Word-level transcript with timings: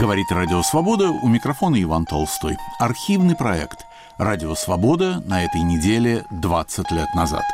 Говорит 0.00 0.32
Радио 0.32 0.62
Свобода, 0.62 1.10
у 1.10 1.28
микрофона 1.28 1.80
Иван 1.82 2.06
Толстой. 2.06 2.56
Архивный 2.78 3.36
проект 3.36 3.84
«Радио 4.16 4.54
Свобода» 4.54 5.22
на 5.26 5.44
этой 5.44 5.60
неделе 5.60 6.24
20 6.30 6.90
лет 6.90 7.08
назад. 7.14 7.44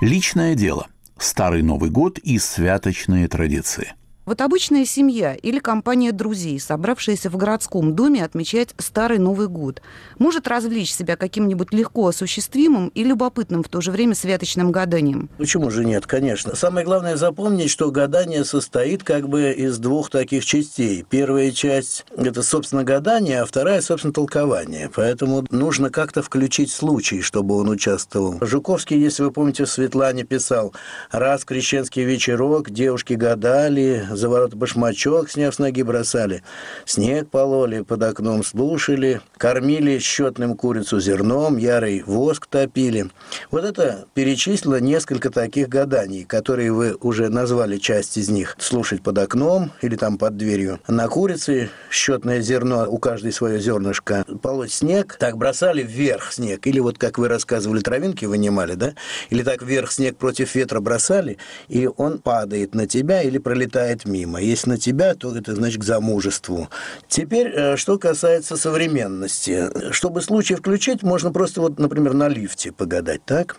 Личное 0.00 0.56
дело. 0.56 0.88
Старый 1.16 1.62
Новый 1.62 1.90
год 1.90 2.18
и 2.18 2.40
святочные 2.40 3.28
традиции– 3.28 3.94
вот 4.30 4.40
обычная 4.42 4.84
семья 4.84 5.34
или 5.34 5.58
компания 5.58 6.12
друзей, 6.12 6.60
собравшаяся 6.60 7.30
в 7.30 7.36
городском 7.36 7.96
доме 7.96 8.24
отмечать 8.24 8.68
Старый 8.78 9.18
Новый 9.18 9.48
год, 9.48 9.82
может 10.20 10.46
развлечь 10.46 10.94
себя 10.94 11.16
каким-нибудь 11.16 11.72
легко 11.72 12.06
осуществимым 12.06 12.92
и 12.94 13.02
любопытным 13.02 13.64
в 13.64 13.68
то 13.68 13.80
же 13.80 13.90
время 13.90 14.14
святочным 14.14 14.70
гаданием. 14.70 15.28
Почему 15.36 15.68
же 15.72 15.84
нет, 15.84 16.06
конечно. 16.06 16.54
Самое 16.54 16.86
главное 16.86 17.16
запомнить, 17.16 17.70
что 17.70 17.90
гадание 17.90 18.44
состоит 18.44 19.02
как 19.02 19.28
бы 19.28 19.50
из 19.50 19.78
двух 19.78 20.10
таких 20.10 20.44
частей. 20.44 21.04
Первая 21.10 21.50
часть– 21.50 22.06
это, 22.16 22.44
собственно, 22.44 22.84
гадание, 22.84 23.42
а 23.42 23.46
вторая, 23.46 23.80
собственно, 23.80 24.12
толкование. 24.12 24.92
Поэтому 24.94 25.44
нужно 25.50 25.90
как-то 25.90 26.22
включить 26.22 26.70
случай, 26.70 27.20
чтобы 27.20 27.56
он 27.56 27.68
участвовал. 27.68 28.38
Жуковский, 28.40 28.96
если 28.96 29.24
вы 29.24 29.32
помните, 29.32 29.64
в 29.64 29.70
Светлане 29.70 30.22
писал 30.22 30.72
«Раз 31.10 31.44
крещенский 31.44 32.04
вечерок, 32.04 32.70
девушки 32.70 33.14
гадали, 33.14 34.06
за 34.20 34.28
ворот 34.28 34.54
башмачок, 34.54 35.30
сняв 35.30 35.54
с 35.54 35.58
ноги, 35.58 35.82
бросали. 35.82 36.42
Снег 36.84 37.28
пололи, 37.28 37.80
под 37.80 38.02
окном 38.02 38.44
слушали, 38.44 39.20
кормили 39.36 39.98
счетным 39.98 40.56
курицу 40.56 41.00
зерном, 41.00 41.56
ярый 41.56 42.02
воск 42.02 42.46
топили. 42.46 43.10
Вот 43.50 43.64
это 43.64 44.06
перечислило 44.14 44.78
несколько 44.78 45.30
таких 45.30 45.68
гаданий, 45.68 46.24
которые 46.24 46.72
вы 46.72 46.96
уже 47.00 47.28
назвали 47.30 47.78
часть 47.78 48.16
из 48.16 48.28
них. 48.28 48.56
Слушать 48.58 49.02
под 49.02 49.18
окном 49.18 49.72
или 49.80 49.96
там 49.96 50.18
под 50.18 50.36
дверью. 50.36 50.78
На 50.86 51.08
курице 51.08 51.70
счетное 51.90 52.42
зерно, 52.42 52.86
у 52.88 52.98
каждой 52.98 53.32
свое 53.32 53.58
зернышко. 53.58 54.24
Полоть 54.42 54.72
снег, 54.72 55.16
так 55.18 55.36
бросали 55.36 55.82
вверх 55.82 56.32
снег. 56.32 56.66
Или 56.66 56.78
вот, 56.80 56.98
как 56.98 57.18
вы 57.18 57.28
рассказывали, 57.28 57.80
травинки 57.80 58.26
вынимали, 58.26 58.74
да? 58.74 58.94
Или 59.30 59.42
так 59.42 59.62
вверх 59.62 59.90
снег 59.90 60.16
против 60.16 60.54
ветра 60.54 60.80
бросали, 60.80 61.38
и 61.68 61.88
он 61.96 62.18
падает 62.18 62.74
на 62.74 62.86
тебя 62.86 63.22
или 63.22 63.38
пролетает 63.38 63.99
мимо. 64.04 64.40
Если 64.40 64.70
на 64.70 64.78
тебя, 64.78 65.14
то 65.14 65.34
это 65.34 65.54
значит 65.54 65.80
к 65.80 65.84
замужеству. 65.84 66.68
Теперь, 67.08 67.48
э, 67.48 67.76
что 67.76 67.98
касается 67.98 68.56
современности. 68.56 69.70
Чтобы 69.92 70.22
случай 70.22 70.54
включить, 70.54 71.02
можно 71.02 71.32
просто 71.32 71.60
вот, 71.60 71.78
например, 71.78 72.14
на 72.14 72.28
лифте 72.28 72.72
погадать, 72.72 73.24
так? 73.24 73.56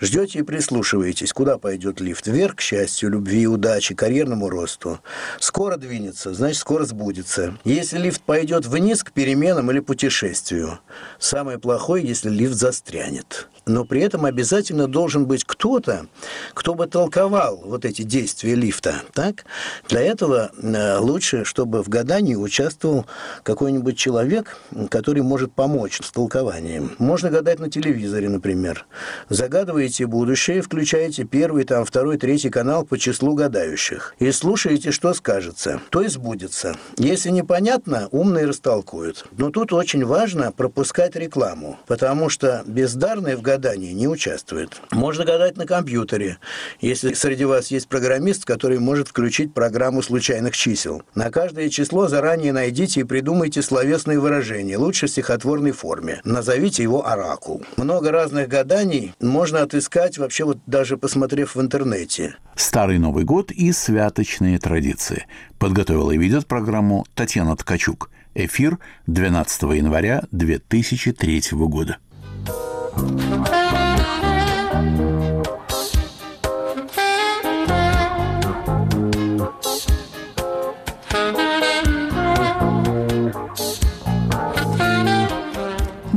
Ждете 0.00 0.40
и 0.40 0.42
прислушиваетесь, 0.42 1.32
куда 1.32 1.58
пойдет 1.58 2.00
лифт. 2.00 2.26
Вверх, 2.26 2.56
к 2.56 2.60
счастью, 2.60 3.10
любви, 3.10 3.46
удачи, 3.46 3.94
карьерному 3.94 4.48
росту. 4.48 5.00
Скоро 5.38 5.76
двинется, 5.76 6.34
значит, 6.34 6.58
скоро 6.58 6.84
сбудется. 6.84 7.56
Если 7.64 7.98
лифт 7.98 8.22
пойдет 8.22 8.66
вниз 8.66 9.02
к 9.02 9.12
переменам 9.12 9.70
или 9.70 9.80
путешествию. 9.80 10.80
Самое 11.18 11.58
плохое, 11.58 12.06
если 12.06 12.28
лифт 12.28 12.54
застрянет 12.54 13.48
но 13.66 13.84
при 13.84 14.00
этом 14.00 14.24
обязательно 14.24 14.86
должен 14.86 15.26
быть 15.26 15.44
кто-то, 15.44 16.06
кто 16.54 16.74
бы 16.74 16.86
толковал 16.86 17.60
вот 17.64 17.84
эти 17.84 18.02
действия 18.02 18.54
лифта. 18.54 19.02
Так? 19.12 19.44
Для 19.88 20.00
этого 20.00 20.50
э, 20.60 20.98
лучше, 20.98 21.44
чтобы 21.44 21.82
в 21.82 21.88
гадании 21.88 22.34
участвовал 22.34 23.06
какой-нибудь 23.42 23.96
человек, 23.96 24.56
который 24.90 25.22
может 25.22 25.52
помочь 25.52 26.00
с 26.02 26.10
толкованием. 26.10 26.94
Можно 26.98 27.30
гадать 27.30 27.60
на 27.60 27.70
телевизоре, 27.70 28.28
например. 28.28 28.86
Загадываете 29.28 30.06
будущее, 30.06 30.62
включаете 30.62 31.24
первый, 31.24 31.64
там, 31.64 31.84
второй, 31.84 32.18
третий 32.18 32.50
канал 32.50 32.84
по 32.84 32.98
числу 32.98 33.34
гадающих. 33.34 34.14
И 34.18 34.30
слушаете, 34.32 34.90
что 34.90 35.14
скажется. 35.14 35.80
То 35.90 36.02
и 36.02 36.08
сбудется. 36.08 36.76
Если 36.96 37.30
непонятно, 37.30 38.08
умные 38.10 38.46
растолкуют. 38.46 39.26
Но 39.36 39.50
тут 39.50 39.72
очень 39.72 40.04
важно 40.04 40.52
пропускать 40.52 41.16
рекламу, 41.16 41.78
потому 41.86 42.28
что 42.28 42.62
бездарные 42.66 43.36
в 43.36 43.42
гадании 43.42 43.51
не 43.58 44.08
участвует. 44.08 44.80
Можно 44.92 45.24
гадать 45.24 45.56
на 45.56 45.66
компьютере, 45.66 46.38
если 46.80 47.12
среди 47.14 47.44
вас 47.44 47.70
есть 47.70 47.88
программист, 47.88 48.44
который 48.44 48.78
может 48.78 49.08
включить 49.08 49.54
программу 49.54 50.02
случайных 50.02 50.56
чисел. 50.56 51.02
На 51.14 51.30
каждое 51.30 51.68
число 51.68 52.08
заранее 52.08 52.52
найдите 52.52 53.00
и 53.00 53.04
придумайте 53.04 53.62
словесные 53.62 54.18
выражения, 54.18 54.76
лучше 54.76 55.06
в 55.06 55.10
стихотворной 55.10 55.72
форме. 55.72 56.20
Назовите 56.24 56.82
его 56.82 57.06
оракул. 57.06 57.62
Много 57.76 58.10
разных 58.10 58.48
гаданий 58.48 59.14
можно 59.20 59.62
отыскать 59.62 60.18
вообще 60.18 60.44
вот 60.44 60.58
даже 60.66 60.96
посмотрев 60.96 61.54
в 61.54 61.60
интернете. 61.60 62.36
Старый 62.56 62.98
Новый 62.98 63.24
год 63.24 63.50
и 63.50 63.72
святочные 63.72 64.58
традиции. 64.58 65.26
Подготовила 65.58 66.12
и 66.12 66.18
ведет 66.18 66.46
программу 66.46 67.06
Татьяна 67.14 67.56
Ткачук. 67.56 68.10
Эфир 68.34 68.78
12 69.06 69.62
января 69.62 70.24
2003 70.30 71.42
года. 71.52 71.98
В 72.94 73.04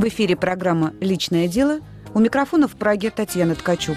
эфире 0.08 0.36
программа 0.36 0.92
«Личное 1.00 1.48
дело». 1.48 1.80
У 2.14 2.20
микрофона 2.20 2.68
в 2.68 2.76
Праге 2.76 3.10
Татьяна 3.10 3.54
Ткачук. 3.54 3.96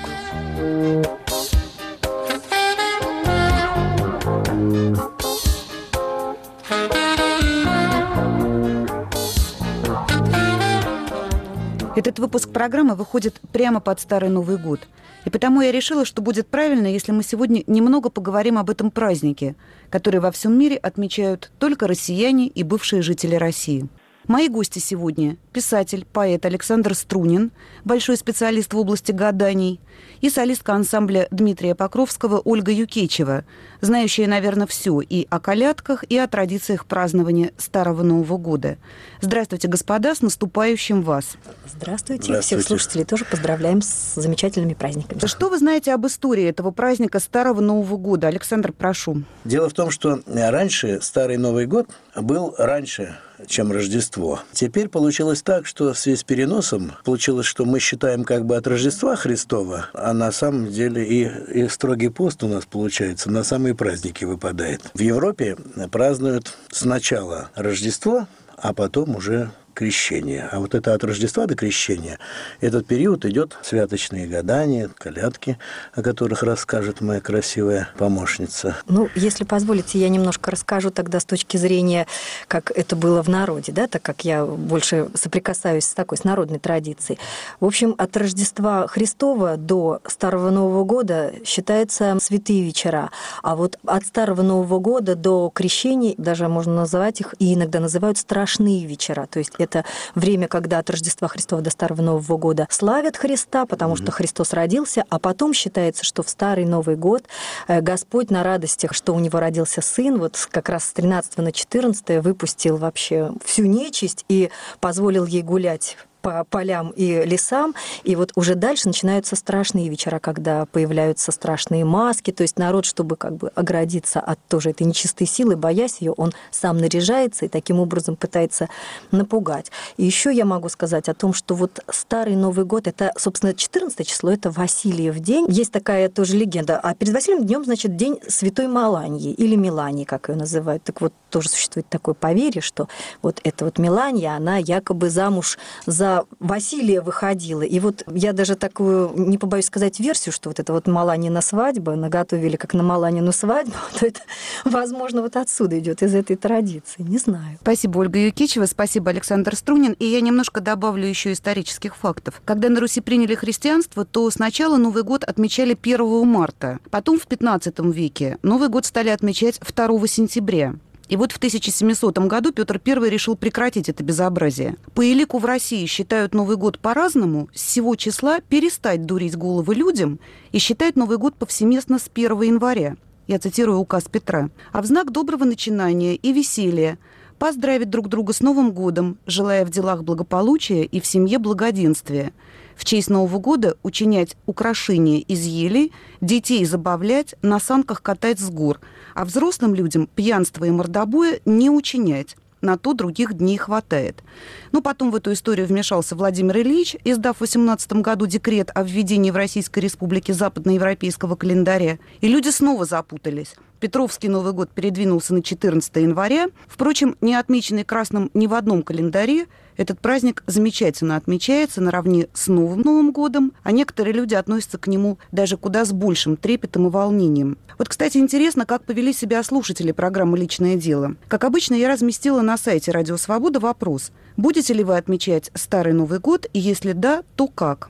Этот 11.99 12.17
выпуск 12.17 12.51
программы 12.51 12.95
выходит 12.95 13.41
прямо 13.51 13.81
под 13.81 13.99
Старый 13.99 14.29
Новый 14.29 14.55
год. 14.55 14.87
И 15.25 15.29
потому 15.29 15.59
я 15.59 15.69
решила, 15.69 16.05
что 16.05 16.21
будет 16.21 16.47
правильно, 16.47 16.87
если 16.87 17.11
мы 17.11 17.23
сегодня 17.23 17.61
немного 17.67 18.09
поговорим 18.09 18.57
об 18.57 18.69
этом 18.69 18.89
празднике, 18.89 19.57
который 19.89 20.21
во 20.21 20.31
всем 20.31 20.57
мире 20.57 20.77
отмечают 20.77 21.51
только 21.59 21.87
россияне 21.87 22.47
и 22.47 22.63
бывшие 22.63 23.01
жители 23.01 23.35
России. 23.35 23.89
Мои 24.29 24.47
гости 24.47 24.77
сегодня– 24.77 25.37
писатель, 25.53 26.05
поэт 26.05 26.45
Александр 26.45 26.93
Струнин, 26.93 27.49
большой 27.83 28.15
специалист 28.15 28.71
в 28.71 28.77
области 28.77 29.11
гаданий, 29.11 29.81
и 30.21 30.29
солистка 30.29 30.73
ансамбля 30.73 31.27
Дмитрия 31.31 31.73
Покровского 31.73 32.39
Ольга 32.45 32.71
Юкечева, 32.71 33.43
знающая, 33.81 34.27
наверное, 34.27 34.67
все 34.67 35.01
и 35.01 35.25
о 35.31 35.39
колядках, 35.39 36.03
и 36.03 36.15
о 36.15 36.27
традициях 36.27 36.85
празднования 36.85 37.53
Старого 37.57 38.03
Нового 38.03 38.37
года. 38.37 38.77
Здравствуйте, 39.19 39.67
господа, 39.67 40.13
с 40.13 40.21
наступающим 40.21 41.01
вас. 41.01 41.37
Здравствуйте. 41.65 42.25
Здравствуйте. 42.25 42.41
Всех 42.41 42.61
слушателей 42.61 43.05
тоже 43.05 43.25
поздравляем 43.25 43.81
с 43.81 44.13
замечательными 44.13 44.75
праздниками. 44.75 45.25
Что 45.25 45.49
вы 45.49 45.57
знаете 45.57 45.91
об 45.91 46.05
истории 46.05 46.43
этого 46.43 46.69
праздника 46.69 47.19
Старого 47.19 47.61
Нового 47.61 47.97
года? 47.97 48.27
Александр, 48.27 48.73
прошу. 48.73 49.23
Дело 49.43 49.69
в 49.69 49.73
том, 49.73 49.89
что 49.89 50.21
раньше 50.27 50.99
Старый 51.01 51.37
Новый 51.37 51.65
год 51.65 51.89
был 52.15 52.53
раньше 52.59 53.17
чем 53.47 53.71
Рождество. 53.71 54.41
Теперь 54.53 54.89
получилось 54.89 55.41
так, 55.41 55.65
что 55.65 55.93
в 55.93 55.97
связи 55.97 56.17
с 56.17 56.23
переносом 56.23 56.93
получилось, 57.03 57.45
что 57.45 57.65
мы 57.65 57.79
считаем 57.79 58.23
как 58.23 58.45
бы 58.45 58.55
от 58.55 58.67
Рождества 58.67 59.15
Христова, 59.15 59.87
а 59.93 60.13
на 60.13 60.31
самом 60.31 60.67
деле 60.67 61.05
и, 61.05 61.63
и 61.63 61.67
строгий 61.67 62.09
пост 62.09 62.43
у 62.43 62.47
нас 62.47 62.65
получается 62.65 63.31
на 63.31 63.43
самые 63.43 63.75
праздники 63.75 64.25
выпадает. 64.25 64.81
В 64.93 64.99
Европе 64.99 65.57
празднуют 65.91 66.57
сначала 66.71 67.49
Рождество, 67.55 68.27
а 68.57 68.73
потом 68.73 69.15
уже 69.15 69.51
крещения. 69.73 70.49
А 70.51 70.59
вот 70.59 70.75
это 70.75 70.93
от 70.93 71.03
Рождества 71.03 71.45
до 71.45 71.55
крещения, 71.55 72.19
этот 72.61 72.87
период 72.87 73.25
идет 73.25 73.57
святочные 73.61 74.27
гадания, 74.27 74.89
колядки, 74.97 75.57
о 75.93 76.01
которых 76.01 76.43
расскажет 76.43 77.01
моя 77.01 77.21
красивая 77.21 77.89
помощница. 77.97 78.75
Ну, 78.87 79.09
если 79.15 79.43
позволите, 79.43 79.99
я 79.99 80.09
немножко 80.09 80.51
расскажу 80.51 80.91
тогда 80.91 81.19
с 81.19 81.25
точки 81.25 81.57
зрения, 81.57 82.07
как 82.47 82.71
это 82.71 82.95
было 82.95 83.21
в 83.21 83.29
народе, 83.29 83.71
да, 83.71 83.87
так 83.87 84.01
как 84.01 84.25
я 84.25 84.45
больше 84.45 85.09
соприкасаюсь 85.13 85.85
с 85.85 85.93
такой, 85.93 86.17
с 86.17 86.23
народной 86.23 86.59
традицией. 86.59 87.19
В 87.59 87.65
общем, 87.65 87.95
от 87.97 88.17
Рождества 88.17 88.87
Христова 88.87 89.57
до 89.57 90.01
Старого 90.07 90.49
Нового 90.49 90.83
года 90.83 91.33
считается 91.45 92.17
святые 92.19 92.63
вечера, 92.63 93.11
а 93.43 93.55
вот 93.55 93.77
от 93.85 94.05
Старого 94.05 94.41
Нового 94.41 94.79
года 94.79 95.15
до 95.15 95.51
крещений 95.53 96.15
даже 96.17 96.47
можно 96.47 96.73
называть 96.75 97.21
их, 97.21 97.35
и 97.39 97.53
иногда 97.53 97.79
называют 97.79 98.17
страшные 98.17 98.85
вечера, 98.85 99.27
то 99.29 99.39
есть 99.39 99.53
это 99.57 99.68
время, 100.15 100.47
когда 100.47 100.79
от 100.79 100.89
Рождества 100.89 101.27
Христова 101.27 101.61
до 101.61 101.69
Старого 101.69 102.01
Нового 102.01 102.37
года 102.37 102.67
славят 102.69 103.17
Христа, 103.17 103.65
потому 103.65 103.93
mm-hmm. 103.93 104.03
что 104.03 104.11
Христос 104.11 104.53
родился, 104.53 105.03
а 105.09 105.19
потом 105.19 105.53
считается, 105.53 106.03
что 106.03 106.23
в 106.23 106.29
Старый 106.29 106.65
Новый 106.65 106.95
год 106.95 107.23
э, 107.67 107.81
Господь 107.81 108.31
на 108.31 108.43
радостях, 108.43 108.93
что 108.93 109.13
у 109.13 109.19
него 109.19 109.39
родился 109.39 109.81
сын, 109.81 110.19
вот 110.19 110.47
как 110.51 110.69
раз 110.69 110.85
с 110.85 110.93
13 110.93 111.37
на 111.37 111.51
14 111.51 112.23
выпустил 112.23 112.77
вообще 112.77 113.31
всю 113.43 113.65
нечисть 113.65 114.25
и 114.29 114.49
позволил 114.79 115.25
ей 115.25 115.41
гулять 115.41 115.97
по 116.21 116.43
полям 116.43 116.91
и 116.91 117.23
лесам. 117.25 117.75
И 118.03 118.15
вот 118.15 118.31
уже 118.35 118.55
дальше 118.55 118.87
начинаются 118.87 119.35
страшные 119.35 119.89
вечера, 119.89 120.19
когда 120.19 120.65
появляются 120.65 121.31
страшные 121.31 121.85
маски. 121.85 122.31
То 122.31 122.43
есть 122.43 122.57
народ, 122.57 122.85
чтобы 122.85 123.15
как 123.15 123.35
бы 123.35 123.49
оградиться 123.55 124.19
от 124.19 124.39
тоже 124.47 124.71
этой 124.71 124.83
нечистой 124.83 125.27
силы, 125.27 125.55
боясь 125.55 125.99
ее, 125.99 126.11
он 126.11 126.33
сам 126.51 126.77
наряжается 126.77 127.45
и 127.45 127.47
таким 127.47 127.79
образом 127.79 128.15
пытается 128.15 128.69
напугать. 129.11 129.71
И 129.97 130.05
еще 130.05 130.33
я 130.33 130.45
могу 130.45 130.69
сказать 130.69 131.09
о 131.09 131.13
том, 131.13 131.33
что 131.33 131.55
вот 131.55 131.79
Старый 131.89 132.35
Новый 132.35 132.65
год, 132.65 132.87
это, 132.87 133.11
собственно, 133.17 133.53
14 133.53 134.07
число, 134.07 134.31
это 134.31 134.51
Васильев 134.51 135.19
день. 135.19 135.45
Есть 135.49 135.71
такая 135.71 136.09
тоже 136.09 136.35
легенда. 136.35 136.79
А 136.79 136.95
перед 136.95 137.13
Василием 137.13 137.45
днем, 137.45 137.63
значит, 137.63 137.95
день 137.95 138.19
Святой 138.27 138.67
Маланьи 138.67 139.31
или 139.31 139.55
Милании, 139.55 140.03
как 140.03 140.29
ее 140.29 140.35
называют. 140.35 140.83
Так 140.83 141.01
вот, 141.01 141.13
тоже 141.29 141.49
существует 141.49 141.87
такое 141.89 142.15
поверье, 142.15 142.61
что 142.61 142.87
вот 143.21 143.39
эта 143.43 143.65
вот 143.65 143.77
Миланья, 143.77 144.35
она 144.35 144.57
якобы 144.57 145.09
замуж 145.09 145.57
за 145.85 146.08
Василия 146.39 147.01
выходила. 147.01 147.61
И 147.61 147.79
вот 147.79 148.03
я 148.07 148.33
даже 148.33 148.55
такую, 148.55 149.13
не 149.15 149.37
побоюсь 149.37 149.65
сказать, 149.65 149.99
версию, 149.99 150.33
что 150.33 150.49
вот 150.49 150.59
это 150.59 150.73
вот 150.73 150.87
Маланина 150.87 151.41
свадьба, 151.41 151.95
наготовили 151.95 152.55
как 152.55 152.73
на 152.73 152.83
Маланину 152.83 153.31
свадьбу, 153.31 153.75
то 153.99 154.05
это, 154.05 154.21
возможно, 154.65 155.21
вот 155.21 155.35
отсюда 155.35 155.79
идет 155.79 156.03
из 156.03 156.15
этой 156.15 156.35
традиции. 156.35 157.01
Не 157.01 157.17
знаю. 157.17 157.57
Спасибо, 157.61 157.99
Ольга 157.99 158.19
Юкичева, 158.19 158.65
спасибо, 158.65 159.11
Александр 159.11 159.55
Струнин. 159.55 159.93
И 159.93 160.05
я 160.05 160.21
немножко 160.21 160.61
добавлю 160.61 161.07
еще 161.07 161.31
исторических 161.31 161.95
фактов. 161.95 162.41
Когда 162.45 162.69
на 162.69 162.79
Руси 162.79 163.01
приняли 163.01 163.35
христианство, 163.35 164.05
то 164.05 164.29
сначала 164.29 164.77
Новый 164.77 165.03
год 165.03 165.23
отмечали 165.23 165.77
1 165.79 166.27
марта. 166.27 166.79
Потом 166.89 167.19
в 167.19 167.27
15 167.27 167.79
веке 167.79 168.37
Новый 168.43 168.69
год 168.69 168.85
стали 168.85 169.09
отмечать 169.09 169.59
2 169.59 170.07
сентября. 170.07 170.75
И 171.09 171.17
вот 171.17 171.31
в 171.31 171.37
1700 171.37 172.19
году 172.19 172.53
Петр 172.53 172.79
I 172.85 173.09
решил 173.09 173.35
прекратить 173.35 173.89
это 173.89 174.03
безобразие. 174.03 174.75
По 174.93 175.03
элику 175.03 175.39
в 175.39 175.45
России 175.45 175.87
считают 175.87 176.35
Новый 176.35 176.55
год 176.55 176.77
по-разному. 176.77 177.49
С 177.51 177.63
всего 177.63 177.95
числа 177.95 178.41
перестать 178.41 179.07
дурить 179.07 179.35
головы 179.35 179.73
людям 179.73 180.19
и 180.51 180.59
считают 180.59 180.95
Новый 180.95 181.17
год 181.17 181.33
повсеместно 181.33 181.97
с 181.97 182.09
1 182.13 182.41
января. 182.43 182.95
Я 183.27 183.39
цитирую 183.39 183.79
указ 183.79 184.03
Петра. 184.03 184.51
А 184.71 184.83
в 184.83 184.85
знак 184.85 185.11
доброго 185.11 185.45
начинания 185.45 186.15
и 186.15 186.31
веселья 186.31 186.99
поздравить 187.39 187.89
друг 187.89 188.07
друга 188.07 188.31
с 188.33 188.41
Новым 188.41 188.71
годом, 188.71 189.17
желая 189.25 189.65
в 189.65 189.71
делах 189.71 190.03
благополучия 190.03 190.83
и 190.83 190.99
в 190.99 191.07
семье 191.07 191.39
благоденствия– 191.39 192.33
в 192.79 192.85
честь 192.85 193.09
Нового 193.09 193.39
года 193.39 193.75
учинять 193.83 194.37
украшения 194.45 195.19
из 195.19 195.45
ели, 195.45 195.91
детей 196.21 196.63
забавлять, 196.63 197.35
на 197.41 197.59
санках 197.59 198.01
катать 198.01 198.39
с 198.39 198.49
гор, 198.49 198.79
а 199.19 199.25
взрослым 199.25 199.75
людям 199.75 200.07
пьянство 200.07 200.63
и 200.63 200.69
мордобоя 200.69 201.41
не 201.43 201.69
учинять. 201.69 202.37
На 202.61 202.77
то 202.77 202.93
других 202.93 203.33
дней 203.33 203.57
хватает. 203.57 204.23
Ну, 204.71 204.81
потом 204.81 205.11
в 205.11 205.15
эту 205.15 205.33
историю 205.33 205.67
вмешался 205.67 206.15
Владимир 206.15 206.59
Ильич, 206.59 206.95
издав 207.03 207.35
в 207.35 207.41
18 207.41 207.91
году 207.95 208.27
декрет 208.27 208.71
о 208.73 208.83
введении 208.83 209.31
в 209.31 209.35
Российской 209.35 209.79
Республике 209.79 210.33
западноевропейского 210.33 211.35
календаря. 211.35 211.99
И 212.21 212.29
люди 212.29 212.47
снова 212.47 212.85
запутались. 212.85 213.55
Петровский 213.81 214.29
Новый 214.29 214.53
год 214.53 214.69
передвинулся 214.69 215.33
на 215.33 215.43
14 215.43 215.93
января. 215.97 216.47
Впрочем, 216.69 217.17
не 217.19 217.35
отмеченный 217.35 217.83
красным 217.83 218.31
ни 218.33 218.47
в 218.47 218.53
одном 218.53 218.83
календаре, 218.83 219.47
этот 219.79 220.01
праздник 220.01 220.43
замечательно 220.45 221.15
отмечается 221.15 221.79
наравне 221.79 222.27
с 222.33 222.47
Новым 222.47 222.81
Новым 222.81 223.13
годом, 223.13 223.53
а 223.63 223.71
некоторые 223.71 224.13
люди 224.13 224.35
относятся 224.35 224.77
к 224.77 224.87
нему 224.87 225.19
даже 225.31 225.55
куда 225.55 225.85
с 225.85 225.93
большим 225.93 226.35
трепетом 226.35 226.87
и 226.87 226.89
волнением. 226.89 227.57
Вот, 227.77 227.87
кстати, 227.87 228.17
интересно, 228.17 228.65
как 228.65 228.83
повели 228.83 229.13
себя 229.13 229.41
слушатели 229.41 229.93
программы 229.93 230.37
«Личное 230.37 230.75
дело». 230.75 231.15
Как 231.29 231.45
обычно, 231.45 231.75
я 231.75 231.87
разместила 231.87 232.41
на 232.41 232.57
сайте 232.57 232.91
«Радио 232.91 233.15
Свобода» 233.15 233.61
вопрос. 233.61 234.11
Будете 234.35 234.73
ли 234.73 234.83
вы 234.83 234.97
отмечать 234.97 235.49
Старый 235.53 235.93
Новый 235.93 236.19
год, 236.19 236.45
и 236.51 236.59
если 236.59 236.91
да, 236.91 237.23
то 237.37 237.47
как? 237.47 237.89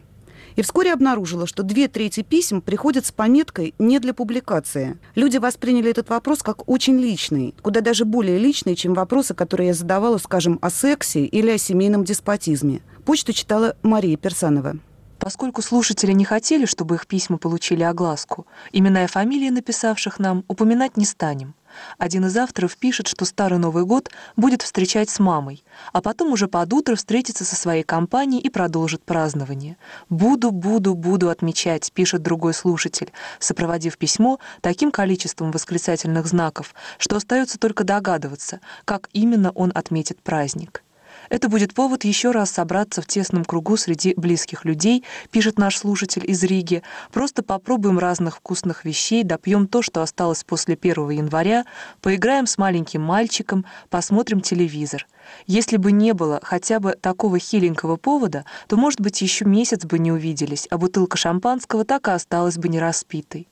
И 0.59 0.61
вскоре 0.61 0.91
обнаружила, 0.91 1.47
что 1.47 1.63
две 1.63 1.88
трети 1.88 2.21
писем 2.21 2.59
приходят 2.59 3.06
с 3.06 3.13
пометкой 3.13 3.73
«не 3.79 3.97
для 4.00 4.13
публикации». 4.13 5.00
Люди 5.15 5.38
восприняли 5.38 5.89
этот 5.89 6.09
вопрос 6.09 6.44
как 6.44 6.67
очень 6.67 7.00
личный, 7.00 7.56
куда 7.61 7.79
даже 7.79 8.03
более 8.03 8.38
личный, 8.38 8.75
чем 8.75 8.94
вопросы, 8.94 9.33
которые 9.33 9.67
я 9.67 9.73
задавала, 9.73 10.17
скажем, 10.17 10.59
о 10.61 10.69
сексе 10.69 11.23
или 11.23 11.50
о 11.51 11.57
семейном 11.57 12.03
деспотизме. 12.03 12.81
Почту 13.06 13.31
читала 13.31 13.77
Мария 13.83 14.17
Персанова. 14.17 14.75
Поскольку 15.17 15.61
слушатели 15.61 16.11
не 16.11 16.25
хотели, 16.25 16.65
чтобы 16.65 16.95
их 16.95 17.07
письма 17.07 17.38
получили 17.38 17.83
огласку, 17.83 18.45
имена 18.73 19.05
и 19.05 19.07
фамилии 19.07 19.51
написавших 19.51 20.19
нам 20.19 20.44
упоминать 20.50 20.97
не 20.97 21.05
станем. 21.05 21.55
Один 21.98 22.25
из 22.25 22.36
авторов 22.38 22.77
пишет, 22.77 23.07
что 23.07 23.25
Старый 23.25 23.60
Новый 23.60 23.86
год 23.86 24.10
будет 24.36 24.62
встречать 24.62 25.10
с 25.10 25.19
мамой, 25.19 25.63
а 25.94 26.01
потом 26.01 26.31
уже 26.31 26.48
под 26.48 26.74
утро 26.74 26.95
встретится 26.95 27.45
со 27.45 27.56
своей 27.56 27.83
компанией 27.83 28.42
и 28.42 28.50
продолжит 28.50 29.04
празднование. 29.04 29.77
«Буду, 30.10 30.51
буду, 30.51 30.95
буду 30.95 31.30
отмечать»,— 31.30 31.92
пишет 31.94 32.21
другой 32.21 32.54
слушатель, 32.54 33.12
сопроводив 33.39 33.98
письмо 33.98 34.39
таким 34.62 34.92
количеством 34.92 35.51
восклицательных 35.51 36.27
знаков, 36.27 36.74
что 36.98 37.16
остается 37.16 37.60
только 37.60 37.83
догадываться, 37.83 38.60
как 38.86 39.10
именно 39.13 39.51
он 39.51 39.72
отметит 39.74 40.22
праздник. 40.22 40.83
Это 41.29 41.47
будет 41.47 41.73
повод 41.73 42.03
еще 42.03 42.31
раз 42.31 42.51
собраться 42.51 43.01
в 43.01 43.07
тесном 43.07 43.45
кругу 43.45 43.77
среди 43.77 44.13
близких 44.15 44.65
людей, 44.65 45.03
пишет 45.31 45.59
наш 45.59 45.77
слушатель 45.77 46.29
из 46.29 46.43
Риги. 46.43 46.81
Просто 47.11 47.43
попробуем 47.43 47.99
разных 47.99 48.37
вкусных 48.37 48.83
вещей, 48.83 49.23
допьем 49.23 49.67
то, 49.67 49.81
что 49.81 50.01
осталось 50.01 50.43
после 50.43 50.77
1 50.79 51.09
января, 51.11 51.65
поиграем 52.01 52.47
с 52.47 52.57
маленьким 52.57 53.01
мальчиком, 53.01 53.65
посмотрим 53.89 54.41
телевизор. 54.41 55.07
Если 55.45 55.77
бы 55.77 55.91
не 55.91 56.13
было 56.13 56.39
хотя 56.41 56.79
бы 56.79 56.97
такого 56.99 57.37
хиленького 57.37 57.97
повода, 57.97 58.45
то, 58.67 58.77
может 58.77 58.99
быть, 58.99 59.21
еще 59.21 59.45
месяц 59.45 59.85
бы 59.85 59.99
не 59.99 60.11
увиделись, 60.11 60.67
а 60.71 60.77
бутылка 60.77 61.17
шампанского 61.17 61.85
так 61.85 62.07
и 62.07 62.11
осталась 62.11 62.57
бы 62.57 62.69
не 62.69 62.79
распитой. 62.79 63.47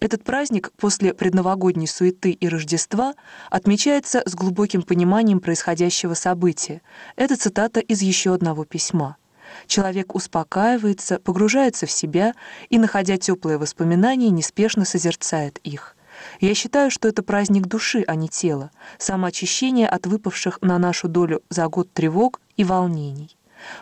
Этот 0.00 0.24
праздник 0.24 0.72
после 0.78 1.12
предновогодней 1.12 1.86
суеты 1.86 2.30
и 2.30 2.48
Рождества 2.48 3.14
отмечается 3.50 4.22
с 4.24 4.34
глубоким 4.34 4.80
пониманием 4.82 5.40
происходящего 5.40 6.14
события. 6.14 6.80
Это 7.16 7.36
цитата 7.36 7.80
из 7.80 8.00
еще 8.00 8.32
одного 8.32 8.64
письма. 8.64 9.18
Человек 9.66 10.14
успокаивается, 10.14 11.18
погружается 11.18 11.84
в 11.84 11.90
себя 11.90 12.34
и, 12.70 12.78
находя 12.78 13.18
теплые 13.18 13.58
воспоминания, 13.58 14.30
неспешно 14.30 14.86
созерцает 14.86 15.58
их. 15.64 15.96
Я 16.40 16.54
считаю, 16.54 16.90
что 16.90 17.06
это 17.06 17.22
праздник 17.22 17.66
души, 17.66 18.02
а 18.06 18.14
не 18.14 18.28
тела, 18.28 18.70
самоочищение 18.98 19.88
от 19.88 20.06
выпавших 20.06 20.60
на 20.62 20.78
нашу 20.78 21.08
долю 21.08 21.42
за 21.50 21.68
год 21.68 21.92
тревог 21.92 22.40
и 22.56 22.64
волнений. 22.64 23.36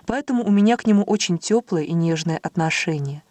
Поэтому 0.05 0.45
у 0.45 0.51
меня 0.51 0.77
к 0.77 0.87
нему 0.87 1.05
очень 1.05 1.39
теплое 1.39 1.85
и 1.85 1.93
нежное 1.93 2.39
отношение. 2.43 3.23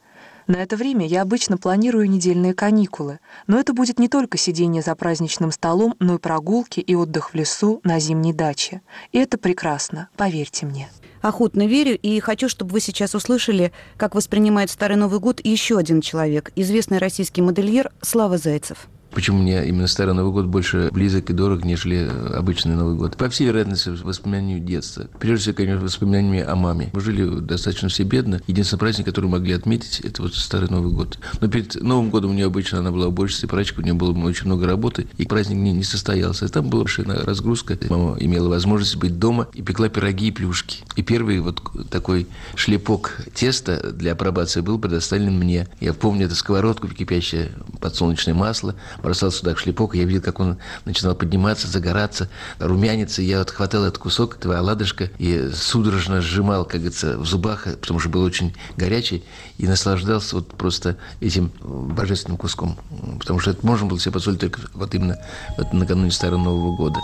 На 0.48 0.56
это 0.56 0.78
время 0.78 1.06
я 1.06 1.22
обычно 1.24 1.58
планирую 1.58 2.10
недельные 2.10 2.54
каникулы, 2.54 3.20
но 3.48 3.60
это 3.60 3.74
будет 3.74 4.00
не 4.00 4.08
только 4.08 4.38
сидение 4.38 4.81
за 4.81 4.95
праздничным 4.95 5.52
столом, 5.52 5.95
но 6.00 6.16
и 6.16 6.19
прогулки 6.19 6.80
и 6.80 6.95
отдых 6.95 7.31
в 7.31 7.36
лесу 7.36 7.81
на 7.83 8.00
зимней 8.00 8.31
даче. 8.31 8.81
И 9.12 9.18
это 9.18 9.38
прекрасно, 9.38 10.07
поверьте 10.16 10.66
мне. 10.66 10.90
Охотно 11.21 11.68
верю 11.68 11.98
и 11.98 12.19
хочу, 12.21 12.48
чтобы 12.48 12.71
вы 12.71 12.80
сейчас 12.80 13.14
услышали, 13.14 13.74
как 13.98 14.16
воспринимает 14.16 14.69
Старый 14.69 14.95
Новый 14.95 15.19
год 15.19 15.42
еще 15.44 15.78
один 15.78 16.00
человек, 16.00 16.54
известный 16.56 17.00
российский 17.00 17.42
модельер 17.42 17.92
Слава 18.02 18.38
Зайцев. 18.38 18.88
Почему 19.11 19.42
мне 19.42 19.68
именно 19.68 19.87
Старый 19.87 20.14
Новый 20.14 20.31
год 20.31 20.45
больше 20.45 20.90
близок 20.92 21.30
и 21.30 21.33
дорог, 21.33 21.64
нежели 21.66 22.09
обычный 22.33 22.76
Новый 22.76 22.95
год? 22.95 23.18
По 23.18 23.30
всей 23.30 23.47
вероятности, 23.47 23.90
воспоминанию 23.90 24.59
детства. 24.59 25.07
Прежде 25.19 25.44
всего, 25.44 25.56
конечно, 25.56 25.83
воспоминаниями 25.83 26.42
о 26.42 26.56
маме. 26.56 26.90
Мы 26.94 27.02
жили 27.02 27.40
достаточно 27.40 27.90
все 27.90 28.04
бедно. 28.04 28.42
Единственный 28.47 28.80
праздник, 28.80 29.06
который 29.06 29.30
могли 29.30 29.54
отметить, 29.54 30.02
это 30.02 30.21
вот 30.21 30.35
Старый 30.35 30.69
Новый 30.69 30.92
год. 30.92 31.19
Но 31.42 31.47
перед 31.47 31.81
Новым 31.81 32.09
годом 32.09 32.31
у 32.31 32.33
нее 32.33 32.45
обычно 32.45 32.80
она 32.80 32.92
была 32.92 33.07
уборщицей, 33.07 33.49
прачкой, 33.49 33.83
у 33.83 33.85
нее 33.85 33.94
было 33.94 34.11
очень 34.26 34.45
много 34.45 34.68
работы, 34.68 35.07
и 35.18 35.26
праздник 35.26 35.57
не, 35.57 35.73
не 35.73 35.83
состоялся. 35.83 36.45
И 36.45 36.49
там 36.49 36.69
была 36.69 36.83
большая 36.83 37.26
разгрузка. 37.26 37.78
Мама 37.90 38.18
имела 38.19 38.49
возможность 38.49 38.97
быть 38.97 39.19
дома 39.19 39.47
и 39.54 39.61
пекла 39.61 39.90
пироги 39.90 40.28
и 40.28 40.31
плюшки. 40.31 40.83
И 40.95 41.04
первый 41.04 41.40
вот 41.40 41.61
такой 41.90 42.28
шлепок 42.56 43.21
теста 43.33 43.92
для 43.92 44.14
апробации 44.14 44.61
был 44.61 44.80
предоставлен 44.80 45.37
мне. 45.37 45.68
Я 45.80 45.94
помню 45.94 46.26
эту 46.26 46.35
сковородку 46.35 46.87
кипящее 46.87 47.52
подсолнечное 47.81 48.33
масло, 48.33 48.76
бросал 49.01 49.31
сюда 49.31 49.56
шлепок, 49.56 49.95
и 49.95 49.99
я 49.99 50.06
видел, 50.06 50.21
как 50.21 50.39
он 50.39 50.57
начинал 50.85 51.16
подниматься, 51.16 51.68
загораться, 51.68 52.30
румяниться. 52.59 53.21
Я 53.21 53.39
вот 53.39 53.51
хватал 53.51 53.83
этот 53.83 53.97
кусок, 53.97 54.37
этого 54.37 54.57
оладышка, 54.59 55.09
и 55.18 55.49
судорожно 55.54 56.21
сжимал, 56.21 56.66
как 56.66 56.81
говорится, 56.81 57.18
в 57.18 57.25
зубах, 57.25 57.63
потому 57.63 57.99
что 57.99 58.09
был 58.09 58.23
очень 58.23 58.56
горячий, 58.75 59.23
и 59.57 59.68
наслаждался 59.68 60.35
вот 60.35 60.49
просто 60.54 60.97
этим 61.19 61.51
божественным 61.61 62.37
куском. 62.37 62.77
Потому 63.19 63.39
что 63.39 63.51
это 63.51 63.66
можно 63.66 63.87
было 63.87 63.99
себе 63.99 64.13
позволить 64.13 64.39
только 64.39 64.61
вот 64.73 64.94
именно 64.94 65.18
вот 65.57 65.73
накануне 65.73 66.11
Старого 66.11 66.39
Нового 66.39 66.75
года. 66.75 66.99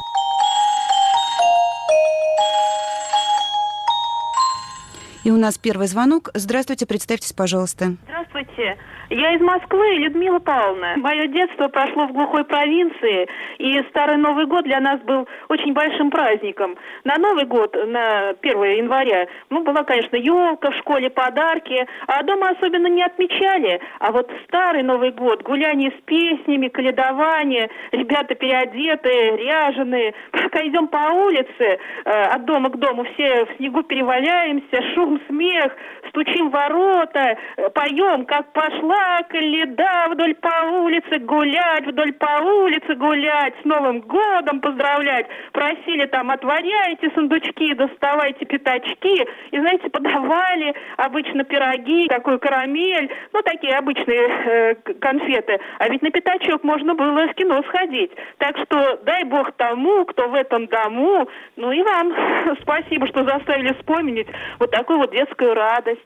И 5.24 5.32
у 5.32 5.38
нас 5.38 5.58
первый 5.58 5.88
звонок. 5.88 6.30
Здравствуйте, 6.34 6.86
представьтесь, 6.86 7.32
пожалуйста. 7.32 7.96
Здравствуйте. 8.04 8.78
Я 9.10 9.36
из 9.36 9.42
Москвы, 9.42 9.96
Людмила 9.98 10.40
Павловна. 10.40 10.96
Мое 10.98 11.28
детство 11.28 11.68
прошло 11.68 12.08
в 12.08 12.14
глухой 12.14 12.46
провинции, 12.46 13.28
и 13.60 13.80
Старый 13.90 14.18
Новый 14.18 14.48
год 14.48 14.64
для 14.64 14.80
нас 14.80 15.00
был 15.02 15.28
очень 15.50 15.74
большим 15.74 16.10
праздником. 16.10 16.76
На 17.04 17.18
Новый 17.18 17.46
год, 17.46 17.76
на 17.76 18.30
1 18.30 18.64
января, 18.78 19.28
ну, 19.50 19.64
была, 19.64 19.84
конечно, 19.84 20.16
елка, 20.16 20.72
в 20.72 20.76
школе 20.78 21.10
подарки, 21.10 21.86
а 22.08 22.24
дома 22.24 22.50
особенно 22.50 22.88
не 22.88 23.04
отмечали. 23.04 23.82
А 24.00 24.12
вот 24.12 24.32
Старый 24.48 24.84
Новый 24.84 25.12
год, 25.12 25.44
гуляние 25.44 25.92
с 25.92 26.02
песнями, 26.06 26.70
каледование, 26.70 27.70
ребята 27.92 28.34
переодетые, 28.36 29.38
ряженые. 29.38 30.16
Пока 30.32 30.66
идем 30.66 30.88
по 30.88 31.12
улице, 31.14 31.78
э, 32.06 32.10
от 32.10 32.46
дома 32.46 32.70
к 32.70 32.80
дому, 32.80 33.04
все 33.14 33.46
в 33.46 33.58
снегу 33.58 33.84
переваляемся, 33.84 34.82
шум, 34.96 35.13
смех, 35.28 35.76
стучим 36.14 36.52
ворота, 36.52 37.38
э, 37.58 37.70
поем, 37.72 38.26
как 38.26 38.54
пошла 38.54 39.24
Коляда 39.28 40.10
вдоль 40.12 40.36
по 40.36 40.66
улице 40.84 41.18
гулять, 41.20 41.88
вдоль 41.88 42.14
по 42.14 42.44
улице 42.44 42.94
гулять, 42.96 43.56
с 43.62 43.66
Новым 43.66 44.02
годом 44.02 44.62
поздравлять. 44.62 45.26
Просили 45.52 46.06
там, 46.06 46.30
отворяйте 46.30 47.10
сундучки, 47.16 47.74
доставайте 47.74 48.46
пятачки. 48.46 49.26
И, 49.52 49.60
знаете, 49.60 49.90
подавали 49.90 50.76
обычно 50.98 51.44
пироги, 51.44 52.08
такую 52.08 52.40
карамель, 52.40 53.10
ну, 53.34 53.42
такие 53.42 53.76
обычные 53.76 54.22
э, 54.22 54.76
конфеты. 55.00 55.60
А 55.80 55.90
ведь 55.90 56.04
на 56.04 56.12
пятачок 56.12 56.64
можно 56.64 56.94
было 56.94 57.28
в 57.28 57.34
кино 57.34 57.64
сходить. 57.64 58.12
Так 58.38 58.58
что 58.60 59.00
дай 59.04 59.24
бог 59.24 59.52
тому, 59.54 60.06
кто 60.06 60.28
в 60.28 60.36
этом 60.36 60.68
дому. 60.68 61.28
Ну 61.56 61.72
и 61.72 61.82
вам 61.82 62.14
спасибо, 62.62 63.08
что 63.08 63.24
заставили 63.24 63.74
вспомнить 63.74 64.28
вот 64.60 64.70
такую 64.70 65.00
вот 65.00 65.12
детскую 65.12 65.56
радость. 65.56 66.03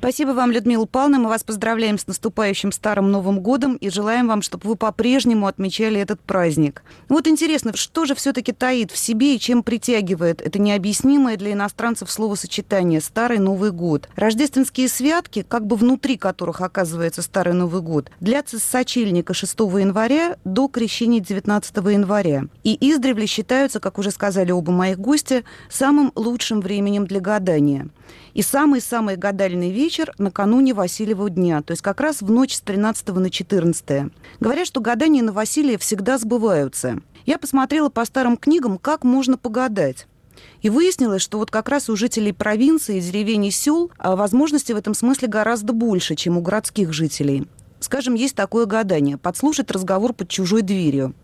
Спасибо 0.00 0.30
вам, 0.30 0.50
Людмила 0.50 0.86
Павловна. 0.86 1.18
Мы 1.18 1.28
вас 1.28 1.44
поздравляем 1.44 1.98
с 1.98 2.06
наступающим 2.06 2.72
Старым 2.72 3.10
Новым 3.10 3.40
годом 3.40 3.74
и 3.74 3.90
желаем 3.90 4.28
вам, 4.28 4.40
чтобы 4.40 4.66
вы 4.66 4.76
по-прежнему 4.76 5.46
отмечали 5.46 6.00
этот 6.00 6.22
праздник. 6.22 6.82
Вот 7.10 7.26
интересно, 7.26 7.76
что 7.76 8.06
же 8.06 8.14
все-таки 8.14 8.52
таит 8.52 8.90
в 8.90 8.96
себе 8.96 9.36
и 9.36 9.38
чем 9.38 9.62
притягивает 9.62 10.40
это 10.40 10.58
необъяснимое 10.58 11.36
для 11.36 11.52
иностранцев 11.52 12.10
словосочетание 12.10 13.02
«Старый 13.02 13.40
Новый 13.40 13.72
год». 13.72 14.08
Рождественские 14.16 14.88
святки, 14.88 15.44
как 15.46 15.66
бы 15.66 15.76
внутри 15.76 16.16
которых 16.16 16.62
оказывается 16.62 17.20
Старый 17.20 17.52
Новый 17.52 17.82
год, 17.82 18.10
длятся 18.20 18.58
с 18.58 18.62
сочельника 18.62 19.34
6 19.34 19.52
января 19.60 20.38
до 20.46 20.68
крещения 20.68 21.20
19 21.20 21.76
января. 21.76 22.44
И 22.64 22.74
издревле 22.90 23.26
считаются, 23.26 23.80
как 23.80 23.98
уже 23.98 24.12
сказали 24.12 24.50
оба 24.50 24.72
моих 24.72 24.98
гостя, 24.98 25.44
самым 25.68 26.10
лучшим 26.14 26.62
временем 26.62 27.06
для 27.06 27.20
гадания. 27.20 27.90
И 28.34 28.42
самый-самый 28.42 29.16
гадальный 29.16 29.70
вечер 29.70 30.12
накануне 30.18 30.72
Васильева 30.72 31.28
дня, 31.30 31.62
то 31.62 31.72
есть 31.72 31.82
как 31.82 32.00
раз 32.00 32.22
в 32.22 32.30
ночь 32.30 32.54
с 32.54 32.60
13 32.60 33.08
на 33.08 33.30
14. 33.30 34.12
Говорят, 34.38 34.66
что 34.66 34.80
гадания 34.80 35.22
на 35.22 35.32
Василия 35.32 35.78
всегда 35.78 36.18
сбываются. 36.18 37.00
Я 37.26 37.38
посмотрела 37.38 37.88
по 37.88 38.04
старым 38.04 38.36
книгам, 38.36 38.78
как 38.78 39.04
можно 39.04 39.36
погадать. 39.36 40.06
И 40.62 40.70
выяснилось, 40.70 41.22
что 41.22 41.38
вот 41.38 41.50
как 41.50 41.68
раз 41.68 41.90
у 41.90 41.96
жителей 41.96 42.32
провинции, 42.32 43.00
деревень 43.00 43.46
и 43.46 43.50
сел 43.50 43.90
а 43.98 44.16
возможности 44.16 44.72
в 44.72 44.76
этом 44.76 44.94
смысле 44.94 45.28
гораздо 45.28 45.72
больше, 45.72 46.14
чем 46.14 46.38
у 46.38 46.40
городских 46.40 46.92
жителей. 46.92 47.46
Скажем, 47.80 48.14
есть 48.14 48.36
такое 48.36 48.66
гадание– 48.66 49.16
подслушать 49.18 49.70
разговор 49.70 50.12
под 50.12 50.28
чужой 50.28 50.62
дверью. 50.62 51.14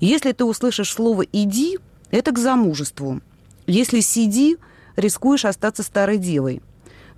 Если 0.00 0.32
ты 0.32 0.44
услышишь 0.44 0.92
слово 0.92 1.22
«иди», 1.22 1.78
это 2.10 2.30
к 2.30 2.38
замужеству. 2.38 3.22
Если 3.66 4.00
«сиди», 4.00 4.58
рискуешь 4.96 5.44
остаться 5.44 5.82
старой 5.82 6.18
девой. 6.18 6.62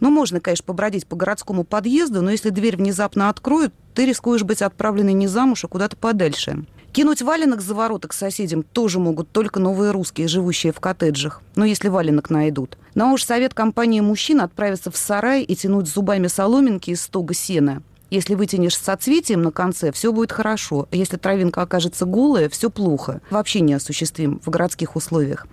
Ну, 0.00 0.10
можно, 0.10 0.40
конечно, 0.40 0.64
побродить 0.64 1.06
по 1.06 1.16
городскому 1.16 1.64
подъезду, 1.64 2.22
но 2.22 2.30
если 2.30 2.50
дверь 2.50 2.76
внезапно 2.76 3.28
откроют, 3.30 3.72
ты 3.94 4.04
рискуешь 4.04 4.42
быть 4.42 4.62
отправленной 4.62 5.14
не 5.14 5.26
замуж, 5.26 5.64
а 5.64 5.68
куда-то 5.68 5.96
подальше. 5.96 6.64
Кинуть 6.92 7.22
валенок 7.22 7.60
за 7.60 7.74
ворота 7.74 8.08
к 8.08 8.12
соседям 8.12 8.62
тоже 8.62 8.98
могут 8.98 9.30
только 9.30 9.60
новые 9.60 9.90
русские, 9.90 10.28
живущие 10.28 10.72
в 10.72 10.80
коттеджах. 10.80 11.42
Но 11.54 11.64
если 11.64 11.88
валенок 11.88 12.30
найдут. 12.30 12.78
Но 12.94 13.12
уж 13.12 13.24
совет 13.24 13.54
компании 13.54 14.00
мужчин 14.00 14.40
отправиться 14.40 14.90
в 14.90 14.96
сарай 14.96 15.42
и 15.42 15.54
тянуть 15.56 15.88
зубами 15.88 16.26
соломинки 16.26 16.90
из 16.90 17.02
стога 17.02 17.34
сена– 17.34 17.82
если 18.16 18.34
вытянешь 18.34 18.74
с 18.74 18.82
соцветием 18.82 19.42
на 19.42 19.52
конце, 19.52 19.92
все 19.92 20.10
будет 20.10 20.32
хорошо. 20.32 20.88
Если 20.90 21.16
травинка 21.18 21.62
окажется 21.62 22.06
голая, 22.06 22.48
все 22.48 22.70
плохо. 22.70 23.20
Вообще 23.30 23.60
неосуществим 23.60 24.40
в 24.44 24.48
городских 24.50 24.96
условиях. 24.96 25.46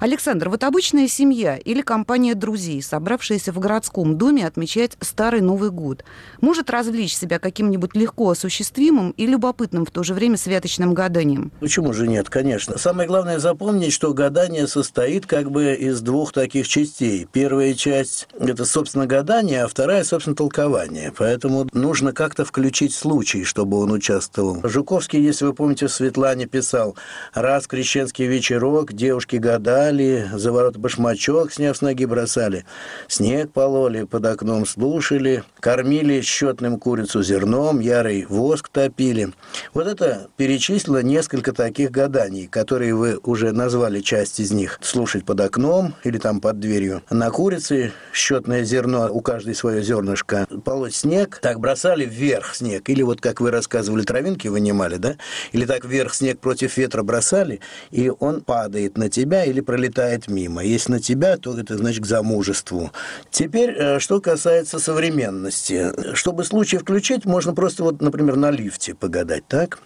Александр, 0.00 0.48
вот 0.48 0.64
обычная 0.64 1.08
семья 1.08 1.56
или 1.56 1.82
компания 1.82 2.34
друзей, 2.34 2.82
собравшаяся 2.82 3.52
в 3.52 3.58
городском 3.58 4.16
доме 4.16 4.46
отмечать 4.46 4.96
Старый 5.00 5.42
Новый 5.42 5.70
год, 5.70 6.04
может 6.40 6.70
развлечь 6.70 7.14
себя 7.14 7.38
каким-нибудь 7.38 7.94
легко 7.94 8.30
осуществимым 8.30 9.10
и 9.10 9.26
любопытным 9.26 9.84
в 9.84 9.90
то 9.90 10.02
же 10.02 10.14
время 10.14 10.38
святочным 10.38 10.94
гаданием? 10.94 11.52
Почему 11.60 11.92
же 11.92 12.08
нет, 12.08 12.30
конечно. 12.30 12.78
Самое 12.78 13.06
главное 13.06 13.38
запомнить, 13.38 13.92
что 13.92 14.14
гадание 14.14 14.66
состоит 14.66 15.26
как 15.26 15.50
бы 15.50 15.74
из 15.74 16.00
двух 16.00 16.32
таких 16.32 16.66
частей. 16.66 17.28
Первая 17.30 17.74
часть– 17.74 18.28
это, 18.40 18.64
собственно, 18.64 19.06
гадание, 19.06 19.64
а 19.64 19.68
вторая, 19.68 20.02
собственно, 20.02 20.34
толкование. 20.34 21.12
Поэтому 21.16 21.66
нужно 21.74 22.05
нужно 22.06 22.14
как-то 22.14 22.44
включить 22.44 22.94
случай, 22.94 23.42
чтобы 23.42 23.78
он 23.78 23.90
участвовал. 23.90 24.60
Жуковский, 24.62 25.20
если 25.20 25.44
вы 25.46 25.54
помните, 25.54 25.88
в 25.88 25.92
Светлане 25.92 26.46
писал 26.46 26.94
«Раз 27.34 27.66
крещенский 27.66 28.26
вечерок, 28.26 28.92
девушки 28.92 29.36
гадали, 29.36 30.30
за 30.32 30.52
ворот 30.52 30.76
башмачок, 30.76 31.52
сняв 31.52 31.76
с 31.76 31.80
ноги, 31.80 32.04
бросали, 32.04 32.64
снег 33.08 33.50
пололи, 33.50 34.04
под 34.04 34.24
окном 34.26 34.66
слушали, 34.66 35.42
кормили 35.58 36.20
счетным 36.20 36.78
курицу 36.78 37.24
зерном, 37.24 37.80
ярый 37.80 38.24
воск 38.28 38.68
топили». 38.68 39.32
Вот 39.74 39.88
это 39.88 40.28
перечислило 40.36 41.02
несколько 41.02 41.52
таких 41.52 41.90
гаданий, 41.90 42.46
которые 42.46 42.94
вы 42.94 43.18
уже 43.24 43.50
назвали 43.50 44.00
часть 44.00 44.38
из 44.38 44.52
них. 44.52 44.78
Слушать 44.80 45.24
под 45.24 45.40
окном 45.40 45.94
или 46.04 46.18
там 46.18 46.40
под 46.40 46.60
дверью. 46.60 47.02
На 47.10 47.30
курице 47.30 47.92
счетное 48.12 48.62
зерно, 48.62 49.08
у 49.10 49.20
каждой 49.20 49.56
свое 49.56 49.82
зернышко. 49.82 50.46
Полоть 50.64 50.94
снег, 50.94 51.40
так 51.42 51.58
бросать 51.58 51.85
бросали 51.86 52.04
вверх 52.04 52.54
снег, 52.56 52.88
или 52.88 53.02
вот 53.02 53.20
как 53.20 53.40
вы 53.40 53.52
рассказывали, 53.52 54.02
травинки 54.02 54.48
вынимали, 54.48 54.96
да, 54.96 55.16
или 55.52 55.64
так 55.66 55.84
вверх 55.84 56.14
снег 56.14 56.40
против 56.40 56.76
ветра 56.76 57.04
бросали, 57.04 57.60
и 57.92 58.10
он 58.18 58.40
падает 58.40 58.98
на 58.98 59.08
тебя 59.08 59.44
или 59.44 59.60
пролетает 59.60 60.26
мимо. 60.26 60.64
Если 60.64 60.90
на 60.90 61.00
тебя, 61.00 61.36
то 61.36 61.56
это 61.56 61.76
значит 61.76 62.02
к 62.02 62.06
замужеству. 62.06 62.90
Теперь, 63.30 63.70
э, 63.70 63.98
что 64.00 64.20
касается 64.20 64.80
современности. 64.80 65.92
Чтобы 66.14 66.44
случай 66.44 66.78
включить, 66.78 67.24
можно 67.24 67.54
просто 67.54 67.84
вот, 67.84 68.02
например, 68.02 68.34
на 68.34 68.50
лифте 68.50 68.94
погадать, 68.94 69.46
так? 69.46 69.78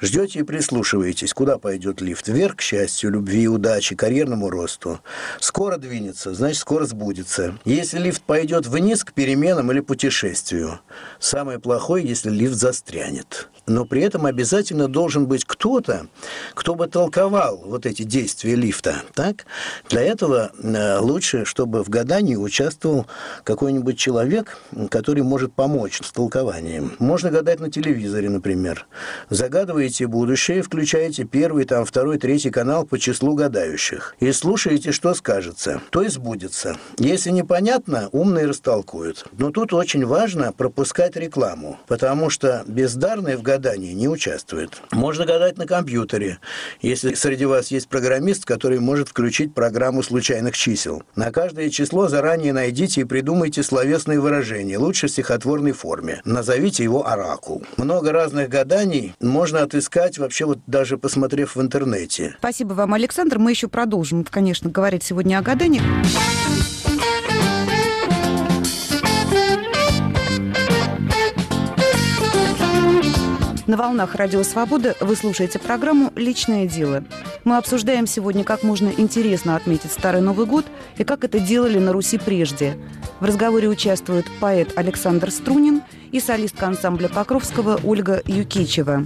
Ждете 0.00 0.40
и 0.40 0.42
прислушиваетесь, 0.42 1.34
куда 1.34 1.58
пойдет 1.58 2.00
лифт. 2.00 2.28
Вверх, 2.28 2.56
к 2.56 2.60
счастью, 2.60 3.10
любви, 3.10 3.48
удачи, 3.48 3.94
карьерному 3.94 4.50
росту. 4.50 5.00
Скоро 5.40 5.76
двинется, 5.76 6.34
значит, 6.34 6.60
скоро 6.60 6.84
сбудется. 6.84 7.58
Если 7.64 7.98
лифт 7.98 8.22
пойдет 8.22 8.66
вниз 8.66 9.04
к 9.04 9.12
переменам 9.12 9.72
или 9.72 9.80
путешествию. 9.80 10.80
Самое 11.18 11.58
плохое, 11.58 12.06
если 12.06 12.30
лифт 12.30 12.54
застрянет. 12.54 13.48
Но 13.66 13.84
при 13.84 14.02
этом 14.02 14.26
обязательно 14.26 14.86
должен 14.86 15.26
быть 15.26 15.44
кто-то, 15.44 16.06
кто 16.54 16.76
бы 16.76 16.86
толковал 16.86 17.60
вот 17.64 17.84
эти 17.84 18.02
действия 18.02 18.54
лифта. 18.54 19.02
Так? 19.14 19.46
Для 19.88 20.02
этого 20.02 20.52
э, 20.62 20.98
лучше, 20.98 21.44
чтобы 21.44 21.82
в 21.82 21.88
гадании 21.88 22.36
участвовал 22.36 23.06
какой-нибудь 23.42 23.98
человек, 23.98 24.58
который 24.88 25.24
может 25.24 25.52
помочь 25.52 26.00
с 26.02 26.12
толкованием. 26.12 26.92
Можно 27.00 27.30
гадать 27.30 27.58
на 27.58 27.70
телевизоре, 27.70 28.30
например. 28.30 28.86
Загадываете 29.30 30.06
будущее, 30.06 30.62
включаете 30.62 31.24
первый, 31.24 31.64
там, 31.64 31.84
второй, 31.84 32.18
третий 32.18 32.50
канал 32.50 32.86
по 32.86 32.98
числу 33.00 33.34
гадающих. 33.34 34.14
И 34.20 34.30
слушаете, 34.30 34.92
что 34.92 35.12
скажется. 35.14 35.80
То 35.90 36.02
и 36.02 36.08
сбудется. 36.08 36.76
Если 36.98 37.30
непонятно, 37.30 38.08
умные 38.12 38.46
растолкуют. 38.46 39.26
Но 39.32 39.50
тут 39.50 39.72
очень 39.72 40.06
важно 40.06 40.52
пропускать 40.52 41.16
рекламу, 41.16 41.78
потому 41.88 42.30
что 42.30 42.62
бездарные 42.66 43.36
в 43.36 43.42
гадании 43.42 43.55
не 43.58 44.08
участвуют. 44.08 44.82
Можно 44.92 45.26
гадать 45.26 45.58
на 45.58 45.66
компьютере, 45.66 46.38
если 46.80 47.14
среди 47.14 47.44
вас 47.44 47.70
есть 47.70 47.88
программист, 47.88 48.44
который 48.44 48.80
может 48.80 49.08
включить 49.08 49.54
программу 49.54 50.02
случайных 50.02 50.56
чисел. 50.56 51.02
На 51.14 51.30
каждое 51.30 51.70
число 51.70 52.08
заранее 52.08 52.52
найдите 52.52 53.02
и 53.02 53.04
придумайте 53.04 53.62
словесные 53.62 54.20
выражения, 54.20 54.78
лучше 54.78 55.08
в 55.08 55.10
стихотворной 55.10 55.72
форме. 55.72 56.20
Назовите 56.24 56.82
его 56.82 57.06
оракул. 57.06 57.62
Много 57.76 58.12
разных 58.12 58.48
гаданий 58.48 59.14
можно 59.20 59.62
отыскать 59.62 60.18
вообще 60.18 60.44
вот 60.44 60.58
даже 60.66 60.98
посмотрев 60.98 61.56
в 61.56 61.60
интернете. 61.60 62.36
Спасибо 62.38 62.74
вам, 62.74 62.94
Александр. 62.94 63.38
Мы 63.38 63.50
еще 63.50 63.68
продолжим, 63.68 64.24
конечно, 64.24 64.70
говорить 64.70 65.02
сегодня 65.02 65.38
о 65.38 65.42
гаданиях. 65.42 65.82
На 73.66 73.76
волнах 73.76 74.14
Радио 74.14 74.42
Свобода 74.42 74.94
вы 75.00 75.16
слушаете 75.16 75.58
программу 75.58 76.12
«Личное 76.14 76.66
дело». 76.66 77.04
Мы 77.44 77.56
обсуждаем 77.56 78.06
сегодня, 78.06 78.44
как 78.44 78.62
можно 78.62 78.92
интересно 78.96 79.56
отметить 79.56 79.92
Старый 79.92 80.20
Новый 80.20 80.46
год 80.46 80.64
и 80.96 81.04
как 81.04 81.24
это 81.24 81.40
делали 81.40 81.78
на 81.78 81.92
Руси 81.92 82.18
прежде. 82.18 82.78
В 83.20 83.24
разговоре 83.24 83.68
участвуют 83.68 84.26
поэт 84.40 84.76
Александр 84.76 85.30
Струнин– 85.30 85.82
и 86.12 86.20
солистка 86.20 86.66
ансамбля 86.66 87.08
Покровского 87.08 87.78
Ольга 87.84 88.22
Юкичева. 88.24 89.04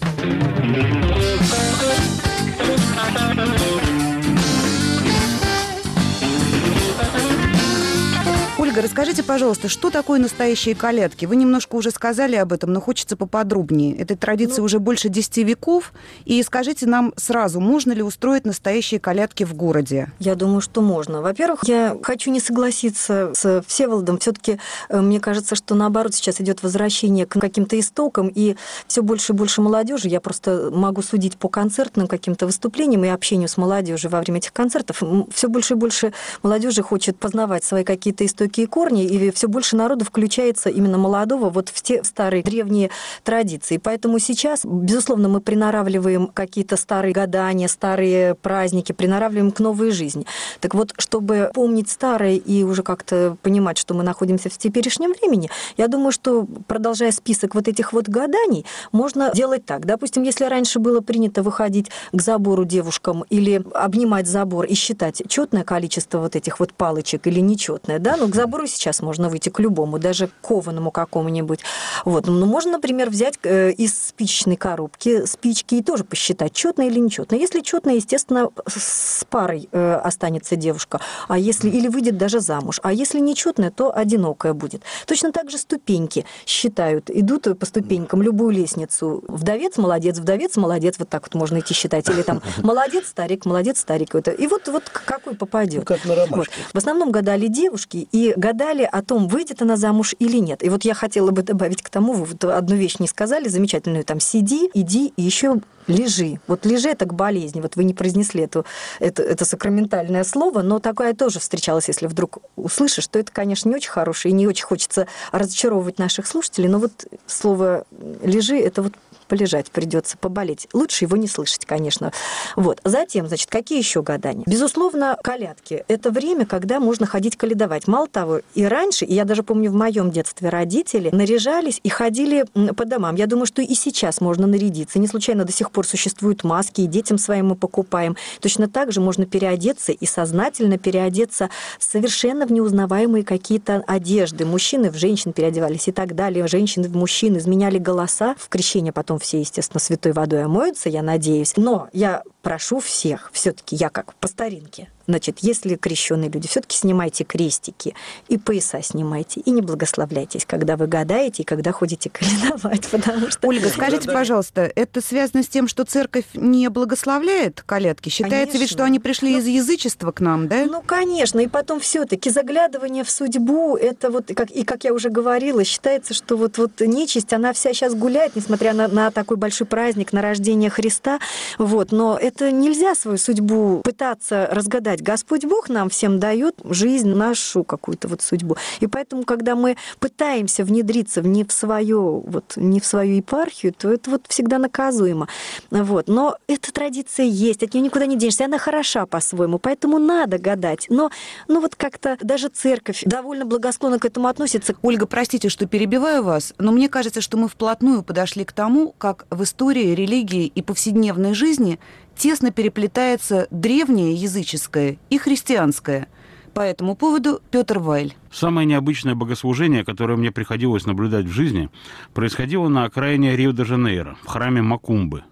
Ольга, 8.81 8.89
расскажите, 8.89 9.23
пожалуйста, 9.23 9.69
что 9.69 9.91
такое 9.91 10.19
настоящие 10.19 10.75
колядки? 10.75 11.27
Вы 11.27 11.37
немножко 11.37 11.77
уже 11.77 11.91
сказали 11.91 12.37
об 12.37 12.53
этом, 12.53 12.73
но 12.73 12.81
хочется 12.81 13.17
поподробнее. 13.17 13.95
Этой 13.97 14.17
традиции 14.17 14.61
ну, 14.61 14.65
уже 14.65 14.79
больше 14.79 15.09
10 15.09 15.39
веков. 15.39 15.93
И 16.25 16.43
скажите 16.43 16.87
нам 16.87 17.13
сразу, 17.17 17.61
можно 17.61 17.93
ли 17.93 18.03
устроить 18.03 18.47
настоящие 18.47 18.99
колядки 18.99 19.45
в 19.45 19.55
городе? 19.55 20.13
Я 20.19 20.35
думаю, 20.35 20.63
что 20.63 20.81
можно. 20.81 21.21
Во-первых, 21.21 21.65
я 21.65 21.99
хочу 22.03 22.31
не 22.31 22.41
согласиться 22.41 23.33
с 23.35 23.63
Всеволодом. 23.67 24.19
Все-таки 24.19 24.59
э, 24.89 25.01
мне 25.01 25.21
кажется, 25.21 25.57
что 25.57 25.75
наоборот 25.75 26.15
сейчас 26.15 26.41
идет 26.41 26.63
возвращение 26.63 27.27
к 27.27 27.39
каким-то 27.39 27.79
истокам, 27.79 28.29
и 28.35 28.57
все 28.87 29.03
больше 29.03 29.35
и 29.35 29.37
больше 29.37 29.61
молодежи. 29.61 30.09
Я 30.09 30.21
просто 30.21 30.71
могу 30.73 31.03
судить 31.03 31.37
по 31.37 31.49
концертным 31.49 32.07
каким-то 32.07 32.47
выступлениям 32.47 33.05
и 33.05 33.09
общению 33.09 33.49
с 33.49 33.59
молодежью 33.59 34.11
во 34.11 34.21
время 34.21 34.39
этих 34.39 34.55
концертов. 34.55 35.03
Все 35.35 35.49
больше 35.49 35.75
и 35.75 35.77
больше 35.77 36.13
молодежи 36.43 36.83
хочет 36.83 37.19
познавать 37.19 37.65
свои 37.65 37.85
какие-то 37.85 38.25
истоки 38.25 38.61
исторические 38.61 38.67
корни, 38.71 39.05
и 39.05 39.31
все 39.31 39.49
больше 39.49 39.77
народу 39.77 40.05
включается 40.07 40.71
именно 40.71 40.97
молодого 40.97 41.51
вот 41.51 41.69
в 41.69 41.83
те 41.83 42.03
старые 42.05 42.43
древние 42.43 42.91
традиции. 43.25 43.77
Поэтому 43.77 44.19
сейчас, 44.19 44.65
безусловно, 44.65 45.29
мы 45.29 45.41
приноравливаем 45.41 46.29
какие-то 46.29 46.77
старые 46.77 47.13
гадания, 47.13 47.69
старые 47.69 48.35
праздники, 48.35 48.93
приноравливаем 48.93 49.51
к 49.51 49.61
новой 49.61 49.91
жизни. 49.91 50.25
Так 50.61 50.75
вот, 50.75 50.95
чтобы 50.99 51.51
помнить 51.53 51.91
старое 51.91 52.37
и 52.37 52.63
уже 52.63 52.83
как-то 52.83 53.37
понимать, 53.43 53.79
что 53.79 53.95
мы 53.95 54.03
находимся 54.03 54.49
в 54.49 54.57
теперешнем 54.57 55.13
времени, 55.13 55.51
я 55.77 55.89
думаю, 55.89 56.13
что, 56.13 56.47
продолжая 56.67 57.13
список 57.13 57.55
вот 57.55 57.69
этих 57.69 57.93
вот 57.93 58.09
гаданий, 58.09 58.65
можно 58.93 59.33
делать 59.35 59.67
так. 59.67 59.87
Допустим, 59.87 60.23
если 60.23 60.45
раньше 60.45 60.79
было 60.79 61.01
принято 61.01 61.43
выходить 61.43 61.91
к 62.13 62.23
забору 62.23 62.65
девушкам 62.65 63.25
или 63.31 63.63
обнимать 63.75 64.27
забор 64.27 64.67
и 64.67 64.75
считать 64.75 65.23
четное 65.29 65.65
количество 65.65 66.19
вот 66.19 66.37
этих 66.37 66.61
вот 66.61 66.73
палочек 66.73 67.27
или 67.27 67.41
нечетное, 67.41 67.99
да, 67.99 68.17
ну, 68.17 68.29
к 68.29 68.35
забору 68.35 68.50
забору 68.51 68.67
сейчас 68.67 69.01
можно 69.03 69.29
выйти 69.29 69.49
к 69.49 69.61
любому, 69.61 69.99
даже 69.99 70.27
к 70.27 70.33
кованому 70.43 70.91
какому-нибудь. 70.91 71.61
Вот. 72.05 72.27
Ну, 72.27 72.47
можно, 72.47 72.73
например, 72.73 73.09
взять 73.09 73.39
э, 73.45 73.71
из 73.71 74.09
спичечной 74.09 74.57
коробки 74.57 75.25
спички 75.27 75.77
и 75.77 75.83
тоже 75.83 76.03
посчитать, 76.03 76.53
четно 76.53 76.83
или 76.83 76.99
нечетно. 76.99 77.37
Если 77.37 77.61
четно, 77.61 77.91
естественно, 77.91 78.49
с 78.67 79.25
парой 79.31 79.69
э, 79.71 79.95
останется 80.05 80.57
девушка, 80.57 81.01
а 81.29 81.39
если 81.39 81.71
или 81.71 81.87
выйдет 81.87 82.19
даже 82.19 82.41
замуж. 82.41 82.81
А 82.83 82.93
если 82.93 83.21
нечетная, 83.21 83.71
то 83.71 83.97
одинокая 83.97 84.53
будет. 84.53 84.83
Точно 85.07 85.31
так 85.31 85.51
же 85.51 85.59
ступеньки 85.59 86.25
считают, 86.47 87.09
идут 87.11 87.59
по 87.59 87.67
ступенькам 87.67 88.23
любую 88.23 88.51
лестницу. 88.51 89.23
Вдовец, 89.29 89.77
молодец, 89.77 90.19
вдовец, 90.19 90.57
молодец, 90.57 90.97
вот 90.99 91.09
так 91.09 91.23
вот 91.23 91.35
можно 91.35 91.61
идти 91.61 91.75
считать. 91.75 92.09
Или 92.09 92.23
там 92.23 92.43
молодец, 92.63 93.07
старик, 93.07 93.47
молодец, 93.47 93.79
старик. 93.79 94.15
И 94.15 94.47
вот, 94.49 94.67
вот 94.69 94.83
какой 94.89 95.35
попадет. 95.37 95.81
Ну, 95.81 95.85
как 95.85 96.05
на 96.05 96.17
ромашке. 96.17 96.55
Вот. 96.65 96.75
В 96.75 96.77
основном 96.77 97.13
гадали 97.13 97.47
девушки, 97.47 98.09
и 98.13 98.35
гадали 98.41 98.89
о 98.91 99.03
том, 99.03 99.29
выйдет 99.29 99.63
она 99.63 99.77
замуж 99.77 100.15
или 100.19 100.39
нет. 100.39 100.65
И 100.65 100.69
вот 100.69 100.85
я 100.85 100.95
хотела 100.95 101.31
бы 101.31 101.43
добавить 101.43 101.83
к 101.83 101.91
тому, 101.91 102.15
вы 102.15 102.25
вот 102.25 102.43
одну 102.45 102.75
вещь 102.75 102.97
не 102.99 103.07
сказали, 103.07 103.49
замечательную, 103.49 104.05
там, 104.05 104.19
сиди, 104.19 104.71
иди, 104.75 105.13
и 105.17 105.23
еще 105.23 105.61
лежи. 105.87 106.41
Вот 106.47 106.65
лежи 106.65 106.89
это 106.89 107.05
к 107.05 107.15
болезни. 107.15 107.61
Вот 107.61 107.77
вы 107.77 107.85
не 107.85 107.95
произнесли 107.95 108.43
эту, 108.43 108.65
это, 108.99 109.23
это 109.23 109.45
сакраментальное 109.45 110.25
слово, 110.25 110.63
но 110.63 110.79
такое 110.79 111.15
тоже 111.15 111.39
встречалось, 111.39 111.89
если 111.89 112.07
вдруг 112.07 112.39
услышишь, 112.57 113.05
что 113.05 113.19
это, 113.19 113.31
конечно, 113.33 113.69
не 113.69 113.77
очень 113.77 113.91
хорошее, 113.91 114.33
и 114.33 114.37
не 114.37 114.47
очень 114.47 114.65
хочется 114.65 115.07
разочаровывать 115.33 115.99
наших 115.99 116.27
слушателей, 116.27 116.69
но 116.69 116.79
вот 116.79 117.07
слово 117.27 117.85
лежи, 118.23 118.59
это 118.59 118.83
вот 118.83 118.95
полежать 119.31 119.71
придется, 119.71 120.19
поболеть. 120.19 120.67
Лучше 120.73 121.05
его 121.05 121.17
не 121.17 121.29
слышать, 121.29 121.65
конечно. 121.65 122.13
Вот. 122.57 122.81
Затем, 122.85 123.29
значит, 123.29 123.49
какие 123.49 123.79
еще 123.79 124.03
гадания? 124.03 124.43
Безусловно, 124.45 125.17
колядки. 125.23 125.85
Это 125.87 126.11
время, 126.11 126.47
когда 126.47 126.81
можно 126.81 127.07
ходить 127.07 127.37
каледовать. 127.37 127.87
Мало 127.87 128.09
того, 128.09 128.41
и 128.55 128.65
раньше, 128.65 129.05
и 129.05 129.15
я 129.15 129.25
даже 129.25 129.45
помню 129.45 129.71
в 129.71 129.75
моем 129.75 130.11
детстве 130.11 130.49
родители 130.49 131.11
наряжались 131.13 131.81
и 131.85 131.89
ходили 131.89 132.45
по 132.75 132.85
домам. 132.85 133.15
Я 133.15 133.29
думаю, 133.29 133.47
что 133.47 133.63
и 133.63 133.75
сейчас 133.75 134.21
можно 134.21 134.49
нарядиться. 134.49 134.99
Не 134.99 135.07
случайно 135.07 135.45
до 135.45 135.53
сих 135.53 135.71
пор 135.71 135.87
существуют 135.87 136.43
маски, 136.43 136.81
и 136.81 136.87
детям 136.89 137.17
своим 137.17 137.51
мы 137.51 137.55
покупаем. 137.55 138.17
Точно 138.41 138.69
так 138.69 138.91
же 138.91 139.01
можно 139.01 139.27
переодеться 139.27 139.93
и 139.93 140.07
сознательно 140.07 140.77
переодеться 140.77 141.51
совершенно 141.79 142.47
в 142.47 142.53
неузнаваемые 142.53 143.25
какие-то 143.25 143.85
одежды. 143.87 144.45
Мужчины 144.45 144.91
в 144.91 144.97
женщин 144.97 145.33
переодевались 145.33 145.87
и 145.87 145.93
так 145.93 146.17
далее. 146.17 146.49
Женщины 146.49 146.89
в 146.89 146.97
мужчин 146.97 147.39
изменяли 147.39 147.79
голоса. 147.79 148.35
В 148.37 148.49
крещение 148.49 148.93
потом 148.93 149.20
все, 149.21 149.41
естественно, 149.41 149.81
святой 149.81 150.13
водой 150.13 150.45
омоются, 150.45 150.89
я 150.89 151.03
надеюсь. 151.03 151.57
Но 151.57 151.89
я 151.93 152.23
прошу 152.43 152.81
всех, 152.81 153.31
все-таки 153.33 153.77
я 153.77 153.91
как 153.91 154.15
по 154.15 154.29
старинке, 154.29 154.89
Значит, 155.11 155.39
если 155.41 155.75
крещенные 155.75 156.31
люди, 156.31 156.47
все-таки 156.47 156.77
снимайте 156.77 157.25
крестики 157.25 157.97
и 158.29 158.39
пояса 158.39 158.81
снимайте, 158.81 159.41
и 159.41 159.51
не 159.51 159.61
благословляйтесь, 159.61 160.45
когда 160.47 160.77
вы 160.77 160.87
гадаете 160.87 161.43
и 161.43 161.45
когда 161.45 161.73
ходите 161.73 162.11
калиновать, 162.15 162.87
потому 162.89 163.29
что... 163.29 163.49
Ольга, 163.49 163.69
скажите, 163.71 164.09
пожалуйста, 164.09 164.71
это 164.73 165.01
связано 165.01 165.43
с 165.43 165.49
тем, 165.49 165.67
что 165.67 165.85
церковь 165.85 166.27
не 166.35 166.71
благословляет 166.71 167.63
колядки? 167.63 168.09
Считается 168.09 168.53
конечно. 168.53 168.59
ведь, 168.59 168.71
что 168.71 168.85
они 168.85 169.01
пришли 169.01 169.33
ну, 169.33 169.39
из 169.41 169.47
язычества 169.49 170.13
к 170.13 170.21
нам, 170.21 170.47
да? 170.47 170.65
Ну, 170.67 170.81
конечно, 170.81 171.41
и 171.41 171.49
потом 171.49 171.81
все-таки 171.81 172.31
заглядывание 172.31 173.03
в 173.03 173.11
судьбу, 173.11 173.77
это 173.77 174.11
вот, 174.11 174.31
как, 174.37 174.53
и 174.53 174.63
как 174.63 174.85
я 174.85 174.95
уже 174.95 175.09
говорила, 175.09 175.65
считается, 175.65 176.15
что 176.15 176.37
вот, 176.37 176.57
вот 176.57 176.81
нечисть, 176.81 177.33
она 177.33 177.53
вся 177.53 177.73
сейчас 177.73 177.97
гуляет, 177.97 178.37
несмотря 178.37 178.75
на, 178.75 178.87
на 178.87 179.11
такой 179.11 179.39
большой 179.39 179.67
праздник, 179.67 180.13
на 180.13 180.23
рождение 180.23 180.71
Христа, 180.71 181.19
вот, 181.59 181.91
но 181.91 182.17
это 182.17 182.30
нельзя 182.39 182.95
свою 182.95 183.19
судьбу 183.19 183.81
пытаться 183.83 184.49
разгадать 184.51 185.03
Господь 185.03 185.45
Бог 185.45 185.69
нам 185.69 185.89
всем 185.89 186.19
дает 186.19 186.55
жизнь, 186.65 187.13
нашу 187.15 187.65
какую-то 187.65 188.09
вот 188.09 188.23
судьбу. 188.23 188.57
И 188.81 188.87
поэтому, 188.87 189.25
когда 189.25 189.57
мы 189.57 189.77
пытаемся 189.99 190.65
внедриться 190.65 191.23
не 191.23 191.45
в 191.45 191.53
свою, 191.53 192.21
вот, 192.21 192.53
не 192.57 192.81
в 192.81 192.87
свою 192.87 193.17
епархию, 193.17 193.73
то 193.73 193.91
это 193.91 194.11
вот 194.11 194.27
всегда 194.29 194.59
наказуемо. 194.59 195.29
Вот. 195.71 196.09
Но 196.09 196.37
эта 196.47 196.73
традиция 196.73 197.27
есть, 197.27 197.63
от 197.63 197.75
нее 197.75 197.83
никуда 197.83 198.07
не 198.07 198.17
денешься, 198.17 198.45
она 198.45 198.59
хороша 198.59 199.07
по-своему, 199.07 199.59
поэтому 199.59 199.99
надо 199.99 200.39
гадать. 200.39 200.87
Но 200.89 201.11
ну 201.49 201.61
вот 201.61 201.75
как-то 201.75 202.17
даже 202.21 202.49
церковь 202.49 203.03
довольно 203.05 203.45
благосклонно 203.45 203.99
к 203.99 204.05
этому 204.05 204.29
относится. 204.29 204.75
Ольга, 204.83 205.07
простите, 205.07 205.49
что 205.49 205.67
перебиваю 205.67 206.23
вас, 206.23 206.55
но 206.59 206.73
мне 206.73 206.89
кажется, 206.89 207.21
что 207.21 207.37
мы 207.37 207.49
вплотную 207.49 208.03
подошли 208.03 208.45
к 208.45 208.53
тому, 208.53 208.95
как 208.99 209.27
в 209.31 209.43
истории, 209.43 209.95
религии 209.95 210.47
и 210.47 210.63
повседневной 210.63 211.35
жизни 211.35 211.79
тесно 212.21 212.51
переплетается 212.51 213.49
древнее 213.51 214.13
языческое 214.13 214.99
и 215.09 215.17
христианское. 215.17 216.07
По 216.53 216.61
этому 216.61 216.95
поводу 216.95 217.41
Петр 217.51 217.79
Вайль. 217.79 218.15
Самое 218.31 218.67
необычное 218.67 219.15
богослужение, 219.15 219.87
которое 219.87 220.19
мне 220.19 220.31
приходилось 220.31 220.85
наблюдать 220.85 221.25
в 221.25 221.33
жизни, 221.33 221.71
происходило 222.13 222.69
на 222.69 222.85
окраине 222.85 223.37
Рио-де-Жанейро, 223.37 224.19
в 224.23 224.27
храме 224.27 224.61
Макумбы. 224.61 225.23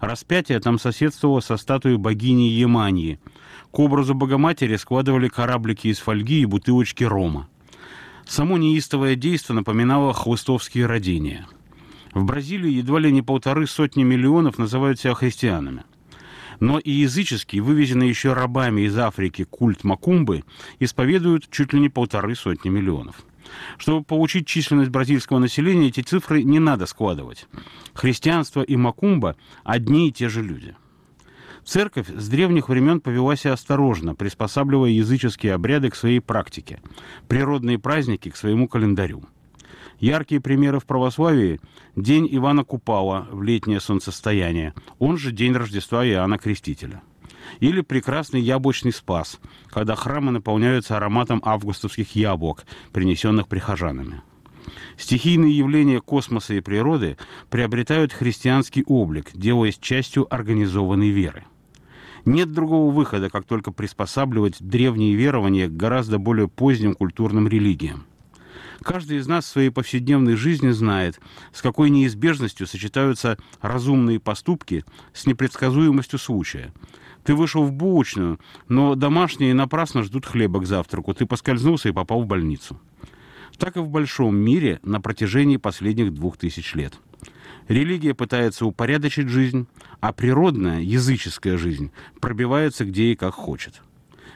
Распятие 0.00 0.58
там 0.60 0.78
соседствовало 0.78 1.40
со 1.40 1.58
статуей 1.58 1.98
богини 1.98 2.48
Емании. 2.48 3.20
К 3.70 3.80
образу 3.80 4.14
Богоматери 4.14 4.76
складывали 4.76 5.28
кораблики 5.28 5.88
из 5.88 5.98
фольги 5.98 6.40
и 6.40 6.46
бутылочки 6.46 7.04
рома. 7.04 7.48
Само 8.26 8.56
неистовое 8.56 9.16
действо 9.16 9.52
напоминало 9.52 10.14
хлыстовские 10.14 10.86
родения. 10.86 11.46
В 12.14 12.24
Бразилии 12.24 12.70
едва 12.70 13.00
ли 13.00 13.12
не 13.12 13.20
полторы 13.20 13.66
сотни 13.66 14.02
миллионов 14.02 14.56
называют 14.56 14.98
себя 14.98 15.12
христианами. 15.14 15.84
Но 16.62 16.78
и 16.78 16.92
языческий, 16.92 17.58
вывезенный 17.58 18.08
еще 18.08 18.34
рабами 18.34 18.82
из 18.82 18.96
Африки 18.96 19.42
культ 19.42 19.82
Макумбы, 19.82 20.44
исповедуют 20.78 21.50
чуть 21.50 21.72
ли 21.72 21.80
не 21.80 21.88
полторы 21.88 22.36
сотни 22.36 22.68
миллионов. 22.68 23.16
Чтобы 23.78 24.04
получить 24.04 24.46
численность 24.46 24.92
бразильского 24.92 25.40
населения, 25.40 25.88
эти 25.88 26.02
цифры 26.02 26.44
не 26.44 26.60
надо 26.60 26.86
складывать. 26.86 27.48
Христианство 27.94 28.62
и 28.62 28.76
Макумба– 28.76 29.34
одни 29.64 30.08
и 30.08 30.12
те 30.12 30.28
же 30.28 30.40
люди. 30.40 30.76
Церковь 31.64 32.06
с 32.06 32.28
древних 32.28 32.68
времен 32.68 33.00
повела 33.00 33.34
себя 33.34 33.54
осторожно, 33.54 34.14
приспосабливая 34.14 34.90
языческие 34.90 35.54
обряды 35.54 35.90
к 35.90 35.96
своей 35.96 36.20
практике, 36.20 36.80
природные 37.26 37.80
праздники 37.80 38.28
к 38.30 38.36
своему 38.36 38.68
календарю. 38.68 39.24
Яркие 40.02 40.40
примеры 40.40 40.80
в 40.80 40.84
православии– 40.84 41.60
День 41.96 42.26
Ивана 42.28 42.64
Купала 42.64 43.28
в 43.30 43.40
летнее 43.40 43.78
солнцестояние, 43.78 44.74
он 44.98 45.16
же 45.16 45.30
День 45.30 45.52
Рождества 45.54 46.04
Иоанна 46.04 46.38
Крестителя. 46.38 47.02
Или 47.60 47.82
прекрасный 47.82 48.40
яблочный 48.40 48.92
спас, 48.92 49.38
когда 49.68 49.94
храмы 49.94 50.32
наполняются 50.32 50.96
ароматом 50.96 51.40
августовских 51.44 52.16
яблок, 52.16 52.66
принесенных 52.92 53.46
прихожанами. 53.46 54.22
Стихийные 54.96 55.56
явления 55.56 56.00
космоса 56.00 56.54
и 56.54 56.60
природы 56.60 57.16
приобретают 57.48 58.12
христианский 58.12 58.82
облик, 58.84 59.30
делаясь 59.34 59.78
частью 59.78 60.26
организованной 60.34 61.10
веры. 61.10 61.44
Нет 62.24 62.50
другого 62.50 62.92
выхода, 62.92 63.30
как 63.30 63.44
только 63.44 63.70
приспосабливать 63.70 64.56
древние 64.58 65.14
верования 65.14 65.68
к 65.68 65.76
гораздо 65.76 66.18
более 66.18 66.48
поздним 66.48 66.94
культурным 66.94 67.46
религиям. 67.46 68.06
Каждый 68.82 69.18
из 69.18 69.26
нас 69.26 69.44
в 69.44 69.48
своей 69.48 69.70
повседневной 69.70 70.34
жизни 70.34 70.70
знает, 70.70 71.20
с 71.52 71.62
какой 71.62 71.90
неизбежностью 71.90 72.66
сочетаются 72.66 73.38
разумные 73.60 74.18
поступки 74.18 74.84
с 75.12 75.26
непредсказуемостью 75.26 76.18
случая. 76.18 76.72
Ты 77.24 77.34
вышел 77.34 77.64
в 77.64 77.72
булочную, 77.72 78.40
но 78.68 78.94
домашние 78.94 79.54
напрасно 79.54 80.02
ждут 80.02 80.26
хлеба 80.26 80.60
к 80.60 80.66
завтраку. 80.66 81.14
Ты 81.14 81.26
поскользнулся 81.26 81.88
и 81.88 81.92
попал 81.92 82.22
в 82.22 82.26
больницу. 82.26 82.80
Так 83.58 83.76
и 83.76 83.80
в 83.80 83.88
большом 83.88 84.36
мире 84.36 84.80
на 84.82 85.00
протяжении 85.00 85.56
последних 85.56 86.12
двух 86.12 86.36
тысяч 86.36 86.74
лет. 86.74 86.94
Религия 87.68 88.14
пытается 88.14 88.66
упорядочить 88.66 89.28
жизнь, 89.28 89.68
а 90.00 90.12
природная, 90.12 90.80
языческая 90.80 91.56
жизнь 91.56 91.92
пробивается 92.20 92.84
где 92.84 93.12
и 93.12 93.14
как 93.14 93.34
хочет. 93.34 93.82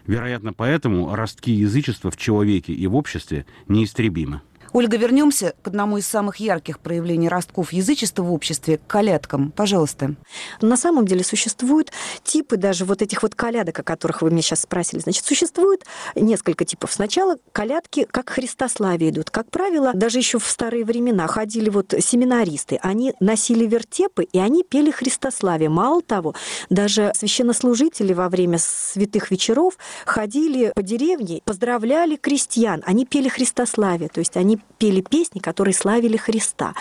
Вероятно, 0.07 0.53
поэтому 0.53 1.15
ростки 1.15 1.53
язычества 1.53 2.11
в 2.11 2.17
человеке 2.17 2.73
и 2.73 2.87
в 2.87 2.95
обществе 2.95 3.47
неистребимы. 3.69 4.41
Ольга, 4.73 4.97
вернемся 4.97 5.55
к 5.63 5.69
одному 5.69 5.99
из 5.99 6.07
самых 6.07 6.37
ярких 6.37 6.81
проявлений 6.81 7.29
ростков 7.29 7.73
язычества 7.73 8.23
в 8.23 8.33
обществе, 8.33 8.81
колядкам. 8.87 9.53
Пожалуйста. 9.53 10.15
На 10.61 10.77
самом 10.77 11.07
деле 11.07 11.25
существуют 11.25 11.93
типы 12.23 12.57
даже 12.57 12.85
вот 12.85 13.03
этих 13.03 13.23
вот 13.23 13.35
колядок, 13.35 13.79
о 13.81 13.83
которых 13.83 14.23
вы 14.23 14.31
меня 14.31 14.43
сейчас 14.43 14.63
спросили. 14.63 15.01
Значит, 15.01 15.25
существует 15.25 15.85
несколько 16.15 16.65
типов. 16.65 16.93
Сначала 16.93 17.37
колядки 17.53 18.07
как 18.11 18.31
христославие 18.31 19.11
идут. 19.11 19.31
Как 19.31 19.51
правило, 19.51 19.93
даже 19.95 20.19
еще 20.19 20.39
в 20.39 20.47
старые 20.47 20.85
времена 20.85 21.27
ходили 21.27 21.71
вот 21.71 21.95
семинаристы. 21.99 22.79
Они 22.83 23.15
носили 23.21 23.67
вертепы, 23.67 24.25
и 24.25 24.39
они 24.39 24.63
пели 24.63 24.91
христославие. 24.91 25.69
Мало 25.69 26.03
того, 26.03 26.35
даже 26.71 27.13
священнослужители 27.15 28.13
во 28.13 28.29
время 28.29 28.59
святых 28.59 29.31
вечеров 29.31 29.79
ходили 30.05 30.73
по 30.75 30.83
деревне, 30.83 31.41
поздравляли 31.45 32.17
крестьян. 32.17 32.83
Они 32.87 33.05
пели 33.05 33.29
христославие, 33.29 34.09
то 34.09 34.21
есть 34.21 34.37
они 34.37 34.56
пели 34.79 35.01
песни, 35.01 35.39
которые 35.39 35.75
славили 35.75 36.17
Христа. 36.17 36.75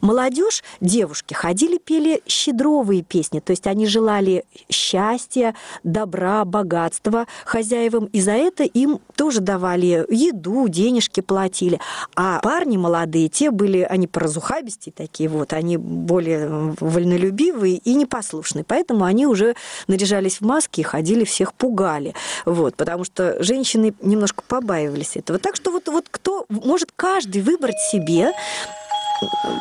Молодежь, 0.00 0.62
девушки, 0.80 1.34
ходили, 1.34 1.78
пели 1.78 2.22
щедровые 2.26 3.02
песни, 3.02 3.40
то 3.40 3.50
есть 3.50 3.66
они 3.66 3.86
желали 3.86 4.44
счастья, 4.70 5.54
добра, 5.84 6.44
богатства 6.44 7.26
хозяевам, 7.44 8.06
и 8.06 8.20
за 8.20 8.32
это 8.32 8.64
им 8.64 9.00
тоже 9.16 9.40
давали 9.40 10.06
еду, 10.08 10.68
денежки 10.68 11.20
платили. 11.20 11.80
А 12.16 12.40
парни 12.40 12.76
молодые, 12.76 13.28
те 13.28 13.50
были, 13.50 13.80
они 13.80 14.06
поразухабисти 14.06 14.90
такие 14.90 15.28
вот, 15.28 15.52
они 15.52 15.76
более 15.76 16.74
вольнолюбивые 16.80 17.76
и 17.76 17.94
непослушные, 17.94 18.64
поэтому 18.64 19.04
они 19.04 19.26
уже 19.26 19.54
наряжались 19.86 20.40
в 20.40 20.42
маски 20.42 20.80
и 20.80 20.84
ходили, 20.84 21.24
всех 21.24 21.54
пугали, 21.54 22.14
вот, 22.44 22.76
потому 22.76 23.04
что 23.04 23.42
женщины 23.42 23.94
немножко 24.00 24.42
побаивались 24.46 25.16
этого. 25.16 25.38
Так 25.38 25.56
что 25.56 25.70
вот, 25.70 25.88
вот 25.88 26.06
кто, 26.10 26.46
может 26.48 26.90
каждый 26.94 27.21
выбрать 27.26 27.78
себе 27.78 28.32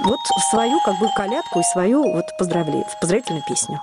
вот 0.03 0.19
свою 0.49 0.79
как 0.81 0.97
бы 0.99 1.07
колядку 1.15 1.59
и 1.59 1.63
свою 1.63 2.11
вот 2.13 2.25
поздравление, 2.37 2.85
поздравительную 2.99 3.43
песню. 3.47 3.79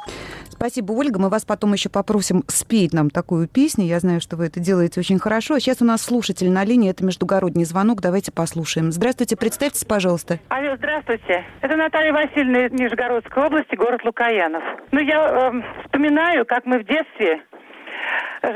Спасибо, 0.50 0.90
Ольга. 0.90 1.20
Мы 1.20 1.28
вас 1.28 1.44
потом 1.44 1.72
еще 1.72 1.88
попросим 1.88 2.42
спеть 2.48 2.92
нам 2.92 3.10
такую 3.10 3.46
песню. 3.46 3.84
Я 3.84 4.00
знаю, 4.00 4.20
что 4.20 4.36
вы 4.36 4.46
это 4.46 4.58
делаете 4.58 4.98
очень 4.98 5.20
хорошо. 5.20 5.54
А 5.54 5.60
сейчас 5.60 5.80
у 5.80 5.84
нас 5.84 6.02
слушатель 6.02 6.50
на 6.50 6.64
линии. 6.64 6.90
Это 6.90 7.04
междугородний 7.04 7.64
звонок. 7.64 8.00
Давайте 8.00 8.32
послушаем. 8.32 8.90
Здравствуйте, 8.90 9.36
представьтесь, 9.36 9.84
пожалуйста. 9.84 10.40
Алло, 10.48 10.74
здравствуйте. 10.76 11.44
Это 11.60 11.76
Наталья 11.76 12.12
Васильевна 12.12 12.66
из 12.66 12.72
Нижегородской 12.72 13.44
области, 13.44 13.76
город 13.76 14.02
Лукаянов. 14.04 14.64
Ну, 14.90 14.98
я 14.98 15.52
э, 15.52 15.82
вспоминаю, 15.84 16.44
как 16.44 16.66
мы 16.66 16.80
в 16.80 16.84
детстве 16.84 17.40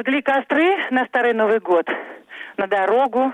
жгли 0.00 0.22
костры 0.22 0.74
на 0.90 1.04
Старый 1.06 1.34
Новый 1.34 1.60
год, 1.60 1.86
на 2.56 2.66
дорогу, 2.66 3.32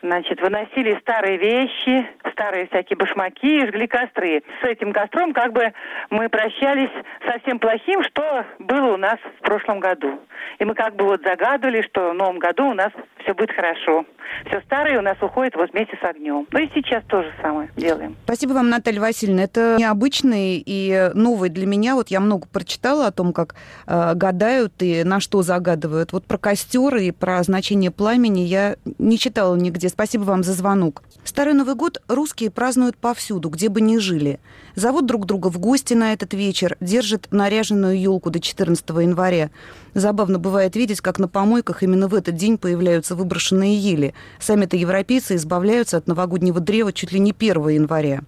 Значит, 0.00 0.40
выносили 0.40 0.96
старые 1.00 1.38
вещи, 1.38 2.06
старые 2.30 2.68
всякие 2.68 2.96
башмаки 2.96 3.62
и 3.62 3.66
жгли 3.66 3.88
костры. 3.88 4.42
С 4.62 4.64
этим 4.64 4.92
костром 4.92 5.32
как 5.32 5.52
бы 5.52 5.72
мы 6.10 6.28
прощались 6.28 6.90
со 7.26 7.40
всем 7.40 7.58
плохим, 7.58 8.04
что 8.04 8.44
было 8.60 8.94
у 8.94 8.96
нас 8.96 9.18
в 9.40 9.44
прошлом 9.44 9.80
году. 9.80 10.20
И 10.60 10.64
мы 10.64 10.74
как 10.74 10.94
бы 10.94 11.04
вот 11.04 11.22
загадывали, 11.22 11.82
что 11.82 12.10
в 12.10 12.14
новом 12.14 12.38
году 12.38 12.68
у 12.68 12.74
нас 12.74 12.92
все 13.22 13.34
будет 13.34 13.50
хорошо. 13.50 14.04
Все 14.46 14.60
старое 14.60 14.98
у 14.98 15.02
нас 15.02 15.16
уходит 15.20 15.56
вот 15.56 15.72
вместе 15.72 15.98
с 16.00 16.04
огнем. 16.04 16.46
Ну 16.52 16.58
и 16.60 16.68
сейчас 16.74 17.02
то 17.08 17.22
же 17.22 17.32
самое 17.42 17.70
делаем. 17.76 18.16
Спасибо 18.24 18.52
вам, 18.52 18.68
Наталья 18.68 19.00
Васильевна. 19.00 19.42
Это 19.42 19.76
необычный 19.78 20.62
и 20.64 21.10
новый 21.14 21.50
для 21.50 21.66
меня. 21.66 21.96
Вот 21.96 22.08
я 22.08 22.20
много 22.20 22.46
прочитала 22.46 23.08
о 23.08 23.12
том, 23.12 23.32
как 23.32 23.56
э, 23.86 24.14
гадают 24.14 24.74
и 24.80 25.02
на 25.02 25.18
что 25.18 25.42
загадывают. 25.42 26.12
Вот 26.12 26.24
про 26.24 26.38
костер 26.38 26.94
и 26.96 27.10
про 27.10 27.42
значение 27.42 27.90
пламени 27.90 28.40
я 28.40 28.76
не 28.98 29.18
читала 29.18 29.56
нигде. 29.56 29.87
Спасибо 29.88 30.22
вам 30.22 30.42
за 30.42 30.52
звонок. 30.52 31.02
Старый 31.24 31.54
Новый 31.54 31.74
год 31.74 32.02
русские 32.08 32.50
празднуют 32.50 32.96
повсюду, 32.96 33.48
где 33.48 33.68
бы 33.68 33.80
ни 33.80 33.98
жили. 33.98 34.40
Зовут 34.74 35.06
друг 35.06 35.26
друга 35.26 35.48
в 35.48 35.58
гости 35.58 35.94
на 35.94 36.12
этот 36.12 36.34
вечер, 36.34 36.76
держат 36.80 37.28
наряженную 37.30 38.00
елку 38.00 38.30
до 38.30 38.40
14 38.40 38.88
января. 38.88 39.50
Забавно 39.94 40.38
бывает 40.38 40.76
видеть, 40.76 41.00
как 41.00 41.18
на 41.18 41.28
помойках 41.28 41.82
именно 41.82 42.08
в 42.08 42.14
этот 42.14 42.34
день 42.34 42.58
появляются 42.58 43.14
выброшенные 43.14 43.76
ели. 43.76 44.14
Сами-то 44.38 44.76
европейцы 44.76 45.36
избавляются 45.36 45.96
от 45.96 46.06
новогоднего 46.06 46.60
древа 46.60 46.92
чуть 46.92 47.12
ли 47.12 47.18
не 47.18 47.32
1 47.32 47.68
января. 47.68 48.20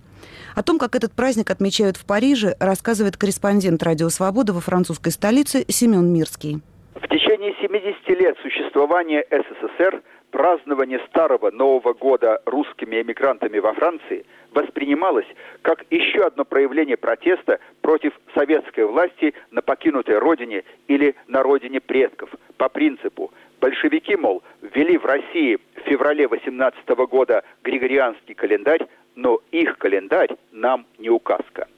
О 0.55 0.63
том, 0.63 0.79
как 0.79 0.95
этот 0.97 1.13
праздник 1.13 1.51
отмечают 1.51 1.97
в 1.97 2.05
Париже, 2.05 2.57
рассказывает 2.59 3.17
корреспондент 3.17 3.83
«Радио 3.83 4.09
Свобода» 4.09 4.53
во 4.53 4.61
французской 4.61 5.11
столице 5.11 5.65
Семен 5.69 6.13
Мирский. 6.13 6.61
В 6.95 7.09
течение 7.09 7.55
70 7.63 8.09
лет 8.21 8.37
существования 8.43 9.25
СССР 9.31 10.03
празднование 10.31 11.01
Старого 11.09 11.51
Нового 11.51 11.93
года 11.93 12.41
русскими 12.47 13.01
эмигрантами 13.03 13.59
во 13.59 13.73
Франции 13.75 14.25
воспринималось 14.53 15.27
как 15.63 15.85
еще 15.91 16.25
одно 16.25 16.45
проявление 16.45 16.97
протеста 16.97 17.59
против 17.83 18.19
советской 18.35 18.85
власти 18.87 19.35
на 19.51 19.63
покинутой 19.63 20.19
родине 20.19 20.65
или 20.89 21.15
на 21.29 21.43
родине 21.43 21.81
предков. 21.81 22.31
По 22.57 22.69
принципу 22.69 23.33
большевики, 23.61 24.17
мол, 24.17 24.43
ввели 24.63 24.97
в 24.99 25.05
России 25.05 25.59
в 25.77 25.81
феврале 25.89 26.27
18 26.27 26.89
года 26.89 27.45
григорианский 27.63 28.35
календарь, 28.35 28.87
но 29.15 29.41
их 29.51 29.79
календарь 29.79 30.31
нам 30.53 30.87
не 30.99 31.11
указка. 31.11 31.69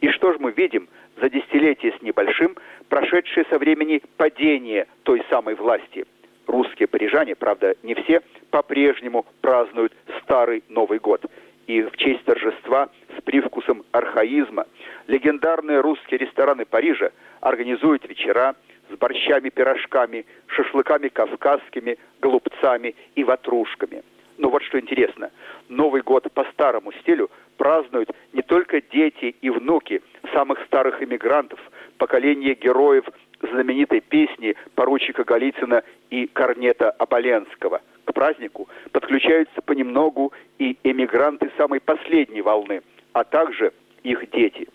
И 0.00 0.08
что 0.08 0.32
же 0.32 0.38
мы 0.38 0.52
видим 0.52 0.88
за 1.20 1.30
десятилетие 1.30 1.94
с 1.98 2.02
небольшим, 2.02 2.56
прошедшее 2.88 3.46
со 3.50 3.58
времени 3.58 4.02
падения 4.16 4.86
той 5.04 5.22
самой 5.30 5.54
власти– 5.54 6.04
русские 6.46 6.88
парижане, 6.88 7.34
правда, 7.34 7.74
не 7.82 7.94
все, 7.94 8.20
по-прежнему 8.50 9.26
празднуют 9.40 9.92
Старый 10.22 10.62
Новый 10.68 10.98
год. 10.98 11.24
И 11.66 11.82
в 11.82 11.96
честь 11.96 12.24
торжества 12.24 12.88
с 13.16 13.22
привкусом 13.22 13.84
архаизма 13.92 14.66
легендарные 15.06 15.80
русские 15.80 16.18
рестораны 16.18 16.64
Парижа 16.64 17.10
организуют 17.40 18.08
вечера 18.08 18.56
с 18.90 18.96
борщами, 18.96 19.48
пирожками, 19.48 20.26
шашлыками 20.46 21.08
кавказскими, 21.08 21.98
голубцами 22.20 22.94
и 23.14 23.24
ватрушками. 23.24 24.02
Но 24.38 24.48
вот 24.48 24.62
что 24.64 24.80
интересно, 24.80 25.30
Новый 25.68 26.02
год 26.02 26.30
по 26.32 26.44
старому 26.52 26.92
стилю 26.94 27.30
празднуют 27.56 28.10
не 28.32 28.42
только 28.42 28.80
дети 28.80 29.36
и 29.40 29.50
внуки 29.50 30.02
самых 30.32 30.58
старых 30.66 31.02
иммигрантов, 31.02 31.60
поколения 31.98 32.54
героев 32.54 33.04
знаменитой 33.42 34.00
песни 34.00 34.54
поручика 34.74 35.24
Голицына 35.24 35.82
и 36.10 36.26
корнета 36.26 36.90
Оболенского. 36.90 37.80
К 38.04 38.12
празднику 38.12 38.68
подключаются 38.92 39.62
понемногу 39.62 40.32
и 40.58 40.76
эмигранты 40.82 41.50
самой 41.56 41.80
последней 41.80 42.42
волны, 42.42 42.82
а 43.12 43.24
также 43.24 43.72
их 44.02 44.30
дети. 44.30 44.68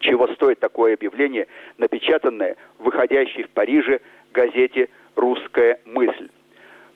Чего 0.00 0.28
стоит 0.28 0.60
такое 0.60 0.94
объявление, 0.94 1.46
напечатанное 1.76 2.56
в 2.78 2.84
выходящей 2.84 3.44
в 3.44 3.50
Париже 3.50 4.00
газете 4.32 4.88
«Русская 5.16 5.80
мысль». 5.84 6.28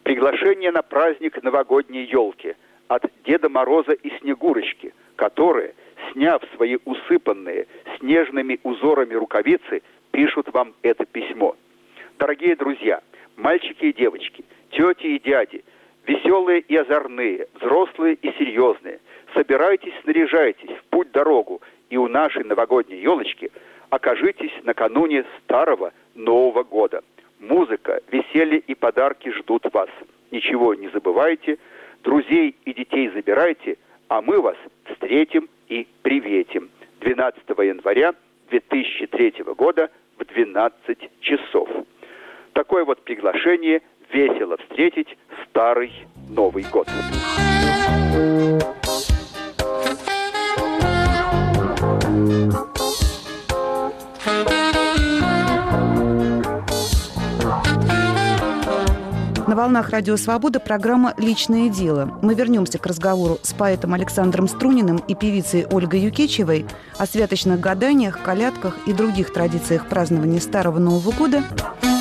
Приглашение 0.02 0.72
на 0.72 0.82
праздник 0.82 1.42
новогодней 1.42 2.04
елки 2.04 2.54
от 2.88 3.04
Деда 3.24 3.48
Мороза 3.48 3.92
и 3.92 4.10
Снегурочки, 4.18 4.94
которые, 5.16 5.74
сняв 6.12 6.42
свои 6.56 6.78
усыпанные 6.84 7.66
снежными 7.98 8.58
узорами 8.62 9.14
рукавицы, 9.14 9.82
пишут 10.12 10.52
вам 10.52 10.74
это 10.82 11.04
письмо. 11.04 11.56
Дорогие 12.18 12.54
друзья, 12.54 13.00
мальчики 13.36 13.86
и 13.86 13.92
девочки, 13.92 14.44
тети 14.70 15.06
и 15.06 15.18
дяди, 15.18 15.64
веселые 16.06 16.60
и 16.60 16.76
озорные, 16.76 17.48
взрослые 17.54 18.14
и 18.14 18.30
серьезные, 18.38 19.00
собирайтесь, 19.34 19.94
снаряжайтесь 20.04 20.70
в 20.70 20.84
путь-дорогу, 20.90 21.60
и 21.90 21.96
у 21.96 22.08
нашей 22.08 22.44
новогодней 22.44 23.00
елочки 23.00 23.50
окажитесь 23.90 24.52
накануне 24.62 25.24
старого 25.42 25.92
Нового 26.14 26.62
года. 26.62 27.02
Музыка, 27.40 28.00
веселье 28.10 28.58
и 28.58 28.74
подарки 28.74 29.30
ждут 29.30 29.66
вас. 29.72 29.88
Ничего 30.30 30.74
не 30.74 30.88
забывайте, 30.88 31.58
друзей 32.04 32.54
и 32.64 32.72
детей 32.72 33.10
забирайте, 33.14 33.78
а 34.08 34.22
мы 34.22 34.40
вас 34.40 34.56
встретим 34.84 35.48
и 35.68 35.86
приветим. 36.02 36.70
12 37.00 37.42
января 37.48 38.14
2003 38.50 39.42
года– 39.56 39.90
в 40.22 40.34
12 40.34 41.10
часов. 41.20 41.68
Такое 42.52 42.84
вот 42.84 43.02
приглашение 43.04 43.82
весело 44.12 44.56
встретить 44.58 45.16
старый 45.48 45.92
Новый 46.28 46.64
год. 46.70 46.88
На 59.52 59.56
волнах 59.56 59.90
Радио 59.90 60.16
Свобода 60.16 60.60
программа 60.60 61.12
«Личное 61.18 61.68
дело». 61.68 62.18
Мы 62.22 62.34
вернемся 62.34 62.78
к 62.78 62.86
разговору 62.86 63.38
с 63.42 63.52
поэтом 63.52 63.92
Александром 63.92 64.48
Струниным 64.48 64.96
и 64.96 65.14
певицей 65.14 65.66
Ольгой 65.66 66.00
Юкечевой 66.00 66.64
о 66.96 67.04
святочных 67.04 67.60
гаданиях, 67.60 68.22
колядках 68.22 68.78
и 68.86 68.94
других 68.94 69.30
традициях 69.30 69.90
празднования 69.90 70.40
Старого 70.40 70.78
Нового 70.78 71.12
года– 71.12 71.42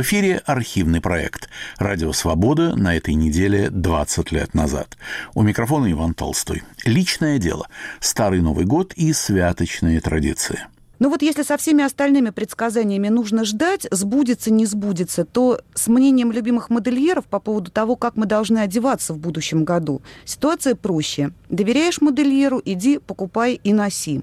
В 0.00 0.02
эфире 0.02 0.40
архивный 0.46 1.02
проект 1.02 1.50
«Радио 1.76 2.14
Свобода» 2.14 2.74
на 2.74 2.96
этой 2.96 3.12
неделе 3.12 3.68
20 3.68 4.32
лет 4.32 4.54
назад. 4.54 4.96
У 5.34 5.42
микрофона 5.42 5.92
Иван 5.92 6.14
Толстой. 6.14 6.62
Личное 6.86 7.36
дело. 7.36 7.68
Старый 8.00 8.40
Новый 8.40 8.64
год 8.64 8.94
и 8.94 9.12
святочные 9.12 10.00
традиции. 10.00 10.60
Ну 11.00 11.10
вот 11.10 11.20
если 11.20 11.42
со 11.42 11.58
всеми 11.58 11.84
остальными 11.84 12.30
предсказаниями 12.30 13.08
нужно 13.08 13.44
ждать, 13.44 13.86
сбудется, 13.90 14.50
не 14.50 14.64
сбудется, 14.64 15.26
то 15.26 15.60
с 15.74 15.86
мнением 15.86 16.32
любимых 16.32 16.70
модельеров 16.70 17.26
по 17.26 17.38
поводу 17.38 17.70
того, 17.70 17.94
как 17.94 18.16
мы 18.16 18.24
должны 18.24 18.56
одеваться 18.56 19.12
в 19.12 19.18
будущем 19.18 19.64
году, 19.64 20.00
ситуация 20.24 20.76
проще. 20.76 21.32
Доверяешь 21.50 22.00
модельеру, 22.00 22.62
иди, 22.64 22.96
покупай 22.96 23.60
и 23.62 23.74
носи. 23.74 24.22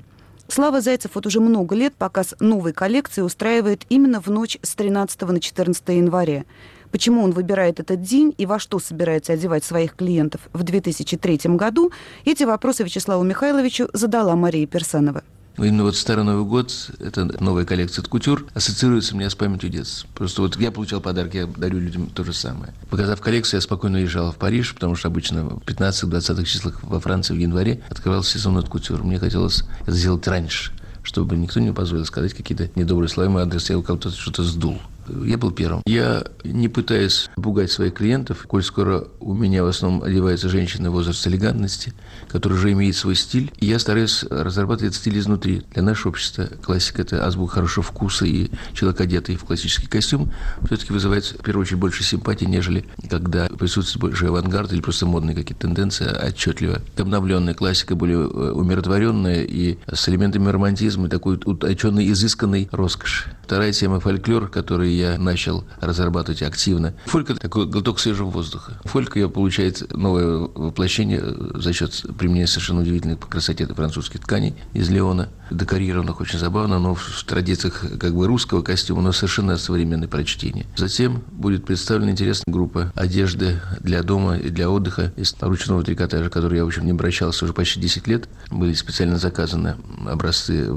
Слава 0.49 0.79
Зайцев 0.79 1.11
вот 1.15 1.25
уже 1.25 1.41
много 1.41 1.75
лет 1.75 1.93
показ 1.95 2.33
новой 2.39 2.71
коллекции 2.71 3.21
устраивает 3.21 3.85
именно 3.89 4.21
в 4.21 4.27
ночь 4.27 4.57
с 4.61 4.75
13 4.75 5.21
на 5.23 5.39
14 5.41 5.83
января. 5.89 6.45
Почему 6.89 7.21
он 7.21 7.31
выбирает 7.31 7.81
этот 7.81 8.01
день 8.01 8.33
и 8.37 8.45
во 8.45 8.57
что 8.57 8.79
собирается 8.79 9.33
одевать 9.33 9.65
своих 9.65 9.95
клиентов 9.95 10.41
в 10.53 10.63
2003 10.63 11.39
году, 11.55 11.91
эти 12.23 12.45
вопросы 12.45 12.83
Вячеславу 12.83 13.23
Михайловичу 13.23 13.89
задала 13.91 14.37
Мария 14.37 14.65
Персанова. 14.65 15.23
Именно 15.57 15.83
вот 15.83 15.95
Старый 15.95 16.23
Новый 16.23 16.45
год, 16.45 16.91
это 16.99 17.25
новая 17.41 17.65
коллекция 17.65 18.03
от 18.03 18.07
кутюр, 18.07 18.45
ассоциируется 18.53 19.15
у 19.15 19.17
меня 19.17 19.29
с 19.29 19.35
памятью 19.35 19.71
детства. 19.71 20.07
Просто 20.13 20.43
вот 20.43 20.55
я 20.57 20.71
получал 20.71 21.01
подарки, 21.01 21.37
я 21.37 21.47
дарю 21.47 21.79
людям 21.79 22.09
то 22.11 22.23
же 22.23 22.31
самое. 22.31 22.73
Показав 22.91 23.19
коллекцию, 23.21 23.57
я 23.57 23.61
спокойно 23.61 23.97
уезжал 23.97 24.31
в 24.31 24.37
Париж, 24.37 24.75
потому 24.75 24.95
что 24.95 25.07
обычно 25.07 25.45
в 25.45 25.59
15-20 25.65 26.45
числах 26.45 26.83
во 26.83 26.99
Франции 26.99 27.33
в 27.33 27.39
январе 27.39 27.81
открывался 27.89 28.37
сезон 28.37 28.57
от 28.57 28.69
кутюр. 28.69 29.03
Мне 29.03 29.17
хотелось 29.17 29.63
это 29.81 29.91
сделать 29.93 30.27
раньше, 30.27 30.73
чтобы 31.01 31.35
никто 31.35 31.59
не 31.59 31.73
позволил 31.73 32.05
сказать 32.05 32.35
какие-то 32.35 32.69
недобрые 32.75 33.09
слова 33.09 33.29
мой 33.29 33.41
адрес, 33.41 33.69
я 33.71 33.79
у 33.79 33.83
кого-то 33.83 34.11
что-то 34.11 34.43
сдул. 34.43 34.79
Я 35.23 35.37
был 35.37 35.51
первым. 35.51 35.81
Я 35.85 36.25
не 36.43 36.67
пытаюсь 36.67 37.29
пугать 37.35 37.71
своих 37.71 37.93
клиентов, 37.93 38.45
коль 38.47 38.63
скоро 38.63 39.07
у 39.19 39.33
меня 39.33 39.63
в 39.63 39.67
основном 39.67 40.03
одеваются 40.03 40.49
женщины 40.49 40.89
возраста 40.89 41.29
элегантности, 41.29 41.93
которые 42.29 42.59
уже 42.59 42.71
имеют 42.71 42.95
свой 42.95 43.15
стиль. 43.15 43.51
И 43.59 43.65
я 43.65 43.79
стараюсь 43.79 44.23
разрабатывать 44.29 44.95
стиль 44.95 45.19
изнутри. 45.19 45.63
Для 45.73 45.83
нашего 45.83 46.09
общества 46.09 46.47
классика– 46.61 47.01
это 47.03 47.25
азбука 47.25 47.55
хорошего 47.55 47.83
вкуса, 47.83 48.25
и 48.25 48.49
человек, 48.73 49.01
одетый 49.01 49.35
в 49.35 49.45
классический 49.45 49.87
костюм, 49.87 50.31
все-таки 50.65 50.93
вызывает, 50.93 51.25
в 51.25 51.43
первую 51.43 51.63
очередь, 51.63 51.79
больше 51.79 52.03
симпатии, 52.03 52.45
нежели 52.45 52.85
когда 53.09 53.47
присутствует 53.47 54.01
больше 54.01 54.27
авангард 54.27 54.71
или 54.73 54.81
просто 54.81 55.05
модные 55.05 55.35
какие-то 55.35 55.67
тенденции 55.67 56.05
отчетливо. 56.05 56.81
Обновленная 56.97 57.53
классика, 57.53 57.95
более 57.95 58.19
э, 58.19 58.51
умиротворенная 58.51 59.43
и 59.43 59.77
с 59.91 60.07
элементами 60.09 60.49
романтизма, 60.49 61.09
такой 61.09 61.39
утонченной, 61.43 62.11
изысканной 62.11 62.69
роскоши. 62.71 63.35
Вторая 63.43 63.71
тема– 63.71 63.99
фольклор, 64.01 64.47
который 64.49 64.96
я 64.97 65.17
начал 65.17 65.63
разрабатывать 65.79 66.41
активно. 66.41 66.93
Фолька– 67.05 67.35
такой 67.35 67.65
глоток 67.67 67.99
свежего 67.99 68.29
воздуха. 68.29 68.79
Фолька 68.85 69.19
ее 69.19 69.29
получает 69.29 69.93
новое 69.95 70.37
воплощение 70.37 71.23
за 71.55 71.73
счет 71.73 72.05
применения 72.17 72.47
совершенно 72.47 72.81
удивительной 72.81 73.17
по 73.17 73.27
красоте 73.27 73.65
французских 73.67 74.21
тканей 74.21 74.55
из 74.73 74.89
Леона, 74.89 75.29
декорированных 75.51 76.19
очень 76.21 76.39
забавно, 76.39 76.79
но 76.79 76.95
в 76.95 77.23
традициях 77.25 77.85
как 77.99 78.15
бы 78.15 78.27
русского 78.27 78.61
костюма, 78.61 79.01
но 79.01 79.11
совершенно 79.11 79.57
современное 79.57 80.07
прочтение. 80.07 80.65
Затем 80.75 81.23
будет 81.31 81.65
представлена 81.65 82.11
интересная 82.11 82.51
группа 82.51 82.91
одежды 82.95 83.59
для 83.79 84.03
дома 84.03 84.37
и 84.37 84.49
для 84.49 84.69
отдыха 84.69 85.13
из 85.15 85.35
ручного 85.39 85.83
трикотажа, 85.83 86.29
который 86.29 86.57
я, 86.57 86.63
в 86.63 86.67
общем, 86.67 86.85
не 86.85 86.91
обращался 86.91 87.45
уже 87.45 87.53
почти 87.53 87.79
10 87.79 88.07
лет. 88.07 88.29
Были 88.51 88.73
специально 88.73 89.17
заказаны 89.17 89.75
образцы, 90.07 90.69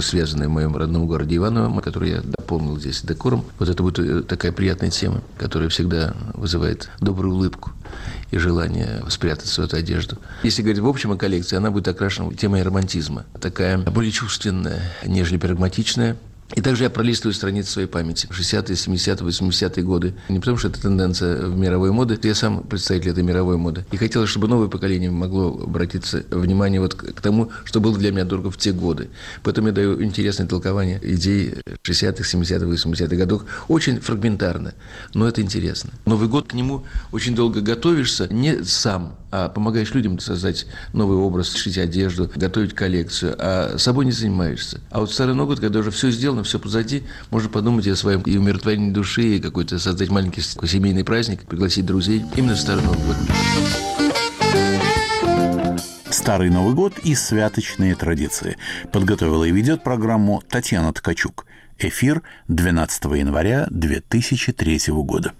связанные 0.00 0.48
в 0.48 0.52
моем 0.52 0.76
родном 0.76 1.06
городе 1.06 1.36
Иваново, 1.36 1.80
которые 1.80 2.12
я 2.12 2.20
дополнил 2.22 2.78
здесь 2.78 3.02
декором. 3.02 3.44
Вот 3.62 3.68
это 3.68 3.80
будет 3.80 3.98
э, 4.00 4.22
такая 4.22 4.50
приятная 4.50 4.90
тема, 4.90 5.22
которая 5.38 5.68
всегда 5.68 6.16
вызывает 6.34 6.90
добрую 6.98 7.36
улыбку 7.36 7.70
и 8.32 8.36
желание 8.36 9.04
спрятать 9.08 9.46
свою 9.46 9.68
эту 9.68 9.76
одежду. 9.76 10.18
Если 10.42 10.62
говорить 10.62 10.80
в 10.80 10.88
общем 10.88 11.12
о 11.12 11.16
коллекции, 11.16 11.54
она 11.54 11.70
будет 11.70 11.86
окрашена 11.86 12.34
темой 12.34 12.64
романтизма. 12.64 13.24
Такая 13.40 13.78
более 13.78 14.10
чувственная, 14.10 14.82
нежели 15.06 15.36
прагматичная. 15.36 16.16
И 16.54 16.60
также 16.60 16.84
я 16.84 16.90
пролистываю 16.90 17.34
страницы 17.34 17.70
своей 17.70 17.88
памяти. 17.88 18.28
60-е, 18.30 18.74
70-е, 18.74 19.26
80-е 19.26 19.82
годы. 19.84 20.14
Не 20.28 20.38
потому, 20.38 20.58
что 20.58 20.68
это 20.68 20.80
тенденция 20.80 21.46
в 21.46 21.56
мировой 21.56 21.92
моды. 21.92 22.18
Я 22.22 22.34
сам 22.34 22.62
представитель 22.62 23.10
этой 23.10 23.22
мировой 23.22 23.56
моды. 23.56 23.84
И 23.90 23.96
хотелось, 23.96 24.30
чтобы 24.30 24.48
новое 24.48 24.68
поколение 24.68 25.10
могло 25.10 25.60
обратиться 25.62 26.24
внимание 26.30 26.80
вот 26.80 26.94
к 26.94 27.20
тому, 27.20 27.50
что 27.64 27.80
было 27.80 27.96
для 27.96 28.12
меня 28.12 28.24
дорого 28.24 28.50
в 28.50 28.56
те 28.56 28.72
годы. 28.72 29.08
Поэтому 29.42 29.68
я 29.68 29.74
даю 29.74 30.02
интересное 30.02 30.46
толкование 30.46 31.00
идей 31.02 31.54
60-х, 31.84 32.22
70-х, 32.22 32.66
80-х 32.66 33.16
годов. 33.16 33.44
Очень 33.68 34.00
фрагментарно, 34.00 34.74
но 35.14 35.28
это 35.28 35.40
интересно. 35.40 35.90
Новый 36.06 36.28
год 36.28 36.48
к 36.48 36.54
нему 36.54 36.84
очень 37.12 37.34
долго 37.34 37.60
готовишься 37.60 38.28
не 38.32 38.62
сам, 38.64 39.16
а 39.32 39.48
помогаешь 39.48 39.94
людям 39.94 40.18
создать 40.18 40.66
новый 40.92 41.16
образ, 41.16 41.54
шить 41.54 41.78
одежду, 41.78 42.30
готовить 42.34 42.74
коллекцию, 42.74 43.34
а 43.38 43.78
собой 43.78 44.04
не 44.04 44.12
занимаешься. 44.12 44.80
А 44.90 45.00
вот 45.00 45.10
Старый 45.10 45.34
Новый 45.34 45.56
год, 45.56 45.60
когда 45.60 45.80
уже 45.80 45.90
все 45.90 46.10
сделано, 46.10 46.44
все 46.44 46.58
позади, 46.58 47.02
можно 47.30 47.48
подумать 47.48 47.88
о 47.88 47.96
своем 47.96 48.20
и 48.22 48.36
умиротворении 48.36 48.92
души, 48.92 49.36
и 49.36 49.40
какой-то 49.40 49.78
создать 49.78 50.10
маленький 50.10 50.42
семейный 50.42 51.02
праздник, 51.02 51.46
пригласить 51.46 51.86
друзей 51.86 52.24
именно 52.36 52.54
в 52.54 52.60
Старый 52.60 52.84
Новый 52.84 52.98
год. 53.06 53.16
Старый 56.10 56.50
Новый 56.50 56.74
год 56.74 56.98
и 57.02 57.14
святочные 57.14 57.94
традиции. 57.94 58.58
Подготовила 58.92 59.44
и 59.44 59.50
ведет 59.50 59.82
программу 59.82 60.42
Татьяна 60.46 60.92
Ткачук. 60.92 61.46
Эфир 61.78 62.22
12 62.48 63.04
января 63.04 63.66
2003 63.70 64.80
года. 64.88 65.32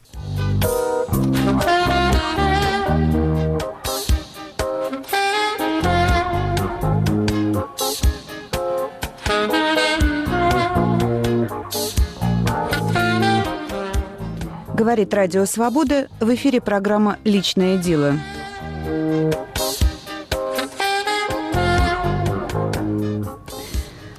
Говорит 14.75 15.13
Радио 15.13 15.45
Свобода. 15.45 16.09
В 16.19 16.35
эфире 16.35 16.61
программа 16.61 17.19
«Личное 17.25 17.77
дело». 17.77 18.15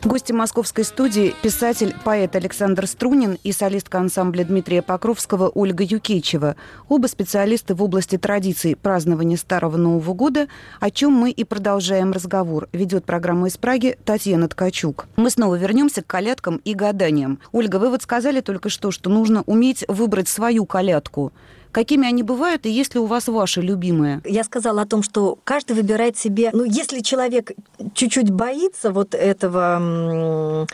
Гости 0.05 0.33
московской 0.33 0.83
студии– 0.83 1.33
писатель, 1.41 1.95
поэт 2.03 2.35
Александр 2.35 2.87
Струнин 2.87 3.37
и 3.41 3.53
солистка 3.53 3.99
ансамбля 3.99 4.43
Дмитрия 4.43 4.81
Покровского 4.81 5.47
Ольга 5.47 5.85
Юкечева. 5.85 6.57
Оба 6.89 7.07
специалисты 7.07 7.73
в 7.73 7.81
области 7.81 8.17
традиций 8.17 8.75
празднования 8.75 9.37
Старого 9.37 9.77
Нового 9.77 10.13
года, 10.13 10.49
о 10.81 10.91
чем 10.91 11.13
мы 11.13 11.31
и 11.31 11.45
продолжаем 11.45 12.11
разговор. 12.11 12.67
Ведет 12.73 13.05
программу 13.05 13.45
из 13.45 13.55
Праги 13.55 13.97
Татьяна 14.03 14.49
Ткачук. 14.49 15.07
Мы 15.15 15.29
снова 15.29 15.55
вернемся 15.55 16.01
к 16.01 16.07
колядкам 16.07 16.57
и 16.65 16.73
гаданиям. 16.73 17.39
Ольга, 17.53 17.77
вы 17.77 17.89
вот 17.89 18.01
сказали 18.01 18.41
только 18.41 18.67
что, 18.67 18.91
что 18.91 19.09
нужно 19.09 19.43
уметь 19.43 19.85
выбрать 19.87 20.27
свою 20.27 20.65
колядку 20.65 21.31
какими 21.73 22.07
они 22.07 22.23
бывают 22.23 22.65
и 22.65 22.69
есть 22.69 22.93
ли 22.93 23.01
у 23.01 23.05
вас 23.05 23.27
ваши 23.27 23.62
любимые? 23.62 24.21
Я 24.23 24.43
сказала 24.45 24.83
о 24.83 24.86
том, 24.86 25.03
что 25.03 25.38
каждый 25.43 25.75
выбирает 25.75 26.17
себе, 26.17 26.51
ну, 26.53 26.63
если 26.63 27.01
человек 27.01 27.51
чуть-чуть 27.93 28.29
боится 28.31 28.91
вот 28.91 29.13
этого 29.13 30.67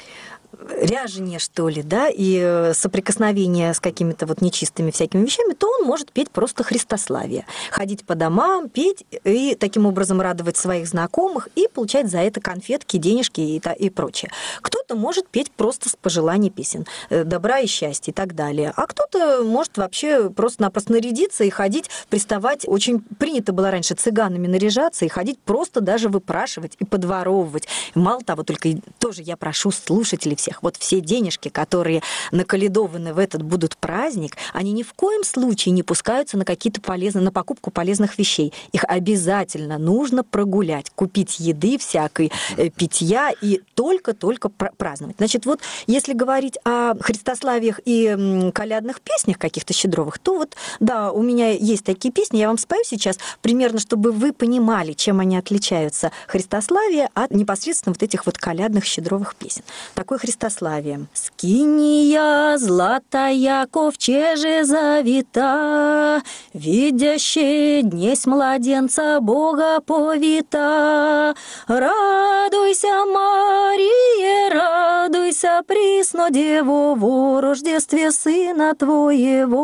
ряжение, 0.82 1.40
что 1.40 1.70
ли, 1.70 1.84
да, 1.84 2.10
и 2.10 2.40
э, 2.42 2.74
соприкосновение 2.74 3.74
с 3.74 3.80
какими-то 3.80 4.26
вот 4.26 4.42
нечистыми 4.42 4.92
всякими 4.92 5.26
вещами, 5.26 5.54
то 5.54 5.68
он 5.68 5.86
может 5.86 6.12
петь 6.12 6.30
просто 6.32 6.64
Христославие. 6.64 7.46
Ходить 7.72 8.06
по 8.06 8.16
домам, 8.16 8.70
петь 8.70 9.06
и 9.24 9.56
таким 9.56 9.86
образом 9.86 10.22
радовать 10.22 10.58
своих 10.58 10.88
знакомых 10.88 11.48
и 11.56 11.68
получать 11.74 12.10
за 12.10 12.20
это 12.20 12.42
конфетки, 12.42 12.98
денежки 12.98 13.42
и, 13.42 13.62
и 13.78 13.90
прочее. 13.90 14.32
Кто-то 14.62 14.96
может 14.96 15.28
петь 15.30 15.52
просто 15.52 15.90
с 15.90 15.96
пожеланий 15.96 16.50
песен, 16.50 16.86
э, 17.10 17.24
добра 17.24 17.60
и 17.60 17.68
счастья 17.68 18.12
и 18.12 18.14
так 18.16 18.36
далее. 18.36 18.74
А 18.76 18.86
кто-то 18.88 19.44
может 19.44 19.78
вообще 19.78 20.30
просто-напросто 20.30 20.94
нарядиться 20.94 21.44
и 21.44 21.50
ходить, 21.50 21.90
приставать. 22.10 22.68
Очень 22.68 23.00
принято 23.00 23.54
было 23.54 23.72
раньше 23.72 23.96
цыганами 23.96 24.48
наряжаться 24.48 25.06
и 25.06 25.08
ходить 25.08 25.40
просто 25.40 25.82
даже 25.82 26.10
выпрашивать 26.10 26.76
и 26.80 26.86
подворовывать. 26.86 27.68
Мало 27.96 28.22
того, 28.22 28.44
только 28.44 28.70
тоже 29.00 29.22
я 29.22 29.38
прошу 29.38 29.72
слушателей 29.72 30.36
всех, 30.50 30.64
вот 30.64 30.78
все 30.78 31.00
денежки, 31.00 31.50
которые 31.50 32.02
наколедованы 32.32 33.14
в 33.14 33.20
этот 33.20 33.44
будут 33.44 33.78
праздник, 33.78 34.36
они 34.54 34.72
ни 34.72 34.84
в 34.84 34.94
коем 34.94 35.24
случае 35.24 35.74
не 35.74 35.84
пускаются 35.84 36.38
на 36.38 36.46
какие-то 36.46 36.82
полезные, 36.82 37.24
на 37.24 37.32
покупку 37.32 37.72
полезных 37.72 38.18
вещей. 38.18 38.54
Их 38.72 38.84
обязательно 38.88 39.78
нужно 39.78 40.24
прогулять, 40.24 40.90
купить 40.96 41.40
еды 41.40 41.78
всякой, 41.78 42.32
э, 42.58 42.70
питья 42.70 43.32
и 43.42 43.62
только-только 43.76 44.50
праздновать. 44.50 45.18
Значит, 45.18 45.46
вот 45.46 45.60
если 45.88 46.14
говорить 46.14 46.58
о 46.66 46.96
Христославиях 47.00 47.80
и 47.86 48.52
колядных 48.54 49.02
песнях 49.02 49.38
каких-то 49.38 49.74
щедровых, 49.74 50.18
то 50.20 50.36
вот, 50.36 50.56
да, 50.80 51.12
у 51.12 51.22
меня 51.22 51.52
есть 51.52 51.84
такие 51.84 52.12
песни, 52.12 52.38
я 52.38 52.48
вам 52.48 52.58
спою 52.58 52.84
сейчас 52.86 53.18
примерно, 53.42 53.80
чтобы 53.80 54.12
вы 54.12 54.34
понимали, 54.34 54.94
чем 54.94 55.20
они 55.20 55.38
отличаются, 55.38 56.12
Христославие 56.28 57.10
от 57.14 57.32
непосредственно 57.32 57.94
вот 57.94 58.04
этих 58.04 58.26
вот 58.26 58.38
колядных 58.38 58.86
щедровых 58.86 59.36
песен. 59.36 59.64
Такое 59.94 60.18
Христославие. 60.40 61.08
«Скиния 61.14 62.58
златая 62.58 63.68
ковчеже 63.68 64.64
завита, 64.64 66.22
видящие 66.54 67.84
днесь 67.84 68.26
младенца 68.26 69.20
Бога 69.20 69.82
повита. 69.86 71.36
Радуйся, 71.68 73.06
Мария, 73.14 74.50
радуйся, 74.54 75.62
присно 75.68 76.32
Деву, 76.32 76.96
в 76.96 77.42
рождестве 77.42 78.12
Сына 78.12 78.74
Твоего. 78.76 79.60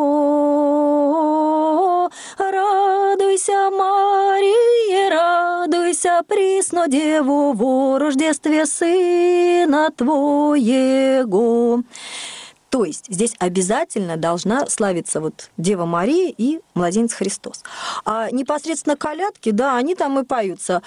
Радуйся, 2.37 3.69
Мария, 3.71 5.09
радуйся, 5.09 6.21
присно 6.27 6.87
Деву, 6.87 7.53
в 7.53 7.97
рождестве 7.97 8.65
Сына 8.65 9.89
Твоего. 9.95 10.64
То 12.69 12.83
есть 12.83 13.05
здесь 13.07 13.33
обязательно 13.39 14.17
должна 14.17 14.67
славиться 14.67 15.21
вот 15.21 15.49
Дева 15.55 15.85
Мария 15.85 16.33
и 16.37 16.59
Младенец 16.73 17.13
Христос. 17.13 17.63
А 18.03 18.29
непосредственно 18.31 18.97
колядки, 18.97 19.51
да, 19.51 19.77
они 19.77 19.95
там 19.95 20.19
и 20.19 20.25
поются. 20.25 20.81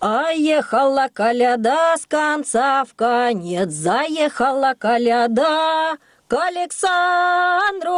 А 0.00 0.30
ехала 0.30 1.08
коляда 1.12 1.94
с 1.96 2.06
конца 2.06 2.84
в 2.84 2.94
конец, 2.94 3.70
заехала 3.70 4.74
коляда 4.78 5.96
к 6.26 6.34
Александру, 6.34 7.90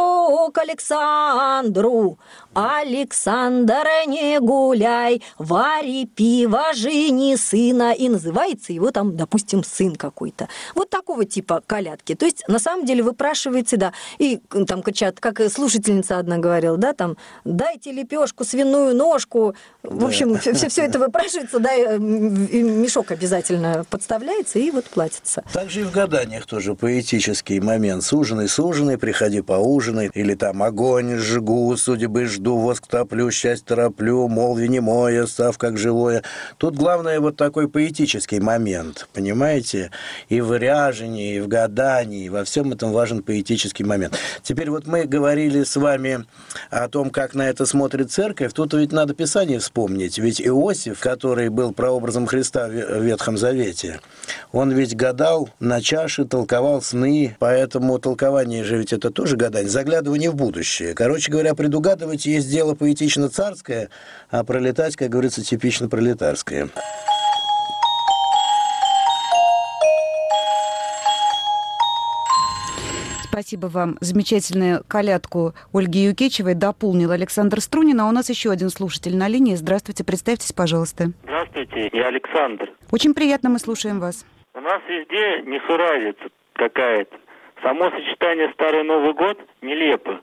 к 0.51 0.57
Александру. 0.57 2.17
Александр, 2.55 3.85
не 4.07 4.39
гуляй, 4.39 5.21
вари 5.37 6.05
пиво, 6.05 6.73
жени 6.73 7.35
сына. 7.35 7.91
И 7.91 8.07
называется 8.07 8.71
его 8.71 8.91
там, 8.91 9.17
допустим, 9.17 9.61
сын 9.61 9.97
какой-то. 9.97 10.47
Вот 10.73 10.89
такого 10.89 11.25
типа 11.25 11.61
колядки. 11.67 12.15
То 12.15 12.25
есть, 12.25 12.47
на 12.47 12.59
самом 12.59 12.85
деле, 12.85 13.03
выпрашивается, 13.03 13.75
да, 13.75 13.91
и 14.19 14.39
там 14.67 14.83
кричат, 14.83 15.19
как 15.19 15.41
слушательница 15.51 16.17
одна 16.17 16.37
говорила, 16.37 16.77
да, 16.77 16.93
там, 16.93 17.17
дайте 17.43 17.91
лепешку, 17.91 18.45
свиную 18.45 18.95
ножку. 18.95 19.53
В 19.83 19.99
да. 19.99 20.05
общем, 20.05 20.37
все, 20.39 20.69
все 20.69 20.83
это 20.83 20.97
выпрашивается, 20.97 21.59
да, 21.59 21.75
мешок 21.97 23.11
обязательно 23.11 23.85
подставляется 23.89 24.59
и 24.59 24.71
вот 24.71 24.85
платится. 24.85 25.43
Также 25.51 25.81
и 25.81 25.83
в 25.83 25.91
гаданиях 25.91 26.45
тоже 26.45 26.73
поэтический 26.73 27.59
момент. 27.59 28.03
Суженый, 28.03 28.47
суженый, 28.47 28.97
приходи 28.97 29.41
поужинай. 29.41 30.09
Или 30.13 30.35
там 30.35 30.63
огонь 30.63 31.17
жгу, 31.17 31.75
судьбы 31.75 32.27
жду 32.27 32.44
жду, 32.45 32.57
воск 32.57 32.85
топлю, 32.85 33.31
счастье 33.31 33.65
тороплю, 33.65 34.27
молви 34.27 34.67
не 34.67 34.79
мое, 34.79 35.25
став 35.25 35.57
как 35.57 35.79
живое. 35.79 36.21
Тут 36.57 36.75
главное 36.75 37.19
вот 37.19 37.37
такой 37.37 37.67
поэтический 37.67 38.39
момент, 38.39 39.07
понимаете? 39.13 39.89
И 40.29 40.41
в 40.41 40.55
ряжении, 40.55 41.37
и 41.37 41.39
в 41.39 41.47
гадании, 41.47 42.29
во 42.29 42.43
всем 42.43 42.71
этом 42.71 42.91
важен 42.91 43.23
поэтический 43.23 43.83
момент. 43.83 44.19
Теперь 44.43 44.69
вот 44.69 44.85
мы 44.85 45.05
говорили 45.05 45.63
с 45.63 45.75
вами 45.75 46.25
о 46.69 46.87
том, 46.87 47.09
как 47.09 47.33
на 47.33 47.49
это 47.49 47.65
смотрит 47.65 48.11
церковь. 48.11 48.53
Тут 48.53 48.75
ведь 48.75 48.91
надо 48.91 49.15
Писание 49.15 49.57
вспомнить. 49.57 50.19
Ведь 50.19 50.39
Иосиф, 50.39 50.99
который 50.99 51.49
был 51.49 51.73
прообразом 51.73 52.27
Христа 52.27 52.67
в 52.67 53.01
Ветхом 53.01 53.37
Завете, 53.37 54.01
он 54.51 54.71
ведь 54.71 54.95
гадал 54.95 55.49
на 55.59 55.81
чаше, 55.81 56.25
толковал 56.25 56.83
сны, 56.83 57.35
поэтому 57.39 57.97
толкование 57.97 58.63
же 58.63 58.77
ведь 58.77 58.93
это 58.93 59.09
тоже 59.09 59.35
гадание, 59.35 59.69
заглядывание 59.69 60.29
в 60.29 60.35
будущее. 60.35 60.93
Короче 60.93 61.31
говоря, 61.31 61.55
предугадывать 61.55 62.27
есть 62.35 62.51
дело 62.51 62.75
поэтично-царское, 62.75 63.89
а 64.29 64.43
пролетать, 64.43 64.95
как 64.95 65.09
говорится, 65.09 65.43
типично 65.43 65.89
пролетарское. 65.89 66.69
Спасибо 73.27 73.67
вам. 73.67 73.97
Замечательную 73.99 74.85
колядку 74.87 75.53
Ольги 75.73 76.05
Юкечевой 76.05 76.53
дополнил 76.53 77.11
Александр 77.11 77.59
Струнин. 77.59 77.99
А 77.99 78.07
у 78.07 78.11
нас 78.13 78.29
еще 78.29 78.49
один 78.49 78.69
слушатель 78.69 79.17
на 79.17 79.27
линии. 79.27 79.55
Здравствуйте, 79.55 80.05
представьтесь, 80.05 80.53
пожалуйста. 80.53 81.11
Здравствуйте, 81.23 81.89
я 81.91 82.07
Александр. 82.07 82.71
Очень 82.91 83.13
приятно, 83.13 83.49
мы 83.49 83.59
слушаем 83.59 83.99
вас. 83.99 84.25
У 84.53 84.61
нас 84.61 84.81
везде 84.87 85.41
несуразица 85.51 86.29
какая-то. 86.53 87.17
Само 87.61 87.89
сочетание 87.89 88.51
Старый 88.53 88.83
Новый 88.85 89.13
год 89.13 89.37
нелепо. 89.61 90.21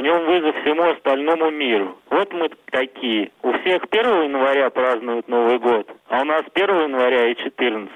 В 0.00 0.02
нем 0.02 0.24
вызов 0.24 0.56
всему 0.62 0.84
остальному 0.84 1.50
миру. 1.50 1.98
Вот 2.08 2.32
мы 2.32 2.48
такие. 2.70 3.30
У 3.42 3.52
всех 3.52 3.84
1 3.90 4.22
января 4.22 4.70
празднуют 4.70 5.28
Новый 5.28 5.58
год, 5.58 5.86
а 6.08 6.22
у 6.22 6.24
нас 6.24 6.42
1 6.54 6.84
января 6.84 7.30
и 7.30 7.34
14. 7.34 7.90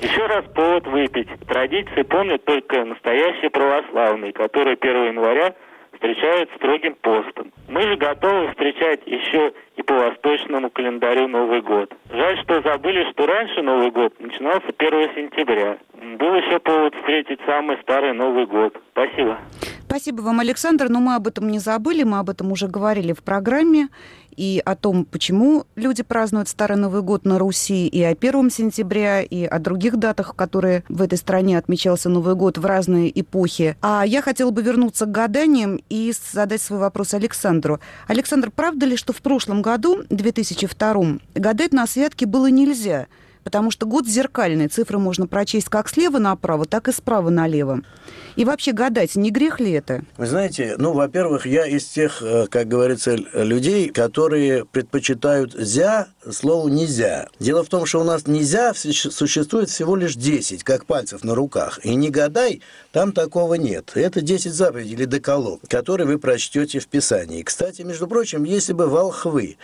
Еще 0.00 0.26
раз 0.26 0.44
повод 0.52 0.84
выпить. 0.88 1.28
Традиции 1.46 2.02
помнят 2.02 2.44
только 2.44 2.84
настоящие 2.84 3.50
православные, 3.50 4.32
которые 4.32 4.76
1 4.80 5.06
января 5.10 5.54
встречают 5.92 6.50
строгим 6.56 6.96
постом. 6.96 7.52
Мы 7.68 7.82
же 7.82 7.96
готовы 7.98 8.48
встречать 8.48 9.06
еще 9.06 9.52
и 9.76 9.82
по 9.82 9.94
восточному 9.94 10.70
календарю 10.70 11.28
Новый 11.28 11.62
год. 11.62 11.94
Жаль, 12.10 12.36
что 12.42 12.62
забыли, 12.62 13.08
что 13.12 13.26
раньше 13.26 13.62
Новый 13.62 13.92
год 13.92 14.12
начинался 14.18 14.72
1 14.76 15.14
сентября. 15.14 15.78
Был 16.18 16.34
еще 16.34 16.58
повод 16.58 16.96
встретить 16.96 17.38
самый 17.46 17.78
старый 17.82 18.12
Новый 18.12 18.46
год. 18.46 18.76
Спасибо. 18.90 19.38
Спасибо 19.86 20.22
вам, 20.22 20.40
Александр. 20.40 20.88
Но 20.88 21.00
мы 21.00 21.14
об 21.14 21.28
этом 21.28 21.48
не 21.48 21.58
забыли, 21.58 22.02
мы 22.02 22.18
об 22.18 22.30
этом 22.30 22.50
уже 22.52 22.68
говорили 22.68 23.12
в 23.12 23.22
программе 23.22 23.88
и 24.36 24.60
о 24.64 24.74
том, 24.74 25.04
почему 25.04 25.64
люди 25.76 26.02
празднуют 26.02 26.48
Старый 26.48 26.76
Новый 26.76 27.02
год 27.02 27.24
на 27.24 27.38
Руси, 27.38 27.86
и 27.86 28.02
о 28.02 28.10
1 28.10 28.50
сентября, 28.50 29.22
и 29.22 29.44
о 29.44 29.58
других 29.58 29.96
датах, 29.96 30.34
которые 30.34 30.84
в 30.88 31.02
этой 31.02 31.18
стране 31.18 31.58
отмечался 31.58 32.08
Новый 32.08 32.34
год 32.34 32.58
в 32.58 32.66
разные 32.66 33.20
эпохи. 33.20 33.76
А 33.80 34.04
я 34.04 34.22
хотела 34.22 34.50
бы 34.50 34.62
вернуться 34.62 35.06
к 35.06 35.12
гаданиям 35.12 35.80
и 35.88 36.12
задать 36.32 36.62
свой 36.62 36.80
вопрос 36.80 37.14
Александру. 37.14 37.80
Александр, 38.08 38.50
правда 38.50 38.86
ли, 38.86 38.96
что 38.96 39.12
в 39.12 39.22
прошлом 39.22 39.62
году, 39.62 40.02
2002, 40.10 41.18
гадать 41.34 41.72
на 41.72 41.86
святке 41.86 42.26
было 42.26 42.50
нельзя? 42.50 43.06
Потому 43.44 43.70
что 43.70 43.86
год 43.86 44.08
зеркальный, 44.08 44.68
цифры 44.68 44.98
можно 44.98 45.26
прочесть 45.26 45.68
как 45.68 45.88
слева 45.88 46.18
направо, 46.18 46.64
так 46.64 46.88
и 46.88 46.92
справа 46.92 47.30
налево. 47.30 47.82
И 48.36 48.44
вообще 48.44 48.72
гадать, 48.72 49.14
не 49.14 49.30
грех 49.30 49.60
ли 49.60 49.70
это? 49.70 50.02
Вы 50.16 50.26
знаете, 50.26 50.74
ну, 50.78 50.92
во-первых, 50.92 51.46
я 51.46 51.66
из 51.66 51.84
тех, 51.84 52.20
э, 52.20 52.46
как 52.48 52.66
говорится, 52.66 53.14
людей, 53.14 53.90
которые 53.90 54.64
предпочитают 54.64 55.54
«зя» 55.54 56.08
слову 56.28 56.68
«нельзя». 56.68 57.28
Дело 57.38 57.62
в 57.62 57.68
том, 57.68 57.86
что 57.86 58.00
у 58.00 58.04
нас 58.04 58.26
«нельзя» 58.26 58.74
существует 58.74 59.70
всего 59.70 59.94
лишь 59.94 60.16
10, 60.16 60.64
как 60.64 60.84
пальцев 60.86 61.22
на 61.22 61.36
руках. 61.36 61.78
И 61.84 61.94
не 61.94 62.10
гадай, 62.10 62.62
там 62.90 63.12
такого 63.12 63.54
нет. 63.54 63.92
Это 63.94 64.20
10 64.20 64.52
заповедей 64.52 64.94
или 64.94 65.04
деколог, 65.04 65.60
которые 65.68 66.06
вы 66.06 66.18
прочтете 66.18 66.80
в 66.80 66.88
Писании. 66.88 67.42
Кстати, 67.42 67.82
между 67.82 68.08
прочим, 68.08 68.42
если 68.42 68.72
бы 68.72 68.88
волхвы 68.88 69.58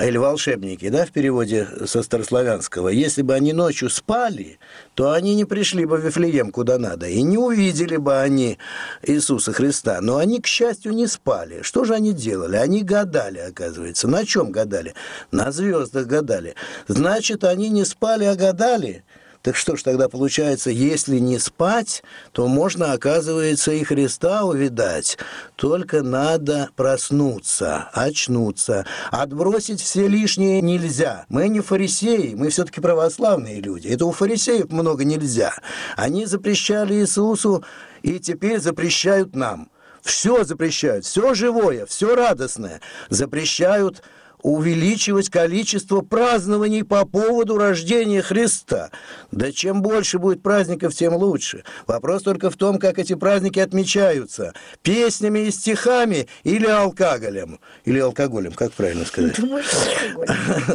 или 0.00 0.16
волшебники, 0.16 0.88
да, 0.88 1.04
в 1.04 1.10
переводе 1.10 1.68
со 1.86 2.02
старославянского, 2.02 2.88
если 2.88 3.15
бы 3.22 3.34
они 3.34 3.52
ночью 3.52 3.90
спали, 3.90 4.58
то 4.94 5.12
они 5.12 5.34
не 5.34 5.44
пришли 5.44 5.84
бы 5.84 5.96
в 5.96 6.04
Вифлеем 6.04 6.50
куда 6.50 6.78
надо 6.78 7.08
и 7.08 7.22
не 7.22 7.38
увидели 7.38 7.96
бы 7.96 8.18
они 8.18 8.58
Иисуса 9.02 9.52
Христа. 9.52 10.00
Но 10.00 10.16
они, 10.16 10.40
к 10.40 10.46
счастью, 10.46 10.92
не 10.92 11.06
спали. 11.06 11.62
Что 11.62 11.84
же 11.84 11.94
они 11.94 12.12
делали? 12.12 12.56
Они 12.56 12.82
гадали, 12.82 13.38
оказывается. 13.38 14.08
На 14.08 14.24
чем 14.24 14.50
гадали? 14.50 14.94
На 15.30 15.52
звездах 15.52 16.06
гадали. 16.06 16.54
Значит, 16.88 17.44
они 17.44 17.68
не 17.68 17.84
спали, 17.84 18.24
а 18.24 18.34
гадали– 18.34 19.04
Так 19.46 19.54
что 19.54 19.76
ж 19.76 19.84
тогда 19.84 20.08
получается, 20.08 20.70
если 20.70 21.18
не 21.18 21.38
спать, 21.38 22.02
то 22.32 22.48
можно, 22.48 22.90
оказывается, 22.90 23.70
и 23.70 23.84
Христа 23.84 24.42
увидать. 24.42 25.18
Только 25.54 26.02
надо 26.02 26.70
проснуться, 26.74 27.88
очнуться. 27.92 28.86
Отбросить 29.12 29.80
все 29.80 30.08
лишнее 30.08 30.60
нельзя. 30.60 31.26
Мы 31.28 31.46
не 31.46 31.60
фарисеи, 31.60 32.34
мы 32.34 32.48
все-таки 32.48 32.80
православные 32.80 33.60
люди. 33.60 33.86
Это 33.86 34.06
у 34.06 34.10
фарисеев 34.10 34.68
много 34.72 35.04
нельзя. 35.04 35.54
Они 35.96 36.26
запрещали 36.26 36.94
Иисусу 36.94 37.62
и 38.02 38.18
теперь 38.18 38.58
запрещают 38.58 39.36
нам. 39.36 39.70
Все 40.02 40.42
запрещают, 40.42 41.04
все 41.04 41.34
живое, 41.34 41.86
все 41.86 42.16
радостное 42.16 42.80
запрещают 43.10 44.02
увеличивать 44.46 45.28
количество 45.28 46.02
празднований 46.02 46.84
по 46.84 47.04
поводу 47.04 47.58
рождения 47.58 48.22
Христа. 48.22 48.90
Да 49.32 49.50
чем 49.50 49.82
больше 49.82 50.20
будет 50.20 50.40
праздников, 50.40 50.94
тем 50.94 51.16
лучше. 51.16 51.64
Вопрос 51.88 52.22
только 52.22 52.48
в 52.48 52.56
том, 52.56 52.78
как 52.78 53.00
эти 53.00 53.16
праздники 53.16 53.58
отмечаются. 53.58 54.54
Песнями 54.82 55.40
и 55.40 55.50
стихами 55.50 56.28
или 56.44 56.66
алкоголем. 56.66 57.58
Или 57.84 57.98
алкоголем, 57.98 58.52
как 58.52 58.72
правильно 58.72 59.04
сказать? 59.04 59.34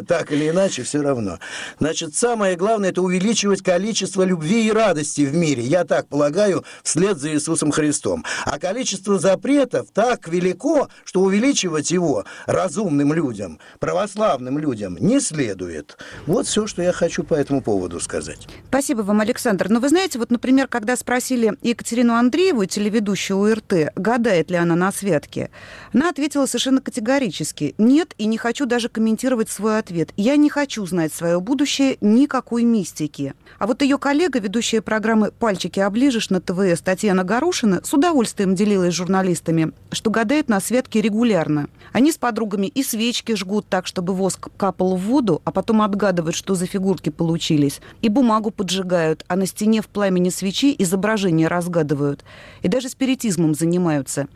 Так 0.08 0.34
или 0.34 0.50
иначе, 0.50 0.84
все 0.84 1.02
равно. 1.02 1.40
Значит, 1.80 2.14
самое 2.14 2.58
главное– 2.58 2.90
это 2.92 3.02
увеличивать 3.02 3.62
количество 3.62 4.24
любви 4.24 4.68
и 4.68 4.72
радости 4.72 5.22
в 5.22 5.34
мире. 5.34 5.64
Я 5.64 5.86
так 5.86 6.10
полагаю, 6.10 6.66
вслед 6.84 7.18
за 7.20 7.34
Иисусом 7.34 7.72
Христом. 7.72 8.26
А 8.44 8.60
количество 8.60 9.18
запретов 9.18 9.88
так 9.94 10.28
велико, 10.28 10.90
что 11.06 11.22
увеличивать 11.22 11.92
его 11.92 12.26
разумным 12.48 13.14
людям 13.14 13.61
православным 13.80 14.60
людям 14.60 14.98
не 15.00 15.20
следует. 15.20 15.98
Вот 16.28 16.48
все, 16.48 16.68
что 16.68 16.82
я 16.82 16.92
хочу 16.92 17.24
по 17.24 17.34
этому 17.34 17.62
поводу 17.62 18.00
сказать. 18.00 18.48
Спасибо 18.70 19.02
вам, 19.02 19.22
Александр. 19.22 19.70
Но 19.70 19.80
вы 19.80 19.90
знаете, 19.90 20.20
вот, 20.20 20.32
например, 20.32 20.68
когда 20.68 20.96
спросили 20.96 21.54
Екатерину 21.62 22.14
Андрееву, 22.14 22.66
телеведущую 22.66 23.40
УРТ, 23.40 23.94
гадает 23.96 24.52
ли 24.52 24.58
она 24.58 24.76
на 24.76 24.92
святке, 24.92 25.50
она 25.94 26.10
ответила 26.10 26.46
совершенно 26.46 26.82
категорически. 26.82 27.76
Нет, 27.78 28.14
и 28.18 28.26
не 28.26 28.38
хочу 28.38 28.66
даже 28.66 28.90
комментировать 28.90 29.50
свой 29.50 29.80
ответ. 29.80 30.12
Я 30.16 30.36
не 30.36 30.50
хочу 30.50 30.86
знать 30.86 31.14
свое 31.14 31.40
будущее 31.40 31.98
никакой 32.02 32.64
мистики. 32.64 33.34
А 33.60 33.68
вот 33.68 33.82
ее 33.82 33.98
коллега, 33.98 34.40
ведущая 34.40 34.82
программы 34.82 35.32
«Пальчики 35.32 35.80
оближешь» 35.80 36.30
на 36.30 36.42
ТВС 36.42 36.82
Татьяна 36.82 37.24
Гарушина, 37.24 37.82
с 37.84 37.94
удовольствием 37.94 38.56
делилась 38.56 38.94
с 38.94 38.98
журналистами, 38.98 39.72
что 39.92 40.10
гадает 40.10 40.50
на 40.50 40.60
святке 40.60 41.02
регулярно. 41.02 41.68
Они 41.92 42.12
с 42.12 42.18
подругами 42.18 42.68
и 42.68 42.84
свечки 42.84 43.36
жгут 43.42 43.66
так, 43.68 43.86
чтобы 43.86 44.14
воск 44.14 44.48
капал 44.58 44.96
в 44.96 45.02
воду, 45.02 45.42
а 45.44 45.52
потом 45.52 45.82
отгадывают, 45.82 46.36
что 46.36 46.56
за 46.56 46.66
фигурки 46.66 47.10
получились. 47.10 47.82
И 48.02 48.10
бумагу 48.10 48.52
поджигают, 48.52 49.26
а 49.28 49.36
на 49.36 49.46
стене 49.46 49.82
в 49.82 49.88
пламени 49.88 50.30
свечи 50.30 50.74
изображения 50.80 51.48
разгадывают. 51.48 52.24
И 52.62 52.68
даже 52.68 52.90
спиритизмом 52.90 53.54
занимаются. 53.54 54.28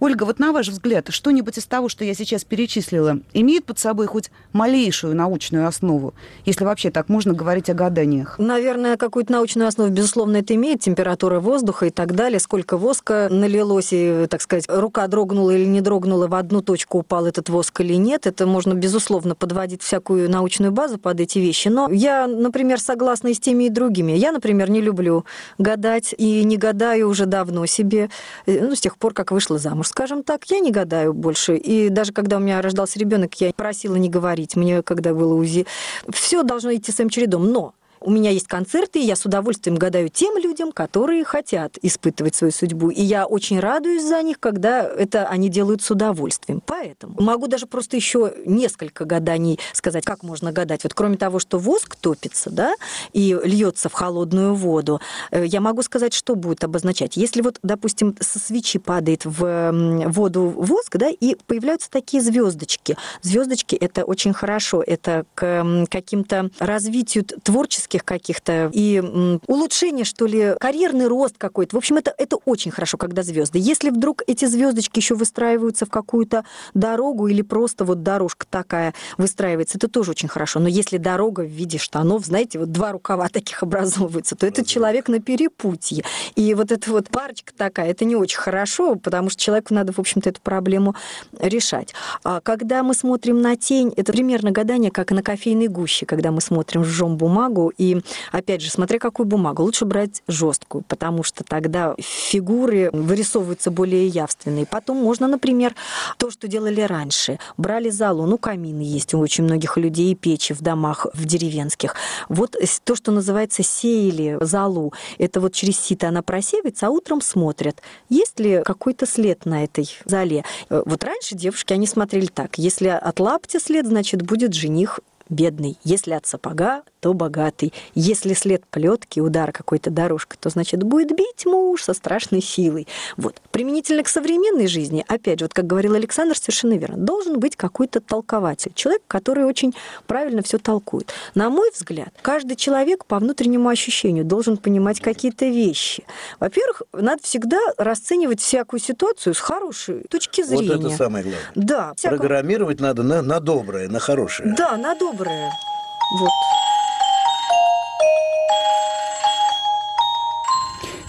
Ольга, 0.00 0.24
вот 0.24 0.38
на 0.38 0.52
ваш 0.52 0.68
взгляд, 0.68 1.08
что-нибудь 1.10 1.58
из 1.58 1.66
того, 1.66 1.90
что 1.90 2.06
я 2.06 2.14
сейчас 2.14 2.42
перечислила, 2.44 3.18
имеет 3.34 3.66
под 3.66 3.78
собой 3.78 4.06
хоть 4.06 4.30
малейшую 4.54 5.14
научную 5.14 5.68
основу, 5.68 6.14
если 6.46 6.64
вообще 6.64 6.90
так 6.90 7.10
можно 7.10 7.34
говорить 7.34 7.68
о 7.68 7.74
гаданиях? 7.74 8.38
Наверное, 8.38 8.96
какую-то 8.96 9.32
научную 9.32 9.68
основу, 9.68 9.90
безусловно, 9.90 10.38
это 10.38 10.54
имеет. 10.54 10.80
Температура 10.80 11.38
воздуха 11.38 11.86
и 11.86 11.90
так 11.90 12.14
далее. 12.14 12.40
Сколько 12.40 12.78
воска 12.78 13.28
налилось, 13.30 13.88
и, 13.92 14.26
так 14.30 14.40
сказать, 14.40 14.64
рука 14.68 15.06
дрогнула 15.06 15.50
или 15.50 15.66
не 15.66 15.82
дрогнула, 15.82 16.28
в 16.28 16.34
одну 16.34 16.62
точку 16.62 17.00
упал 17.00 17.26
этот 17.26 17.50
воск 17.50 17.78
или 17.82 17.94
нет. 17.94 18.26
Это 18.26 18.46
можно, 18.46 18.72
безусловно, 18.72 19.34
подводить 19.34 19.82
всякую 19.82 20.30
научную 20.30 20.72
базу 20.72 20.96
под 20.98 21.20
эти 21.20 21.38
вещи. 21.38 21.68
Но 21.68 21.90
я, 21.90 22.26
например, 22.26 22.80
согласна 22.80 23.28
и 23.28 23.34
с 23.34 23.40
теми, 23.40 23.64
и 23.64 23.68
другими. 23.68 24.12
Я, 24.12 24.32
например, 24.32 24.70
не 24.70 24.80
люблю 24.80 25.26
гадать 25.58 26.14
и 26.16 26.42
не 26.44 26.56
гадаю 26.56 27.10
уже 27.10 27.26
давно 27.26 27.66
себе, 27.66 28.08
э, 28.46 28.66
ну, 28.66 28.74
с 28.74 28.80
тех 28.80 28.96
пор, 28.96 29.12
как 29.12 29.30
вышла 29.30 29.58
замуж, 29.58 29.89
скажем 29.90 30.22
так. 30.22 30.44
Я 30.46 30.60
не 30.60 30.70
гадаю 30.70 31.12
больше. 31.12 31.56
И 31.56 31.88
даже 31.90 32.12
когда 32.12 32.36
у 32.36 32.40
меня 32.40 32.62
рождался 32.62 32.98
ребенок, 32.98 33.34
я 33.40 33.52
просила 33.52 33.96
не 33.96 34.08
говорить 34.08 34.56
мне, 34.56 34.82
когда 34.82 35.12
было 35.12 35.34
УЗИ. 35.34 35.66
Все 36.08 36.42
должно 36.42 36.74
идти 36.74 36.92
своим 36.92 37.10
чередом. 37.10 37.52
Но 37.52 37.74
у 38.00 38.10
меня 38.10 38.30
есть 38.30 38.46
концерты, 38.46 39.00
и 39.00 39.04
я 39.04 39.14
с 39.14 39.26
удовольствием 39.26 39.76
гадаю 39.76 40.08
тем 40.08 40.38
людям, 40.38 40.72
которые 40.72 41.24
хотят 41.24 41.78
испытывать 41.82 42.34
свою 42.34 42.52
судьбу. 42.52 42.90
И 42.90 43.02
я 43.02 43.26
очень 43.26 43.60
радуюсь 43.60 44.02
за 44.02 44.22
них, 44.22 44.40
когда 44.40 44.82
это 44.82 45.26
они 45.28 45.48
делают 45.48 45.82
с 45.82 45.90
удовольствием. 45.90 46.62
Поэтому 46.64 47.14
могу 47.18 47.46
даже 47.46 47.66
просто 47.66 47.96
еще 47.96 48.32
несколько 48.46 49.04
гаданий 49.04 49.58
сказать, 49.74 50.04
как 50.04 50.22
можно 50.22 50.50
гадать. 50.50 50.82
Вот 50.84 50.94
кроме 50.94 51.16
того, 51.16 51.38
что 51.38 51.58
воск 51.58 51.96
топится, 51.96 52.50
да, 52.50 52.74
и 53.12 53.38
льется 53.44 53.88
в 53.88 53.92
холодную 53.92 54.54
воду, 54.54 55.00
э, 55.30 55.44
я 55.44 55.60
могу 55.60 55.82
сказать, 55.82 56.14
что 56.14 56.34
будет 56.34 56.64
обозначать. 56.64 57.16
Если 57.16 57.42
вот, 57.42 57.58
допустим, 57.62 58.16
со 58.20 58.38
свечи 58.38 58.78
падает 58.78 59.24
в 59.24 59.72
воду 60.06 60.48
воск, 60.48 60.96
да, 60.96 61.10
и 61.10 61.36
появляются 61.46 61.90
такие 61.90 62.22
звездочки. 62.22 62.96
Звездочки 63.20 63.76
это 63.76 64.04
очень 64.04 64.32
хорошо, 64.32 64.82
это 64.86 65.26
к 65.34 65.86
каким-то 65.90 66.50
развитию 66.58 67.24
творческих 67.24 67.89
творческих 67.90 68.04
каких-то 68.04 68.70
и 68.72 69.02
улучшение, 69.46 70.04
что 70.04 70.26
ли, 70.26 70.54
карьерный 70.58 71.06
рост 71.06 71.34
какой-то. 71.38 71.76
В 71.76 71.78
общем, 71.78 71.96
это, 71.96 72.14
это 72.16 72.36
очень 72.44 72.70
хорошо, 72.70 72.96
когда 72.96 73.22
звезды. 73.22 73.58
Если 73.58 73.90
вдруг 73.90 74.22
эти 74.26 74.44
звездочки 74.44 74.98
еще 74.98 75.14
выстраиваются 75.14 75.86
в 75.86 75.90
какую-то 75.90 76.44
дорогу 76.74 77.26
или 77.28 77.42
просто 77.42 77.84
вот 77.84 78.02
дорожка 78.02 78.46
такая 78.48 78.94
выстраивается, 79.18 79.78
это 79.78 79.88
тоже 79.88 80.12
очень 80.12 80.28
хорошо. 80.28 80.60
Но 80.60 80.68
если 80.68 80.98
дорога 80.98 81.40
в 81.40 81.48
виде 81.48 81.78
штанов, 81.78 82.24
знаете, 82.24 82.58
вот 82.58 82.72
два 82.72 82.92
рукава 82.92 83.28
таких 83.28 83.62
образовываются, 83.62 84.36
то 84.36 84.46
этот 84.46 84.66
человек 84.66 85.08
на 85.08 85.20
перепутье. 85.20 86.04
И 86.36 86.54
вот 86.54 86.72
эта 86.72 86.90
вот 86.90 87.08
парочка 87.08 87.52
такая, 87.56 87.90
это 87.90 88.04
не 88.04 88.16
очень 88.16 88.38
хорошо, 88.38 88.96
потому 88.96 89.30
что 89.30 89.40
человеку 89.42 89.74
надо, 89.74 89.92
в 89.92 89.98
общем-то, 89.98 90.28
эту 90.28 90.40
проблему 90.40 90.94
решать. 91.38 91.94
А 92.24 92.40
когда 92.40 92.82
мы 92.82 92.94
смотрим 92.94 93.40
на 93.40 93.56
тень, 93.56 93.92
это 93.96 94.12
примерно 94.12 94.50
гадание, 94.50 94.90
как 94.90 95.10
на 95.10 95.22
кофейной 95.22 95.68
гуще, 95.68 96.06
когда 96.06 96.30
мы 96.30 96.40
смотрим, 96.40 96.84
жжем 96.84 97.16
бумагу 97.16 97.72
и, 97.80 98.02
опять 98.30 98.60
же, 98.60 98.70
смотря 98.70 98.98
какую 98.98 99.26
бумагу, 99.26 99.62
лучше 99.62 99.86
брать 99.86 100.22
жесткую, 100.28 100.84
потому 100.86 101.22
что 101.22 101.44
тогда 101.44 101.94
фигуры 101.98 102.90
вырисовываются 102.92 103.70
более 103.70 104.06
явственные. 104.06 104.66
Потом 104.66 104.98
можно, 104.98 105.26
например, 105.26 105.74
то, 106.18 106.30
что 106.30 106.46
делали 106.46 106.82
раньше. 106.82 107.38
Брали 107.56 107.88
залу, 107.88 108.26
ну, 108.26 108.36
камины 108.36 108.82
есть 108.82 109.14
у 109.14 109.18
очень 109.18 109.44
многих 109.44 109.78
людей, 109.78 110.14
печи 110.14 110.52
в 110.52 110.60
домах, 110.60 111.06
в 111.14 111.24
деревенских. 111.24 111.94
Вот 112.28 112.54
то, 112.84 112.94
что 112.94 113.12
называется 113.12 113.62
сеяли 113.62 114.36
залу, 114.42 114.92
это 115.16 115.40
вот 115.40 115.54
через 115.54 115.80
сито 115.80 116.08
она 116.08 116.20
просеивается, 116.20 116.88
а 116.88 116.90
утром 116.90 117.22
смотрят, 117.22 117.80
есть 118.10 118.38
ли 118.40 118.60
какой-то 118.62 119.06
след 119.06 119.46
на 119.46 119.64
этой 119.64 119.88
зале. 120.04 120.44
Вот 120.68 121.02
раньше 121.02 121.34
девушки, 121.34 121.72
они 121.72 121.86
смотрели 121.86 122.26
так, 122.26 122.58
если 122.58 122.88
от 122.88 123.20
лаптя 123.20 123.58
след, 123.58 123.86
значит, 123.86 124.20
будет 124.20 124.52
жених 124.52 125.00
бедный. 125.30 125.78
Если 125.84 126.12
от 126.12 126.26
сапога, 126.26 126.82
то 127.00 127.14
богатый. 127.14 127.72
Если 127.94 128.34
след 128.34 128.66
плетки, 128.66 129.20
удар 129.20 129.52
какой-то 129.52 129.90
дорожкой, 129.90 130.38
то, 130.40 130.50
значит, 130.50 130.82
будет 130.82 131.16
бить 131.16 131.46
муж 131.46 131.82
со 131.82 131.94
страшной 131.94 132.42
силой. 132.42 132.86
Вот. 133.16 133.40
Применительно 133.50 134.02
к 134.02 134.08
современной 134.08 134.66
жизни, 134.66 135.04
опять 135.08 135.38
же, 135.38 135.46
вот 135.46 135.54
как 135.54 135.66
говорил 135.66 135.94
Александр, 135.94 136.36
совершенно 136.36 136.74
верно, 136.74 136.98
должен 136.98 137.38
быть 137.40 137.56
какой-то 137.56 138.00
толкователь, 138.00 138.72
человек, 138.74 139.02
который 139.08 139.44
очень 139.44 139.74
правильно 140.06 140.42
все 140.42 140.58
толкует. 140.58 141.12
На 141.34 141.48
мой 141.48 141.70
взгляд, 141.72 142.10
каждый 142.22 142.56
человек 142.56 143.06
по 143.06 143.18
внутреннему 143.18 143.68
ощущению 143.68 144.24
должен 144.24 144.56
понимать 144.56 145.00
какие-то 145.00 145.46
вещи. 145.46 146.04
Во-первых, 146.38 146.82
надо 146.92 147.22
всегда 147.22 147.58
расценивать 147.78 148.40
всякую 148.40 148.80
ситуацию 148.80 149.34
с 149.34 149.38
хорошей 149.38 150.04
точки 150.10 150.42
зрения. 150.42 150.76
Вот 150.76 150.86
это 150.86 150.96
самое 150.96 151.24
главное. 151.24 151.52
Да. 151.54 151.94
Всяко... 151.96 152.16
Программировать 152.16 152.80
надо 152.80 153.02
на, 153.02 153.22
на 153.22 153.40
доброе, 153.40 153.88
на 153.88 154.00
хорошее. 154.00 154.54
Да, 154.56 154.76
на 154.76 154.94
доброе. 154.94 155.19
Вот. 155.28 156.30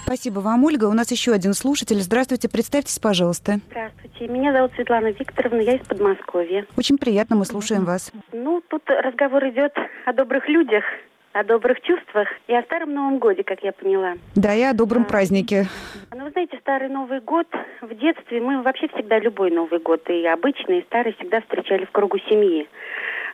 Спасибо 0.03 0.39
вам, 0.39 0.65
Ольга. 0.65 0.85
У 0.85 0.93
нас 0.93 1.09
еще 1.09 1.31
один 1.31 1.53
слушатель. 1.53 2.01
Здравствуйте, 2.01 2.49
представьтесь, 2.49 2.99
пожалуйста. 2.99 3.61
Здравствуйте, 3.69 4.27
меня 4.27 4.51
зовут 4.51 4.73
Светлана 4.75 5.07
Викторовна, 5.07 5.61
я 5.61 5.75
из 5.75 5.87
Подмосковья. 5.87 6.65
Очень 6.75 6.97
приятно, 6.97 7.37
мы 7.37 7.45
слушаем 7.45 7.85
вас. 7.85 8.11
Ну, 8.33 8.61
тут 8.67 8.83
разговор 8.89 9.47
идет 9.47 9.73
о 10.05 10.11
добрых 10.11 10.49
людях, 10.49 10.83
о 11.31 11.45
добрых 11.45 11.79
чувствах 11.79 12.27
и 12.47 12.53
о 12.53 12.61
Старом 12.63 12.93
Новом 12.93 13.19
Годе, 13.19 13.43
как 13.43 13.63
я 13.63 13.71
поняла. 13.71 14.15
Да, 14.35 14.53
и 14.53 14.61
о 14.63 14.73
добром 14.73 15.03
а, 15.03 15.05
празднике. 15.05 15.67
Ну, 16.13 16.25
вы 16.25 16.31
знаете, 16.31 16.57
Старый 16.59 16.89
Новый 16.89 17.21
год, 17.21 17.47
в 17.79 17.95
детстве 17.95 18.41
мы 18.41 18.61
вообще 18.63 18.89
всегда 18.89 19.17
любой 19.17 19.49
Новый 19.49 19.79
год, 19.79 20.09
и 20.09 20.27
обычный, 20.27 20.79
и 20.79 20.85
старый, 20.87 21.13
всегда 21.13 21.39
встречали 21.39 21.85
в 21.85 21.91
кругу 21.91 22.17
семьи. 22.29 22.67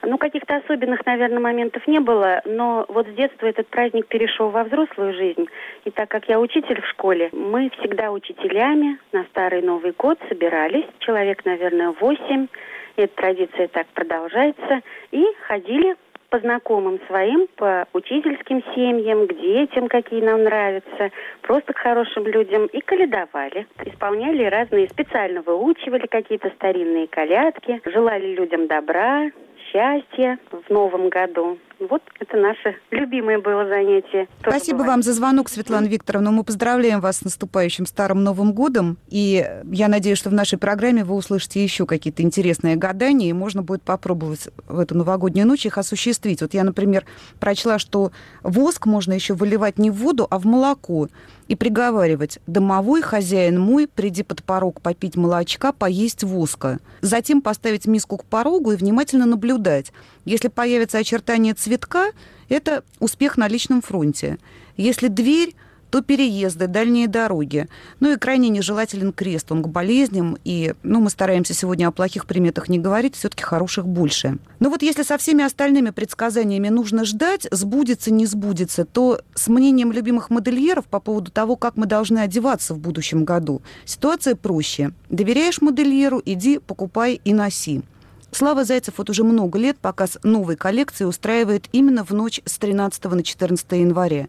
Ну, 0.04 0.18
каких-то 0.18 0.58
особенных, 0.58 1.06
наверное, 1.06 1.40
моментов 1.40 1.88
не 1.88 2.00
было, 2.00 2.42
но 2.46 2.86
вот 2.88 3.08
с 3.08 3.14
детства 3.14 3.48
этот 3.48 3.68
праздник 3.68 4.08
перешел 4.08 4.50
во 4.50 4.64
взрослую 4.64 5.14
жизнь. 5.14 5.48
И 5.86 5.92
так 5.92 6.10
как 6.10 6.30
я 6.30 6.40
учитель 6.40 6.82
в 6.82 6.88
школе, 6.88 7.30
мы 7.32 7.70
всегда 7.80 8.12
учителями 8.12 9.00
на 9.12 9.24
Старый 9.26 9.62
Новый 9.62 9.94
год 9.98 10.20
собирались, 10.30 10.86
человек, 11.00 11.46
наверное, 11.46 11.94
восемь, 12.00 12.48
эта 12.96 13.16
традиция 13.16 13.68
так 13.68 13.88
продолжается, 13.88 14.82
и 15.12 15.26
ходили 15.48 15.96
по 16.30 16.40
знакомым 16.40 17.00
своим, 17.08 17.48
по 17.56 17.88
учительским 17.94 18.62
семьям, 18.76 19.28
к 19.28 19.34
детям, 19.34 19.88
какие 19.88 20.22
нам 20.22 20.44
нравятся, 20.44 21.12
просто 21.42 21.74
к 21.74 21.78
хорошим 21.78 22.28
людям, 22.28 22.66
и 22.66 22.82
каледовали. 22.82 23.66
Исполняли 23.86 24.44
разные, 24.44 24.90
специально 24.90 25.42
выучивали 25.42 26.06
какие-то 26.08 26.50
старинные 26.50 27.08
колядки, 27.08 27.82
желали 27.86 28.36
людям 28.36 28.68
добра, 28.68 29.30
счастья 29.72 30.40
в 30.52 30.70
новом 30.72 31.10
году. 31.10 31.58
Вот 31.80 32.02
это 32.20 32.38
наше 32.38 32.76
любимое 32.90 33.38
было 33.40 33.68
занятие. 33.68 34.28
Тоже 34.42 34.58
Спасибо 34.58 34.80
бывает. 34.80 34.94
вам 34.94 35.04
за 35.04 35.14
звонок, 35.14 35.48
Светлана 35.48 35.86
Викторовна. 35.86 36.32
Мы 36.32 36.44
поздравляем 36.44 37.02
вас 37.02 37.18
с 37.18 37.24
наступающим 37.24 37.86
Старым 37.86 38.24
Новым 38.24 38.54
Годом. 38.54 38.98
И 39.10 39.46
я 39.72 39.88
надеюсь, 39.88 40.18
что 40.18 40.32
в 40.32 40.34
нашей 40.34 40.58
программе 40.58 41.04
вы 41.04 41.16
услышите 41.16 41.64
еще 41.64 41.86
какие-то 41.86 42.24
интересные 42.24 42.76
гадания, 42.78 43.30
и 43.30 43.34
можно 43.34 43.62
будет 43.62 43.84
попробовать 43.84 44.50
в 44.68 44.80
эту 44.80 44.98
новогоднюю 44.98 45.48
ночь 45.48 45.66
их 45.68 45.78
осуществить. 45.78 46.42
Вот 46.42 46.56
я, 46.56 46.64
например, 46.64 47.06
прочла, 47.40 47.78
что 47.78 48.12
воск 48.42 48.88
можно 48.88 49.14
еще 49.14 49.36
выливать 49.36 49.78
не 49.78 49.92
в 49.92 49.96
воду, 49.96 50.26
а 50.30 50.40
в 50.40 50.46
молоко 50.46 51.10
и 51.48 51.56
приговаривать 51.56 52.40
«Домовой 52.48 53.02
хозяин 53.02 53.60
мой, 53.60 53.88
приди 53.88 54.24
под 54.24 54.44
порог 54.44 54.82
попить 54.82 55.16
молочка, 55.16 55.72
поесть 55.72 56.24
воска». 56.24 56.80
Затем 57.02 57.42
поставить 57.42 57.88
миску 57.88 58.18
к 58.18 58.26
порогу 58.26 58.72
и 58.72 58.76
внимательно 58.76 59.26
наблюдать. 59.26 59.92
Если 60.26 60.50
появится 60.50 60.98
очертание 60.98 61.54
цветка, 61.54 62.12
это 62.50 62.84
успех 63.00 63.38
на 63.38 63.48
личном 63.48 63.82
фронте. 63.82 64.38
Если 64.76 65.08
дверь 65.08 65.56
то 65.90 66.02
переезды, 66.02 66.68
дальние 66.68 67.08
дороги. 67.08 67.68
Ну 68.00 68.12
и 68.14 68.18
крайне 68.18 68.50
нежелателен 68.50 69.14
крест, 69.14 69.52
он 69.52 69.64
к 69.64 69.68
болезням, 69.68 70.38
и 70.44 70.74
ну, 70.84 71.00
мы 71.00 71.10
стараемся 71.10 71.54
сегодня 71.54 71.88
о 71.88 71.92
плохих 71.92 72.26
приметах 72.26 72.70
не 72.70 72.80
говорить, 72.80 73.16
все-таки 73.16 73.44
хороших 73.44 73.88
больше. 73.88 74.38
Но 74.60 74.70
вот 74.70 74.82
если 74.82 75.04
со 75.04 75.18
всеми 75.18 75.44
остальными 75.44 75.92
предсказаниями 75.92 76.70
нужно 76.70 77.06
ждать, 77.06 77.48
сбудется, 77.52 78.12
не 78.12 78.26
сбудется, 78.26 78.86
то 78.86 79.22
с 79.34 79.48
мнением 79.48 79.92
любимых 79.92 80.30
модельеров 80.30 80.86
по 80.86 81.00
поводу 81.00 81.32
того, 81.32 81.56
как 81.56 81.78
мы 81.78 81.86
должны 81.86 82.20
одеваться 82.20 82.74
в 82.74 82.80
будущем 82.80 83.26
году, 83.26 83.62
ситуация 83.86 84.36
проще. 84.36 84.92
Доверяешь 85.10 85.62
модельеру, 85.62 86.22
иди, 86.26 86.60
покупай 86.60 87.22
и 87.24 87.34
носи. 87.34 87.82
Слава 88.32 88.66
Зайцев 88.66 88.96
вот 88.98 89.10
уже 89.10 89.24
много 89.24 89.58
лет 89.58 89.78
показ 89.78 90.18
новой 90.24 90.58
коллекции 90.58 91.06
устраивает 91.06 91.70
именно 91.72 92.04
в 92.04 92.12
ночь 92.12 92.42
с 92.46 92.58
13 92.58 93.04
на 93.06 93.24
14 93.24 93.72
января. 93.72 94.28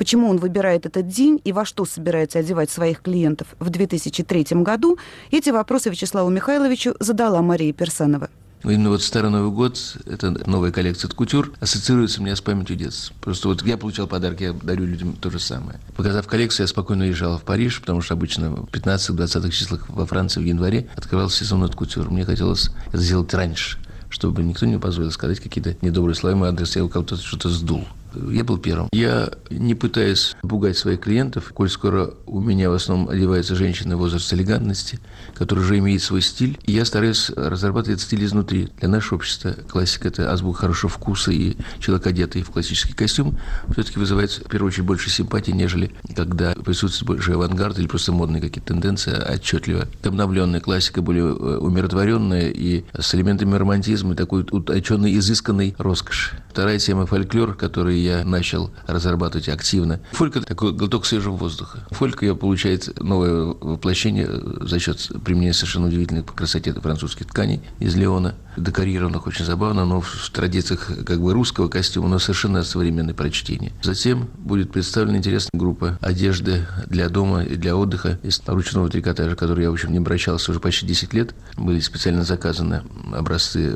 Почему 0.00 0.30
он 0.30 0.38
выбирает 0.38 0.86
этот 0.86 1.08
день 1.08 1.42
и 1.44 1.52
во 1.52 1.66
что 1.66 1.84
собирается 1.84 2.38
одевать 2.38 2.70
своих 2.70 3.02
клиентов 3.02 3.48
в 3.58 3.68
2003 3.68 4.46
году, 4.62 4.96
эти 5.30 5.50
вопросы 5.50 5.90
Вячеславу 5.90 6.30
Михайловичу 6.30 6.94
задала 7.00 7.42
Мария 7.42 7.74
Персанова. 7.74 8.30
Именно 8.64 8.88
вот 8.88 9.02
Старый 9.02 9.30
Новый 9.30 9.50
год, 9.50 9.98
это 10.06 10.30
новая 10.48 10.72
коллекция 10.72 11.10
от 11.10 11.14
кутюр, 11.14 11.52
ассоциируется 11.60 12.22
у 12.22 12.24
меня 12.24 12.34
с 12.34 12.40
памятью 12.40 12.76
детства. 12.76 13.14
Просто 13.20 13.48
вот 13.48 13.62
я 13.62 13.76
получал 13.76 14.06
подарки, 14.06 14.44
я 14.44 14.52
дарю 14.54 14.86
людям 14.86 15.16
то 15.20 15.28
же 15.28 15.38
самое. 15.38 15.78
Показав 15.94 16.26
коллекцию, 16.26 16.64
я 16.64 16.68
спокойно 16.68 17.04
уезжал 17.04 17.36
в 17.36 17.42
Париж, 17.42 17.78
потому 17.82 18.00
что 18.00 18.14
обычно 18.14 18.52
в 18.52 18.70
15-20 18.72 19.50
числах 19.50 19.86
во 19.90 20.06
Франции 20.06 20.40
в 20.40 20.44
январе 20.44 20.88
открывался 20.96 21.44
сезон 21.44 21.62
от 21.62 21.74
кутюр. 21.74 22.10
Мне 22.10 22.24
хотелось 22.24 22.70
это 22.86 22.96
сделать 22.96 23.34
раньше, 23.34 23.76
чтобы 24.08 24.42
никто 24.44 24.64
не 24.64 24.78
позволил 24.78 25.10
сказать 25.10 25.40
какие-то 25.40 25.76
недобрые 25.82 26.14
слова, 26.14 26.36
мой 26.36 26.48
адрес, 26.48 26.74
я 26.74 26.84
у 26.86 26.88
кого-то 26.88 27.18
что-то 27.18 27.50
сдул. 27.50 27.84
Я 28.14 28.44
был 28.44 28.58
первым. 28.58 28.88
Я 28.92 29.30
не 29.50 29.74
пытаюсь 29.74 30.36
пугать 30.42 30.76
своих 30.76 31.00
клиентов, 31.00 31.52
коль 31.54 31.68
скоро 31.68 32.14
у 32.26 32.40
меня 32.40 32.70
в 32.70 32.74
основном 32.74 33.08
одеваются 33.08 33.54
женщины 33.54 33.96
возраста 33.96 34.36
элегантности, 34.36 34.98
которые 35.34 35.64
уже 35.64 35.78
имеют 35.78 36.02
свой 36.02 36.22
стиль. 36.22 36.58
И 36.64 36.72
я 36.72 36.84
стараюсь 36.84 37.30
разрабатывать 37.30 38.00
стиль 38.00 38.24
изнутри. 38.24 38.68
Для 38.78 38.88
нашего 38.88 39.16
общества 39.16 39.54
классика– 39.68 40.08
это 40.08 40.32
азбука 40.32 40.60
хорошего 40.60 40.90
вкуса, 40.90 41.32
и 41.32 41.56
человек, 41.78 42.06
одетый 42.06 42.42
в 42.42 42.50
классический 42.50 42.94
костюм, 42.94 43.38
все-таки 43.72 43.98
вызывает, 43.98 44.30
в 44.30 44.48
первую 44.48 44.68
очередь, 44.68 44.86
больше 44.86 45.10
симпатии, 45.10 45.52
нежели 45.52 45.92
когда 46.14 46.52
присутствует 46.52 47.06
больше 47.06 47.32
авангард 47.32 47.78
или 47.78 47.86
просто 47.86 48.12
модные 48.12 48.40
какие-то 48.42 48.68
тенденции 48.68 49.12
отчетливо. 49.12 49.88
Обновленная 50.02 50.60
классика, 50.60 51.02
более 51.02 51.24
э, 51.24 51.58
умиротворенная 51.58 52.50
и 52.50 52.84
с 52.98 53.14
элементами 53.14 53.54
романтизма, 53.56 54.14
и 54.14 54.16
такой 54.16 54.46
утонченной, 54.50 55.16
изысканной 55.16 55.74
роскоши. 55.78 56.36
Вторая 56.50 56.78
тема– 56.78 57.06
фольклор, 57.06 57.54
который 57.54 57.99
я 58.00 58.24
начал 58.24 58.70
разрабатывать 58.86 59.48
активно. 59.48 60.00
Фолька– 60.12 60.40
такой 60.42 60.72
глоток 60.72 61.06
свежего 61.06 61.36
воздуха. 61.36 61.86
Фолька 61.90 62.26
я 62.26 62.34
получает 62.34 63.00
новое 63.00 63.54
воплощение 63.60 64.28
за 64.60 64.78
счет 64.78 65.10
применения 65.24 65.52
совершенно 65.52 65.88
удивительной 65.88 66.22
по 66.22 66.32
красоте 66.32 66.72
французских 66.72 67.26
тканей 67.26 67.60
из 67.78 67.94
Леона, 67.96 68.34
декорированных 68.56 69.26
очень 69.26 69.44
забавно, 69.44 69.84
но 69.84 70.00
в 70.00 70.30
традициях 70.30 70.90
как 71.06 71.20
бы 71.20 71.32
русского 71.32 71.68
костюма, 71.68 72.08
но 72.08 72.18
совершенно 72.18 72.62
современное 72.62 73.14
прочтение. 73.14 73.72
Затем 73.82 74.28
будет 74.38 74.72
представлена 74.72 75.18
интересная 75.18 75.58
группа 75.58 75.98
одежды 76.00 76.66
для 76.86 77.08
дома 77.08 77.42
и 77.42 77.56
для 77.56 77.76
отдыха 77.76 78.18
из 78.22 78.40
ручного 78.46 78.88
трикотажа, 78.88 79.36
который 79.36 79.64
я, 79.64 79.70
в 79.70 79.74
общем, 79.74 79.92
не 79.92 79.98
обращался 79.98 80.50
уже 80.50 80.60
почти 80.60 80.86
10 80.86 81.12
лет. 81.14 81.34
Были 81.56 81.80
специально 81.80 82.24
заказаны 82.24 82.82
образцы, 83.12 83.74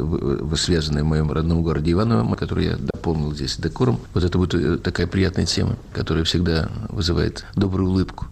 связанные 0.56 1.04
в 1.04 1.06
моем 1.06 1.30
родном 1.32 1.62
городе 1.62 1.92
Иваново, 1.92 2.34
которые 2.34 2.70
я 2.70 2.76
дополнил 2.76 3.34
здесь 3.34 3.56
декором. 3.56 4.00
Вот 4.14 4.22
это 4.22 4.38
будет 4.38 4.54
э, 4.54 4.78
такая 4.78 5.06
приятная 5.06 5.44
тема, 5.44 5.76
которая 5.92 6.24
всегда 6.24 6.70
вызывает 6.88 7.44
добрую 7.56 7.90
улыбку 7.90 8.26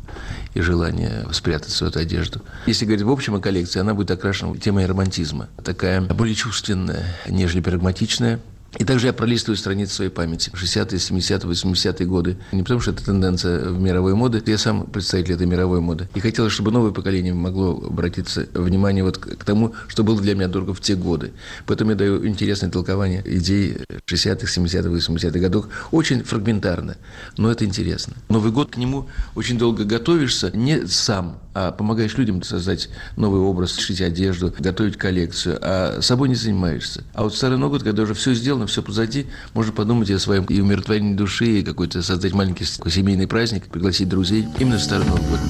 и 0.54 0.60
желание 0.60 1.26
спрятать 1.32 1.70
свою 1.70 1.92
одежду. 1.94 2.40
Если 2.66 2.84
говорить 2.84 3.04
в 3.04 3.10
общем 3.10 3.34
о 3.34 3.40
коллекции, 3.40 3.80
она 3.80 3.92
будет 3.92 4.10
окрашена 4.12 4.56
темой 4.56 4.86
романтизма. 4.86 5.48
Такая 5.64 6.00
более 6.00 6.36
чувственная, 6.36 7.04
нежели 7.28 7.60
прагматичная. 7.60 8.40
И 8.78 8.84
также 8.84 9.08
я 9.08 9.12
пролистываю 9.12 9.56
страницы 9.56 9.94
своей 9.94 10.10
памяти. 10.10 10.50
60-е, 10.54 10.98
70-е, 10.98 11.50
80-е 11.50 12.06
годы. 12.06 12.38
Не 12.52 12.62
потому, 12.62 12.80
что 12.80 12.92
это 12.92 13.04
тенденция 13.04 13.68
в 13.68 13.80
мировой 13.80 14.14
моды. 14.14 14.42
Я 14.46 14.58
сам 14.58 14.86
представитель 14.86 15.34
этой 15.34 15.46
мировой 15.46 15.80
моды. 15.80 16.08
И 16.14 16.20
хотелось, 16.20 16.52
чтобы 16.52 16.70
новое 16.70 16.90
поколение 16.90 17.34
могло 17.34 17.78
обратиться 17.86 18.46
внимание 18.54 19.04
вот 19.04 19.18
к 19.18 19.44
тому, 19.44 19.74
что 19.88 20.04
было 20.04 20.20
для 20.20 20.34
меня 20.34 20.48
дорого 20.48 20.72
в 20.72 20.80
те 20.80 20.94
годы. 20.94 21.32
Поэтому 21.66 21.90
я 21.90 21.96
даю 21.96 22.26
интересное 22.26 22.70
толкование 22.70 23.22
идей 23.26 23.78
60-х, 24.06 24.46
70-х, 24.46 24.88
80-х 24.88 25.38
годов. 25.38 25.66
Очень 25.90 26.22
фрагментарно, 26.22 26.96
но 27.36 27.50
это 27.50 27.64
интересно. 27.64 28.14
Новый 28.28 28.52
год 28.52 28.72
к 28.72 28.76
нему 28.78 29.08
очень 29.34 29.58
долго 29.58 29.84
готовишься 29.84 30.50
не 30.54 30.86
сам, 30.86 31.40
а 31.54 31.70
помогаешь 31.70 32.16
людям 32.16 32.42
создать 32.42 32.88
новый 33.16 33.40
образ, 33.40 33.76
шить 33.76 34.00
одежду, 34.00 34.54
готовить 34.58 34.96
коллекцию, 34.96 35.58
а 35.60 36.00
собой 36.00 36.28
не 36.30 36.34
занимаешься. 36.34 37.04
А 37.12 37.24
вот 37.24 37.34
Старый 37.34 37.58
Новый 37.58 37.78
год, 37.78 37.82
когда 37.82 38.02
уже 38.02 38.14
все 38.14 38.34
сделано, 38.34 38.61
все 38.66 38.82
позади, 38.82 39.26
можно 39.54 39.72
подумать 39.72 40.10
о 40.10 40.18
своем 40.18 40.44
и 40.44 40.60
умиротворении 40.60 41.14
души, 41.14 41.60
и 41.60 41.62
какой-то 41.62 42.02
создать 42.02 42.32
маленький 42.32 42.64
семейный 42.64 43.26
праздник, 43.26 43.66
пригласить 43.66 44.08
друзей 44.08 44.48
именно 44.58 44.78
в 44.78 44.82
Старый 44.82 45.06
Новый 45.06 45.22
год. 45.22 45.40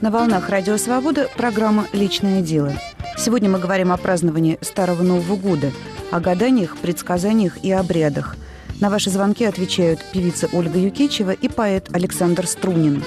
На 0.00 0.10
волнах 0.10 0.48
Радио 0.48 0.78
Свобода 0.78 1.28
программа 1.36 1.86
«Личное 1.92 2.40
дело». 2.40 2.72
Сегодня 3.18 3.50
мы 3.50 3.58
говорим 3.58 3.92
о 3.92 3.96
праздновании 3.98 4.58
Старого 4.62 5.02
Нового 5.02 5.36
года, 5.36 5.70
о 6.10 6.20
гаданиях, 6.20 6.78
предсказаниях 6.78 7.62
и 7.62 7.70
обрядах. 7.72 8.36
На 8.80 8.90
ваши 8.90 9.10
звонки 9.10 9.44
отвечают 9.44 10.00
певица 10.12 10.48
Ольга 10.52 10.78
Юкичева 10.78 11.32
и 11.32 11.48
поэт 11.48 11.88
Александр 11.92 12.46
Струнин. 12.46 13.02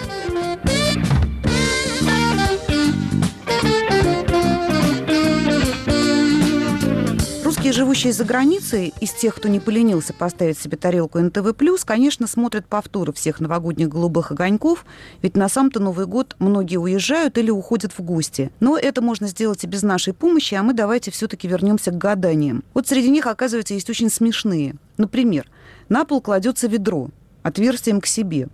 Живущие 7.71 8.11
за 8.11 8.25
границей, 8.25 8.93
из 8.99 9.13
тех, 9.13 9.33
кто 9.33 9.47
не 9.47 9.61
поленился 9.61 10.13
поставить 10.13 10.59
себе 10.59 10.75
тарелку 10.75 11.19
НТВ+, 11.19 11.53
конечно, 11.85 12.27
смотрят 12.27 12.65
повторы 12.65 13.13
всех 13.13 13.39
новогодних 13.39 13.87
голубых 13.87 14.33
огоньков, 14.33 14.85
ведь 15.21 15.37
на 15.37 15.47
сам-то 15.47 15.79
Новый 15.79 16.05
год 16.05 16.35
многие 16.39 16.75
уезжают 16.75 17.37
или 17.37 17.49
уходят 17.49 17.93
в 17.97 18.01
гости. 18.01 18.51
Но 18.59 18.77
это 18.77 19.01
можно 19.01 19.27
сделать 19.27 19.63
и 19.63 19.67
без 19.67 19.83
нашей 19.83 20.11
помощи, 20.11 20.53
а 20.53 20.63
мы 20.63 20.73
давайте 20.73 21.11
все-таки 21.11 21.47
вернемся 21.47 21.91
к 21.91 21.97
гаданиям. 21.97 22.65
Вот 22.73 22.89
среди 22.89 23.09
них, 23.09 23.25
оказывается, 23.25 23.73
есть 23.73 23.89
очень 23.89 24.09
смешные. 24.09 24.75
Например, 24.97 25.47
на 25.87 26.03
пол 26.03 26.19
кладется 26.19 26.67
ведро 26.67 27.07
отверстием 27.41 28.01
к 28.01 28.05
себе. 28.05 28.49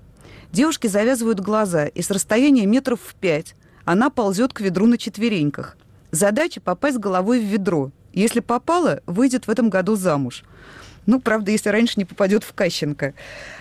Девушки 0.51 0.86
завязывают 0.86 1.39
глаза, 1.39 1.88
и 1.88 2.03
с 2.03 2.11
расстояния 2.11 2.68
метров 2.68 2.99
в 3.03 3.15
пять 3.15 3.55
она 3.84 4.11
ползет 4.11 4.53
к 4.53 4.61
ведру 4.61 4.86
на 4.86 4.99
четвереньках. 4.99 5.76
Задача 6.11 6.61
попасть 6.61 6.99
головой 6.99 7.39
в 7.39 7.45
ведро– 7.45 7.89
если 8.20 8.39
попала, 8.39 9.01
выйдет 9.05 9.47
в 9.47 9.51
этом 9.51 9.70
году 9.70 9.95
замуж. 9.95 10.43
Ну, 11.08 11.22
правда, 11.22 11.51
если 11.51 11.70
раньше 11.70 11.93
не 11.97 12.05
попадет 12.05 12.43
в 12.43 12.53
Кащенко. 12.53 13.14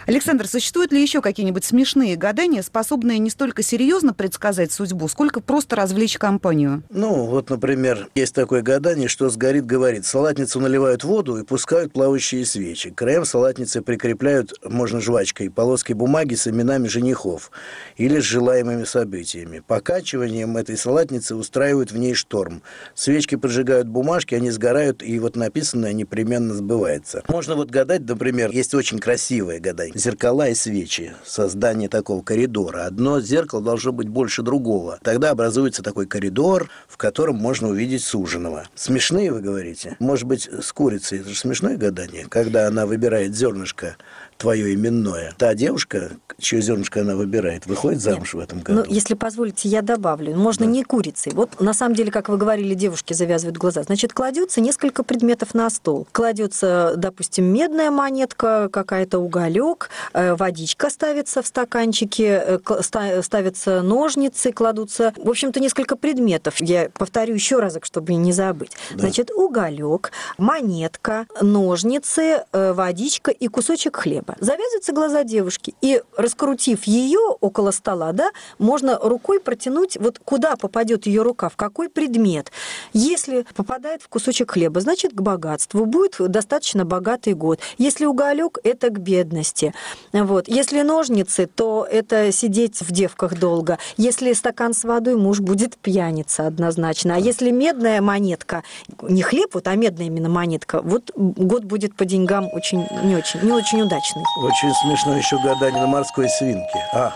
Александр, 0.07 0.47
существуют 0.49 0.93
ли 0.93 1.01
еще 1.01 1.23
какие-нибудь 1.23 1.65
смешные 1.65 2.17
гадания, 2.17 2.61
способные 2.63 3.19
не 3.19 3.31
столько 3.31 3.63
серьезно 3.63 4.13
предсказать 4.13 4.73
судьбу, 4.73 5.07
сколько 5.09 5.41
просто 5.41 5.77
развлечь 5.77 6.19
компанию? 6.19 6.83
Ну, 6.91 7.25
вот, 7.27 7.51
например, 7.51 8.09
есть 8.17 8.35
такое 8.35 8.63
гадание, 8.63 9.09
что 9.09 9.29
сгорит, 9.29 9.65
говорит. 9.65 10.05
Салатницу 10.05 10.61
наливают 10.61 11.05
воду 11.05 11.39
и 11.39 11.45
пускают 11.45 11.93
плавающие 11.93 12.45
свечи. 12.45 12.91
К 12.91 12.97
краям 12.97 13.25
салатницы 13.25 13.81
прикрепляют, 13.81 14.53
можно 14.65 15.01
жвачкой, 15.01 15.49
полоски 15.49 15.93
бумаги 15.93 16.35
с 16.35 16.49
именами 16.49 16.89
женихов 16.89 17.53
или 17.97 18.19
с 18.19 18.25
желаемыми 18.25 18.85
событиями. 18.85 19.63
Покачиванием 19.65 20.57
этой 20.57 20.77
салатницы 20.77 21.37
устраивают 21.37 21.93
в 21.93 21.97
ней 21.97 22.15
шторм. 22.15 22.63
Свечки 22.97 23.37
поджигают 23.37 23.87
бумажки, 23.87 24.35
они 24.35 24.51
сгорают, 24.51 25.03
и 25.05 25.17
вот 25.21 25.37
написанное 25.37 25.93
непременно 25.93 26.53
сбывается. 26.53 27.23
Можно 27.37 27.55
вот 27.55 27.69
гадать, 27.69 28.09
например, 28.09 28.51
есть 28.51 28.73
очень 28.73 28.99
красивое 28.99 29.61
гадание 29.61 29.93
зеркала 29.99 30.49
и 30.49 30.55
свечи, 30.55 31.13
создание 31.23 31.87
такого 31.87 32.23
коридора. 32.23 32.87
Одно 32.87 33.21
зеркало 33.21 33.61
должно 33.61 33.93
быть 33.93 34.09
больше 34.09 34.41
другого. 34.41 34.99
Тогда 35.03 35.33
образуется 35.33 35.83
такой 35.83 36.07
коридор, 36.07 36.71
в 36.89 36.97
котором 36.97 37.37
можно 37.37 37.69
увидеть 37.69 38.03
суженого. 38.05 38.67
Смешные, 38.75 39.31
вы 39.31 39.43
говорите? 39.43 39.97
Может 39.99 40.25
быть, 40.25 40.49
с 40.49 40.73
курицей. 40.73 41.19
Это 41.19 41.29
же 41.29 41.35
смешное 41.35 41.77
гадание, 41.77 42.25
когда 42.27 42.69
она 42.69 42.87
выбирает 42.87 43.37
зернышко 43.37 43.99
твое 44.37 44.75
именное. 44.75 45.35
Та 45.39 45.55
девушка, 45.55 46.11
чье 46.39 46.61
зернышко 46.61 47.01
она 47.01 47.17
выбирает, 47.17 47.67
выходит 47.67 48.01
замуж 48.01 48.35
Нет. 48.35 48.35
в 48.35 48.39
этом 48.39 48.61
году. 48.61 48.81
Ну, 48.81 48.95
если 48.95 49.15
позволите, 49.15 49.69
я 49.69 49.83
добавлю. 49.83 50.37
Можно 50.37 50.67
да. 50.67 50.73
не 50.73 50.85
курицей. 50.85 51.33
Вот 51.35 51.61
на 51.61 51.73
самом 51.73 51.95
деле, 51.95 52.11
как 52.11 52.29
вы 52.29 52.37
говорили, 52.37 52.75
девушки 52.75 53.13
завязывают 53.13 53.57
глаза. 53.57 53.83
Значит, 53.83 54.13
кладется 54.13 54.61
несколько 54.61 55.03
предметов 55.03 55.55
на 55.55 55.71
стол. 55.71 56.07
Кладется, 56.13 56.95
допустим, 56.97 57.45
медная 57.45 57.91
монетка, 57.91 58.69
какая-то 58.71 59.19
уголек, 59.19 59.91
э, 60.13 60.35
водичка 60.35 60.91
ставится 60.91 61.43
в 61.43 61.47
стаканчике, 61.47 62.61
э, 62.65 63.23
ставятся 63.23 63.83
ножницы, 63.83 64.53
кладутся. 64.53 65.15
В 65.17 65.31
общем-то, 65.31 65.61
несколько 65.61 65.97
предметов. 65.97 66.57
Я 66.61 66.91
повторю 66.91 67.35
еще 67.35 67.59
разок, 67.59 67.85
чтобы 67.85 68.15
не 68.15 68.33
забыть. 68.33 68.73
Да. 68.91 69.01
Значит, 69.01 69.31
уголек, 69.31 70.13
монетка, 70.37 71.27
ножницы, 71.41 72.45
э, 72.53 72.73
водичка 72.73 73.31
и 73.31 73.49
кусочек 73.49 73.97
хлеба 73.97 74.26
хлеба. 74.27 74.37
Завязываются 74.41 74.93
глаза 74.93 75.25
девушки, 75.25 75.75
и 75.81 76.03
раскрутив 76.17 76.85
ее 76.85 77.19
около 77.41 77.71
стола, 77.71 78.13
да, 78.13 78.31
можно 78.59 78.99
рукой 78.99 79.41
протянуть, 79.41 79.97
вот 79.99 80.19
куда 80.25 80.57
попадет 80.57 81.07
ее 81.07 81.23
рука, 81.23 81.49
в 81.49 81.57
какой 81.57 81.89
предмет. 81.89 82.51
Если 82.93 83.47
попадает 83.55 84.03
в 84.03 84.09
кусочек 84.09 84.53
хлеба, 84.53 84.81
значит, 84.81 85.13
к 85.13 85.21
богатству. 85.21 85.85
Будет 85.87 86.17
достаточно 86.19 86.85
богатый 86.85 87.35
год. 87.35 87.61
Если 87.79 88.07
уголек, 88.07 88.59
это 88.65 88.89
к 88.89 88.99
бедности. 88.99 89.75
Вот. 90.13 90.49
Если 90.49 90.83
ножницы, 90.83 91.47
то 91.47 91.87
это 91.91 92.33
сидеть 92.33 92.81
в 92.81 92.91
девках 92.91 93.39
долго. 93.39 93.79
Если 93.97 94.33
стакан 94.33 94.75
с 94.75 94.85
водой, 94.85 95.17
муж 95.17 95.41
будет 95.41 95.77
пьяница 95.77 96.47
однозначно. 96.47 97.17
А 97.17 97.19
если 97.19 97.51
медная 97.51 98.01
монетка, 98.01 98.63
не 99.03 99.23
хлеб, 99.23 99.55
вот, 99.55 99.69
а 99.69 99.75
медная 99.75 100.07
именно 100.07 100.29
монетка, 100.29 100.81
вот 100.83 101.11
год 101.15 101.65
будет 101.65 101.95
по 101.95 102.05
деньгам 102.05 102.49
очень, 102.53 102.87
не 103.05 103.17
очень, 103.17 103.41
не 103.43 103.53
очень 103.53 103.83
удачный 103.83 104.16
удачный. 104.17 104.49
Очень 104.49 104.71
смешно 104.71 105.17
еще 105.17 105.37
гадание 105.43 105.83
на 105.83 105.87
морской 105.87 106.29
свинке. 106.29 106.81
А, 106.95 107.13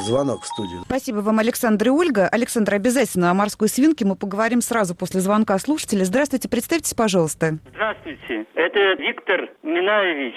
звонок 0.00 0.42
в 0.42 0.46
студию. 0.46 0.82
Спасибо 0.86 1.18
вам, 1.18 1.38
Александр 1.38 1.88
и 1.88 1.90
Ольга. 1.90 2.28
Александр, 2.28 2.74
обязательно 2.74 3.30
о 3.30 3.34
морской 3.34 3.68
свинке 3.68 4.04
мы 4.04 4.16
поговорим 4.16 4.60
сразу 4.60 4.94
после 4.94 5.20
звонка 5.20 5.58
слушателя. 5.58 6.04
Здравствуйте, 6.04 6.48
представьтесь, 6.48 6.94
пожалуйста. 6.94 7.58
Здравствуйте, 7.74 8.46
это 8.54 8.78
Виктор 9.02 9.50
Минаевич 9.62 10.34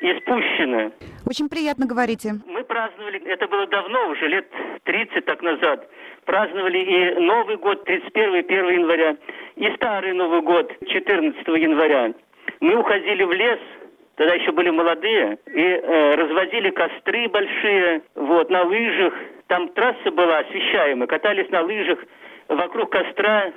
из 0.00 0.22
Пущино. 0.24 0.92
Очень 1.26 1.48
приятно 1.48 1.86
говорите. 1.86 2.34
Мы 2.46 2.62
праздновали, 2.64 3.20
это 3.26 3.48
было 3.48 3.66
давно, 3.66 4.08
уже 4.10 4.28
лет 4.28 4.46
30 4.84 5.24
так 5.24 5.42
назад, 5.42 5.88
праздновали 6.24 6.78
и 6.78 7.20
Новый 7.20 7.56
год 7.56 7.84
31 7.84 8.36
1 8.36 8.48
января, 8.80 9.16
и 9.56 9.74
Старый 9.76 10.12
Новый 10.12 10.42
год 10.42 10.72
14 10.86 11.46
января. 11.48 12.14
Мы 12.60 12.76
уходили 12.76 13.24
в 13.24 13.32
лес, 13.32 13.58
тогда 14.18 14.34
еще 14.34 14.52
были 14.52 14.68
молодые, 14.70 15.38
и 15.46 15.60
э, 15.60 16.14
разводили 16.16 16.70
костры 16.70 17.28
большие, 17.28 18.02
вот, 18.16 18.50
на 18.50 18.64
лыжах. 18.64 19.14
Там 19.46 19.68
трасса 19.68 20.10
была 20.10 20.40
освещаемая, 20.40 21.06
катались 21.06 21.48
на 21.50 21.62
лыжах 21.62 21.98
вокруг 22.48 22.90
костра, 22.90 23.52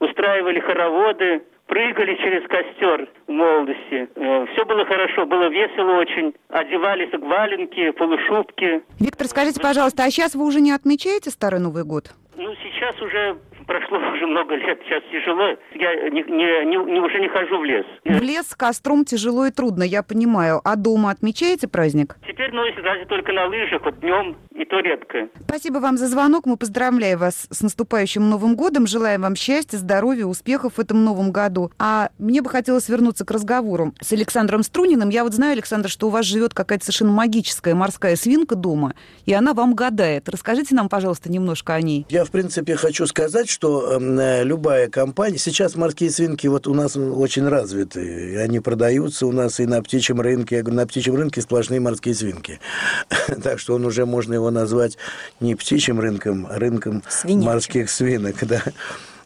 устраивали 0.00 0.60
хороводы, 0.60 1.42
прыгали 1.66 2.16
через 2.16 2.46
костер 2.48 3.08
в 3.28 3.30
молодости. 3.30 4.08
Э, 4.16 4.46
Все 4.52 4.64
было 4.64 4.84
хорошо, 4.84 5.24
было 5.26 5.48
весело 5.48 5.92
очень. 6.00 6.34
Одевались 6.48 7.12
в 7.12 7.20
валенки, 7.20 7.90
полушубки. 7.92 8.82
Виктор, 8.98 9.28
скажите, 9.28 9.60
пожалуйста, 9.60 10.02
а 10.02 10.10
сейчас 10.10 10.34
вы 10.34 10.44
уже 10.44 10.60
не 10.60 10.72
отмечаете 10.72 11.30
Старый 11.30 11.60
Новый 11.60 11.84
год? 11.84 12.10
Ну, 12.36 12.52
сейчас 12.62 13.00
уже 13.00 13.36
прошло 13.70 13.98
уже 14.14 14.26
много 14.26 14.56
лет, 14.56 14.80
сейчас 14.84 15.02
тяжело. 15.12 15.56
Я 15.74 16.10
не, 16.10 16.22
не, 16.22 16.66
не, 16.66 17.00
уже 17.00 17.20
не 17.20 17.28
хожу 17.28 17.58
в 17.58 17.64
лес. 17.64 17.86
В 18.04 18.20
лес 18.20 18.48
с 18.48 18.56
костром 18.56 19.04
тяжело 19.04 19.46
и 19.46 19.52
трудно, 19.52 19.84
я 19.84 20.02
понимаю. 20.02 20.60
А 20.64 20.74
дома 20.76 21.10
отмечаете 21.10 21.68
праздник? 21.68 22.16
Теперь, 22.26 22.50
ну, 22.52 22.62
разве 22.82 23.06
только 23.06 23.32
на 23.32 23.46
лыжах, 23.46 23.82
вот 23.84 24.00
днем, 24.00 24.36
и 24.60 24.64
то 24.66 24.80
редко. 24.80 25.28
Спасибо 25.44 25.78
вам 25.78 25.96
за 25.96 26.06
звонок. 26.06 26.44
Мы 26.44 26.56
поздравляем 26.56 27.18
вас 27.18 27.46
с 27.50 27.62
наступающим 27.62 28.28
Новым 28.28 28.56
годом. 28.56 28.86
Желаем 28.86 29.22
вам 29.22 29.34
счастья, 29.34 29.78
здоровья, 29.78 30.26
успехов 30.26 30.74
в 30.74 30.78
этом 30.78 31.02
новом 31.02 31.32
году. 31.32 31.72
А 31.78 32.10
мне 32.18 32.42
бы 32.42 32.50
хотелось 32.50 32.88
вернуться 32.88 33.24
к 33.24 33.30
разговору 33.30 33.94
с 34.02 34.12
Александром 34.12 34.62
Струниным. 34.62 35.08
Я 35.08 35.24
вот 35.24 35.32
знаю, 35.32 35.52
Александр, 35.52 35.88
что 35.88 36.08
у 36.08 36.10
вас 36.10 36.26
живет 36.26 36.52
какая-то 36.52 36.84
совершенно 36.84 37.12
магическая 37.12 37.74
морская 37.74 38.16
свинка 38.16 38.54
дома, 38.54 38.94
и 39.24 39.32
она 39.32 39.54
вам 39.54 39.74
гадает. 39.74 40.28
Расскажите 40.28 40.74
нам, 40.74 40.90
пожалуйста, 40.90 41.32
немножко 41.32 41.74
о 41.74 41.80
ней. 41.80 42.04
Я, 42.10 42.24
в 42.24 42.30
принципе, 42.30 42.76
хочу 42.76 43.06
сказать, 43.06 43.48
что 43.48 43.94
эм, 43.94 44.18
э, 44.18 44.44
любая 44.44 44.88
компания... 44.88 45.38
Сейчас 45.38 45.74
морские 45.74 46.10
свинки 46.10 46.46
вот 46.48 46.66
у 46.66 46.74
нас 46.74 46.96
очень 46.96 47.48
развиты. 47.48 48.36
Они 48.38 48.60
продаются 48.60 49.26
у 49.26 49.32
нас 49.32 49.58
и 49.58 49.64
на 49.64 49.82
птичьем 49.82 50.20
рынке. 50.20 50.56
Я 50.56 50.62
говорю, 50.62 50.76
на 50.76 50.86
птичьем 50.86 51.14
рынке 51.14 51.40
сплошные 51.40 51.80
морские 51.80 52.14
свинки. 52.14 52.60
так 53.42 53.58
что 53.58 53.74
он 53.74 53.86
уже, 53.86 54.04
можно 54.04 54.34
его 54.34 54.49
назвать 54.50 54.98
не 55.40 55.54
птичьим 55.54 56.00
рынком, 56.00 56.46
а 56.50 56.58
рынком 56.58 57.02
Свинячим. 57.08 57.46
морских 57.46 57.90
свинок. 57.90 58.36
Да. 58.46 58.62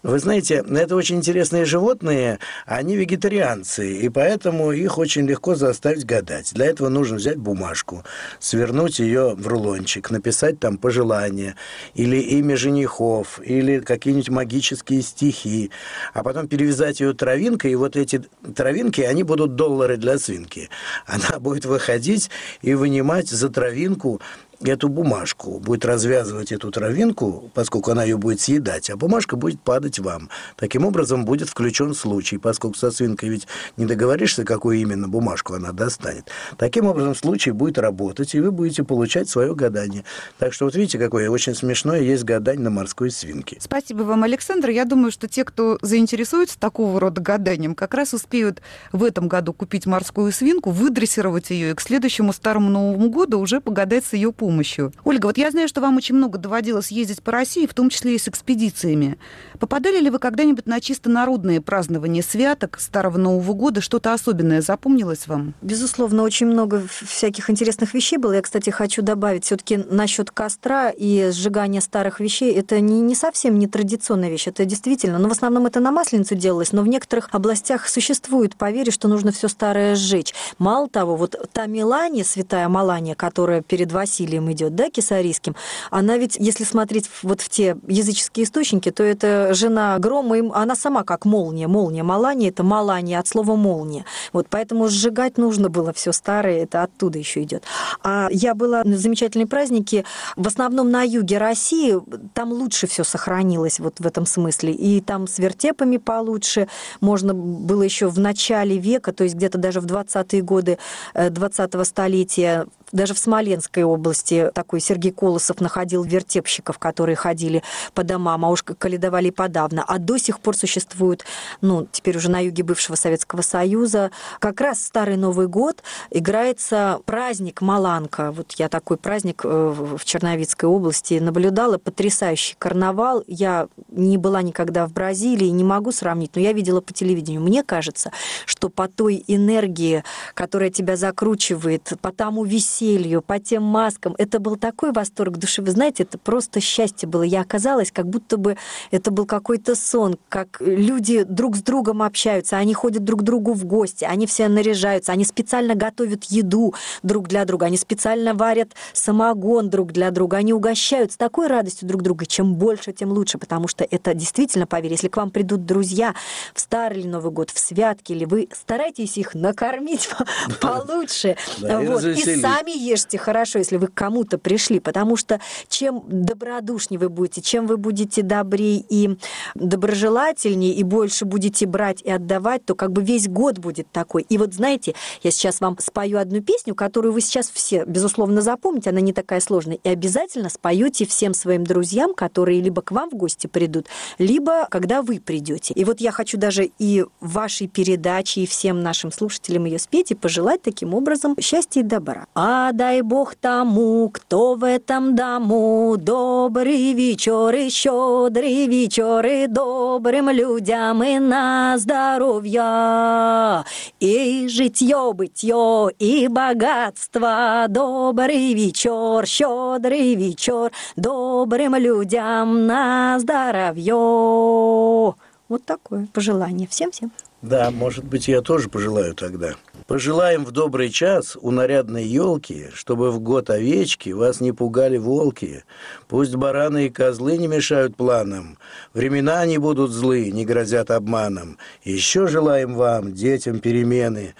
Вы 0.04 0.18
знаете, 0.18 0.62
это 0.68 0.96
очень 0.96 1.16
интересные 1.16 1.64
животные, 1.64 2.38
они 2.66 2.94
вегетарианцы, 2.94 3.90
и 3.90 4.10
поэтому 4.10 4.70
их 4.70 4.98
очень 4.98 5.26
легко 5.26 5.54
заставить 5.54 6.04
гадать. 6.04 6.52
Для 6.52 6.66
этого 6.66 6.90
нужно 6.90 7.16
взять 7.16 7.38
бумажку, 7.38 8.04
свернуть 8.38 8.98
ее 8.98 9.34
в 9.34 9.48
рулончик, 9.48 10.10
написать 10.10 10.60
там 10.60 10.76
пожелания, 10.76 11.56
или 11.94 12.18
имя 12.18 12.54
женихов, 12.54 13.40
или 13.42 13.80
какие-нибудь 13.80 14.28
магические 14.28 15.00
стихи, 15.00 15.70
а 16.12 16.22
потом 16.22 16.48
перевязать 16.48 17.00
ее 17.00 17.14
травинкой, 17.14 17.72
и 17.72 17.74
вот 17.74 17.96
эти 17.96 18.22
травинки, 18.54 19.00
они 19.00 19.22
будут 19.22 19.54
доллары 19.54 19.96
для 19.96 20.18
свинки. 20.18 20.68
Она 21.06 21.38
будет 21.40 21.64
выходить 21.64 22.28
и 22.60 22.74
вынимать 22.74 23.30
за 23.30 23.48
травинку 23.48 24.20
эту 24.62 24.88
бумажку, 24.88 25.58
будет 25.58 25.84
развязывать 25.84 26.52
эту 26.52 26.70
травинку, 26.70 27.50
поскольку 27.54 27.90
она 27.90 28.04
ее 28.04 28.16
будет 28.16 28.40
съедать, 28.40 28.90
а 28.90 28.96
бумажка 28.96 29.36
будет 29.36 29.60
падать 29.60 29.98
вам. 29.98 30.28
Таким 30.56 30.84
образом 30.84 31.24
будет 31.24 31.48
включен 31.48 31.94
случай, 31.94 32.38
поскольку 32.38 32.76
со 32.76 32.90
свинкой 32.90 33.30
ведь 33.30 33.48
не 33.76 33.86
договоришься, 33.86 34.44
какую 34.44 34.78
именно 34.78 35.08
бумажку 35.08 35.54
она 35.54 35.72
достанет. 35.72 36.28
Таким 36.56 36.86
образом 36.86 37.14
случай 37.14 37.50
будет 37.50 37.78
работать, 37.78 38.34
и 38.34 38.40
вы 38.40 38.50
будете 38.50 38.84
получать 38.84 39.28
свое 39.28 39.54
гадание. 39.54 40.04
Так 40.38 40.52
что 40.52 40.66
вот 40.66 40.74
видите, 40.74 40.98
какое 40.98 41.30
очень 41.30 41.54
смешное 41.54 42.00
есть 42.00 42.24
гадание 42.24 42.64
на 42.64 42.70
морской 42.70 43.10
свинке. 43.10 43.58
Спасибо 43.60 44.02
вам, 44.02 44.24
Александр. 44.24 44.70
Я 44.70 44.84
думаю, 44.84 45.10
что 45.12 45.28
те, 45.28 45.44
кто 45.44 45.78
заинтересуется 45.82 46.58
такого 46.58 47.00
рода 47.00 47.20
гаданием, 47.20 47.74
как 47.74 47.94
раз 47.94 48.14
успеют 48.14 48.62
в 48.92 49.04
этом 49.04 49.28
году 49.28 49.52
купить 49.52 49.86
морскую 49.86 50.32
свинку, 50.32 50.70
выдрессировать 50.70 51.50
ее 51.50 51.70
и 51.70 51.74
к 51.74 51.80
следующему 51.80 52.32
Старому 52.32 52.70
Новому 52.70 53.10
году 53.10 53.38
уже 53.38 53.60
погадать 53.60 54.04
с 54.04 54.12
ее 54.12 54.32
помощью. 54.44 54.92
Ольга, 55.04 55.24
вот 55.24 55.38
я 55.38 55.50
знаю, 55.50 55.68
что 55.68 55.80
вам 55.80 55.96
очень 55.96 56.14
много 56.14 56.36
доводилось 56.36 56.90
ездить 56.90 57.22
по 57.22 57.32
России, 57.32 57.66
в 57.66 57.72
том 57.72 57.88
числе 57.88 58.14
и 58.14 58.18
с 58.18 58.28
экспедициями. 58.28 59.16
Попадали 59.58 60.00
ли 60.00 60.10
вы 60.10 60.18
когда-нибудь 60.18 60.66
на 60.66 60.82
чисто 60.82 61.08
народные 61.08 61.62
празднования 61.62 62.22
святок 62.22 62.78
Старого 62.78 63.16
Нового 63.16 63.54
года? 63.54 63.80
Что-то 63.80 64.12
особенное 64.12 64.60
запомнилось 64.60 65.26
вам? 65.28 65.54
Безусловно, 65.62 66.24
очень 66.24 66.46
много 66.46 66.82
всяких 66.86 67.48
интересных 67.48 67.94
вещей 67.94 68.18
было. 68.18 68.34
Я, 68.34 68.42
кстати, 68.42 68.68
хочу 68.68 69.00
добавить 69.00 69.46
все-таки 69.46 69.78
насчет 69.78 70.30
костра 70.30 70.90
и 70.90 71.30
сжигания 71.30 71.80
старых 71.80 72.20
вещей. 72.20 72.52
Это 72.52 72.80
не, 72.80 73.00
не 73.00 73.14
совсем 73.14 73.58
не 73.58 73.66
традиционная 73.66 74.28
вещь, 74.28 74.46
это 74.46 74.66
действительно. 74.66 75.18
Но 75.18 75.30
в 75.30 75.32
основном 75.32 75.64
это 75.64 75.80
на 75.80 75.90
Масленицу 75.90 76.34
делалось, 76.34 76.72
но 76.72 76.82
в 76.82 76.86
некоторых 76.86 77.30
областях 77.32 77.88
существует 77.88 78.56
поверье, 78.56 78.92
что 78.92 79.08
нужно 79.08 79.32
все 79.32 79.48
старое 79.48 79.96
сжечь. 79.96 80.34
Мало 80.58 80.86
того, 80.86 81.16
вот 81.16 81.34
та 81.54 81.64
Мелания, 81.64 82.24
святая 82.24 82.68
Малания, 82.68 83.14
которая 83.14 83.62
перед 83.62 83.90
Василием 83.90 84.33
фамилиям 84.34 84.52
идет, 84.52 84.74
да, 84.74 84.90
Кисарийским, 84.90 85.54
она 85.90 86.16
ведь, 86.18 86.36
если 86.38 86.64
смотреть 86.64 87.10
вот 87.22 87.40
в 87.40 87.48
те 87.48 87.76
языческие 87.86 88.44
источники, 88.44 88.90
то 88.90 89.02
это 89.02 89.54
жена 89.54 89.98
Грома, 89.98 90.36
она 90.54 90.74
сама 90.74 91.04
как 91.04 91.24
молния. 91.24 91.68
Молния 91.68 92.02
Малания– 92.02 92.48
это 92.50 92.62
Малания 92.62 93.18
от 93.18 93.28
слова 93.28 93.56
молния. 93.56 94.04
Вот 94.32 94.46
поэтому 94.50 94.88
сжигать 94.88 95.38
нужно 95.38 95.68
было 95.68 95.92
все 95.92 96.12
старое, 96.12 96.62
это 96.62 96.82
оттуда 96.82 97.18
еще 97.18 97.42
идет. 97.42 97.64
А 98.02 98.28
я 98.30 98.54
была 98.54 98.82
на 98.84 98.96
замечательные 98.96 99.46
праздники, 99.46 100.04
в 100.36 100.46
основном 100.46 100.90
на 100.90 101.02
юге 101.02 101.38
России, 101.38 102.00
там 102.34 102.52
лучше 102.52 102.86
все 102.86 103.04
сохранилось 103.04 103.80
вот 103.80 104.00
в 104.00 104.06
этом 104.06 104.26
смысле. 104.26 104.72
И 104.72 105.00
там 105.00 105.26
с 105.26 105.38
вертепами 105.38 105.98
получше, 105.98 106.68
можно 107.00 107.34
было 107.34 107.82
еще 107.82 108.08
в 108.08 108.18
начале 108.18 108.78
века, 108.78 109.12
то 109.12 109.24
есть 109.24 109.36
где-то 109.36 109.58
даже 109.58 109.80
в 109.80 109.86
20-е 109.86 110.42
годы 110.42 110.78
20-го 111.14 111.82
э, 111.82 111.84
столетия 111.84 112.66
даже 112.94 113.12
в 113.12 113.18
Смоленской 113.18 113.82
области 113.82 114.23
такой 114.54 114.80
Сергей 114.80 115.12
Колосов 115.12 115.60
находил 115.60 116.04
вертепщиков, 116.04 116.78
которые 116.78 117.16
ходили 117.16 117.62
по 117.94 118.04
домам, 118.04 118.44
а 118.44 118.50
уж 118.50 118.62
каледовали 118.62 119.30
подавно. 119.30 119.84
А 119.86 119.98
до 119.98 120.18
сих 120.18 120.40
пор 120.40 120.56
существуют, 120.56 121.24
ну, 121.60 121.86
теперь 121.90 122.16
уже 122.16 122.30
на 122.30 122.40
юге 122.40 122.62
бывшего 122.62 122.96
Советского 122.96 123.42
Союза, 123.42 124.10
как 124.38 124.60
раз 124.60 124.82
Старый 124.82 125.16
Новый 125.16 125.48
год 125.48 125.82
играется 126.10 127.00
праздник 127.04 127.60
Маланка. 127.60 128.32
Вот 128.32 128.52
я 128.52 128.68
такой 128.68 128.96
праздник 128.96 129.42
э, 129.44 129.48
в 129.48 130.04
Черновицкой 130.04 130.68
области 130.68 131.14
наблюдала, 131.14 131.78
потрясающий 131.78 132.56
карнавал. 132.58 133.24
Я 133.26 133.68
не 133.88 134.18
была 134.18 134.42
никогда 134.42 134.86
в 134.86 134.92
Бразилии, 134.92 135.48
не 135.48 135.64
могу 135.64 135.92
сравнить, 135.92 136.32
но 136.34 136.40
я 136.40 136.52
видела 136.52 136.80
по 136.80 136.92
телевидению. 136.92 137.42
Мне 137.42 137.62
кажется, 137.62 138.12
что 138.46 138.68
по 138.68 138.88
той 138.88 139.24
энергии, 139.26 140.04
которая 140.34 140.70
тебя 140.70 140.96
закручивает, 140.96 141.92
по 142.00 142.12
тому 142.12 142.44
веселью, 142.44 143.22
по 143.22 143.38
тем 143.38 143.62
маскам. 143.62 144.13
Это 144.18 144.38
был 144.38 144.56
такой 144.56 144.92
восторг 144.92 145.36
души. 145.36 145.62
Вы 145.62 145.70
знаете, 145.70 146.04
это 146.04 146.18
просто 146.18 146.60
счастье 146.60 147.08
было. 147.08 147.22
Я 147.22 147.40
оказалась, 147.40 147.90
как 147.90 148.08
будто 148.08 148.36
бы 148.36 148.56
это 148.90 149.10
был 149.10 149.26
какой-то 149.26 149.74
сон, 149.74 150.18
как 150.28 150.60
люди 150.60 151.24
друг 151.24 151.56
с 151.56 151.62
другом 151.62 152.02
общаются, 152.02 152.56
они 152.56 152.74
ходят 152.74 153.04
друг 153.04 153.20
к 153.20 153.22
другу 153.22 153.52
в 153.52 153.64
гости, 153.64 154.04
они 154.04 154.26
все 154.26 154.48
наряжаются, 154.48 155.12
они 155.12 155.24
специально 155.24 155.74
готовят 155.74 156.24
еду 156.24 156.74
друг 157.02 157.28
для 157.28 157.44
друга, 157.44 157.66
они 157.66 157.76
специально 157.76 158.34
варят 158.34 158.72
самогон 158.92 159.70
друг 159.70 159.92
для 159.92 160.10
друга, 160.10 160.38
они 160.38 160.52
угощают 160.52 161.12
с 161.12 161.16
такой 161.16 161.46
радостью 161.46 161.88
друг 161.88 162.02
друга. 162.02 162.26
Чем 162.26 162.54
больше, 162.54 162.92
тем 162.92 163.10
лучше, 163.12 163.38
потому 163.38 163.68
что 163.68 163.84
это 163.88 164.14
действительно, 164.14 164.66
поверь, 164.66 164.92
если 164.92 165.08
к 165.08 165.16
вам 165.16 165.30
придут 165.30 165.64
друзья 165.64 166.14
в 166.54 166.60
Старый 166.60 167.00
или 167.00 167.08
Новый 167.08 167.32
год, 167.32 167.50
в 167.50 167.58
святки, 167.58 168.12
или 168.12 168.24
вы 168.24 168.48
стараетесь 168.52 169.16
их 169.16 169.34
накормить 169.34 170.08
получше, 170.60 171.36
и 171.58 172.40
сами 172.40 172.76
ешьте 172.76 173.18
хорошо, 173.18 173.58
если 173.58 173.76
вы 173.76 173.88
кому-то 174.04 174.36
пришли, 174.36 174.80
потому 174.80 175.16
что 175.16 175.40
чем 175.68 176.04
добродушнее 176.06 176.98
вы 176.98 177.08
будете, 177.08 177.40
чем 177.40 177.66
вы 177.66 177.78
будете 177.78 178.20
добрее 178.20 178.84
и 178.86 179.16
доброжелательнее, 179.54 180.74
и 180.74 180.82
больше 180.82 181.24
будете 181.24 181.64
брать 181.64 182.02
и 182.02 182.10
отдавать, 182.10 182.66
то 182.66 182.74
как 182.74 182.92
бы 182.92 183.02
весь 183.02 183.28
год 183.28 183.58
будет 183.58 183.90
такой. 183.90 184.26
И 184.28 184.36
вот 184.36 184.52
знаете, 184.52 184.94
я 185.22 185.30
сейчас 185.30 185.62
вам 185.62 185.78
спою 185.80 186.18
одну 186.18 186.42
песню, 186.42 186.74
которую 186.74 187.14
вы 187.14 187.22
сейчас 187.22 187.50
все, 187.50 187.86
безусловно, 187.86 188.42
запомните, 188.42 188.90
она 188.90 189.00
не 189.00 189.14
такая 189.14 189.40
сложная, 189.40 189.78
и 189.82 189.88
обязательно 189.88 190.50
споете 190.50 191.06
всем 191.06 191.32
своим 191.32 191.64
друзьям, 191.64 192.12
которые 192.12 192.60
либо 192.60 192.82
к 192.82 192.90
вам 192.90 193.08
в 193.08 193.14
гости 193.14 193.46
придут, 193.46 193.86
либо 194.18 194.66
когда 194.70 195.00
вы 195.00 195.18
придете. 195.18 195.72
И 195.72 195.84
вот 195.84 196.02
я 196.02 196.10
хочу 196.10 196.36
даже 196.36 196.70
и 196.78 197.06
вашей 197.20 197.68
передаче, 197.68 198.42
и 198.42 198.46
всем 198.46 198.82
нашим 198.82 199.10
слушателям 199.10 199.64
ее 199.64 199.78
спеть 199.78 200.10
и 200.10 200.14
пожелать 200.14 200.60
таким 200.60 200.92
образом 200.92 201.36
счастья 201.40 201.80
и 201.80 201.84
добра. 201.84 202.26
А 202.34 202.72
дай 202.72 203.00
Бог 203.00 203.34
тому, 203.34 203.93
кто 204.12 204.54
в 204.54 204.64
этом 204.64 205.14
дому. 205.14 205.96
Добрый 205.96 206.92
вечер 206.92 207.54
и 207.54 207.68
щедрый 207.70 208.66
вечер 208.66 209.24
и 209.24 209.46
добрым 209.46 210.30
людям 210.30 211.02
и 211.02 211.18
на 211.18 211.78
здоровья. 211.78 213.64
И 214.00 214.48
житье, 214.48 215.12
бытье, 215.14 215.90
и 215.98 216.28
богатство. 216.28 217.66
Добрый 217.68 218.54
вечер, 218.54 219.26
щедрый 219.26 220.14
вечер, 220.14 220.72
добрым 220.96 221.74
людям 221.76 222.66
на 222.66 223.18
здоровье. 223.18 225.14
Вот 225.48 225.64
такое 225.64 226.06
пожелание. 226.12 226.66
Всем-всем. 226.68 227.10
Да, 227.42 227.70
может 227.70 228.04
быть, 228.04 228.28
я 228.28 228.40
тоже 228.40 228.68
пожелаю 228.68 229.14
тогда. 229.14 229.54
Пожелаем 229.86 230.46
в 230.46 230.50
добрый 230.50 230.88
час 230.88 231.36
у 231.38 231.50
нарядной 231.50 232.04
елки, 232.04 232.68
чтобы 232.72 233.10
в 233.10 233.20
год 233.20 233.50
овечки 233.50 234.10
вас 234.10 234.40
не 234.40 234.52
пугали 234.52 234.96
волки. 234.96 235.64
Пусть 236.08 236.34
бараны 236.34 236.86
и 236.86 236.90
козлы 236.90 237.36
не 237.36 237.48
мешают 237.48 237.94
планам. 237.94 238.56
Времена 238.94 239.44
не 239.44 239.58
будут 239.58 239.90
злы, 239.90 240.30
не 240.30 240.46
грозят 240.46 240.90
обманом. 240.90 241.58
Еще 241.82 242.28
желаем 242.28 242.74
вам, 242.74 243.12
детям, 243.12 243.58
перемены 243.58 244.34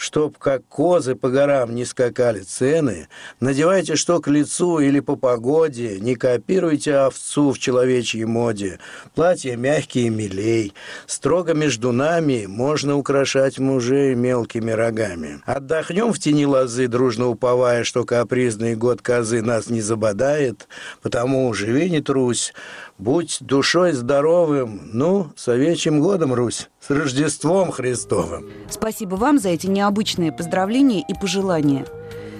чтоб 0.00 0.38
как 0.38 0.66
козы 0.66 1.14
по 1.14 1.28
горам 1.28 1.74
не 1.74 1.84
скакали 1.84 2.40
цены, 2.40 3.08
надевайте 3.38 3.96
что 3.96 4.20
к 4.20 4.28
лицу 4.28 4.78
или 4.78 5.00
по 5.00 5.14
погоде, 5.14 6.00
не 6.00 6.16
копируйте 6.16 6.94
овцу 6.94 7.52
в 7.52 7.58
человечьей 7.58 8.24
моде, 8.24 8.78
платья 9.14 9.56
мягкие 9.56 10.08
милей, 10.08 10.72
строго 11.06 11.52
между 11.52 11.92
нами 11.92 12.46
можно 12.46 12.96
украшать 12.96 13.58
мужей 13.58 14.14
мелкими 14.14 14.70
рогами. 14.70 15.42
Отдохнем 15.44 16.14
в 16.14 16.18
тени 16.18 16.46
лозы, 16.46 16.88
дружно 16.88 17.28
уповая, 17.28 17.84
что 17.84 18.04
капризный 18.04 18.76
год 18.76 19.02
козы 19.02 19.42
нас 19.42 19.68
не 19.68 19.82
забодает, 19.82 20.66
потому 21.02 21.52
живи 21.52 21.90
не 21.90 22.00
трусь, 22.00 22.54
Будь 23.00 23.38
душой 23.40 23.92
здоровым, 23.92 24.90
ну, 24.92 25.28
с 25.34 25.48
овечьим 25.48 26.02
годом, 26.02 26.34
Русь, 26.34 26.68
с 26.80 26.90
Рождеством 26.90 27.70
Христовым. 27.70 28.50
Спасибо 28.68 29.14
вам 29.14 29.38
за 29.38 29.48
эти 29.48 29.68
необычные 29.68 30.32
поздравления 30.32 31.00
и 31.00 31.14
пожелания. 31.14 31.86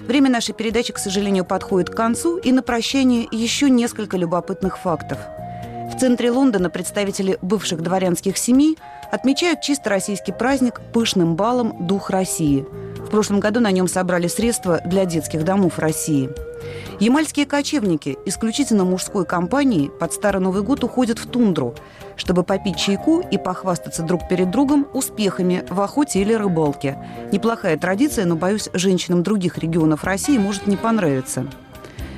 Время 0.05 0.29
нашей 0.29 0.53
передачи, 0.53 0.93
к 0.93 0.99
сожалению, 0.99 1.45
подходит 1.45 1.89
к 1.89 1.95
концу, 1.95 2.37
и 2.37 2.51
на 2.51 2.61
прощание 2.61 3.27
еще 3.31 3.71
несколько 3.71 4.17
любопытных 4.17 4.77
фактов. 4.77 5.17
В 5.91 5.99
центре 5.99 6.29
Лондона 6.29 6.69
представители 6.69 7.39
бывших 7.41 7.81
дворянских 7.81 8.37
семей 8.37 8.77
отмечают 9.11 9.61
чисто 9.61 9.89
российский 9.89 10.31
праздник 10.31 10.79
пышным 10.93 11.35
балом 11.35 11.87
«Дух 11.87 12.11
России». 12.11 12.67
Прошлом 13.11 13.39
году 13.39 13.59
на 13.59 13.71
нем 13.71 13.87
собрали 13.87 14.27
средства 14.27 14.81
для 14.85 15.05
детских 15.05 15.43
домов 15.43 15.77
России– 15.77 16.29
Ямальские 16.99 17.47
кочевники 17.47 18.19
исключительно 18.25 18.85
мужской 18.85 19.25
компании 19.25 19.89
под 19.99 20.13
Старый 20.13 20.39
Новый 20.39 20.61
год 20.61 20.83
уходят 20.83 21.17
в 21.17 21.27
тундру, 21.27 21.73
чтобы 22.15 22.43
попить 22.43 22.77
чайку 22.77 23.21
и 23.21 23.39
похвастаться 23.39 24.03
друг 24.03 24.27
перед 24.27 24.51
другом 24.51 24.87
успехами 24.93 25.65
в 25.67 25.81
охоте 25.81 26.21
или 26.21 26.33
рыбалке. 26.33 26.97
Неплохая 27.31 27.77
традиция, 27.77 28.25
но, 28.25 28.35
боюсь, 28.35 28.69
женщинам 28.73 29.23
других 29.23 29.57
регионов 29.57 30.03
России 30.03 30.37
может 30.37 30.67
не 30.67 30.77
понравиться. 30.77 31.47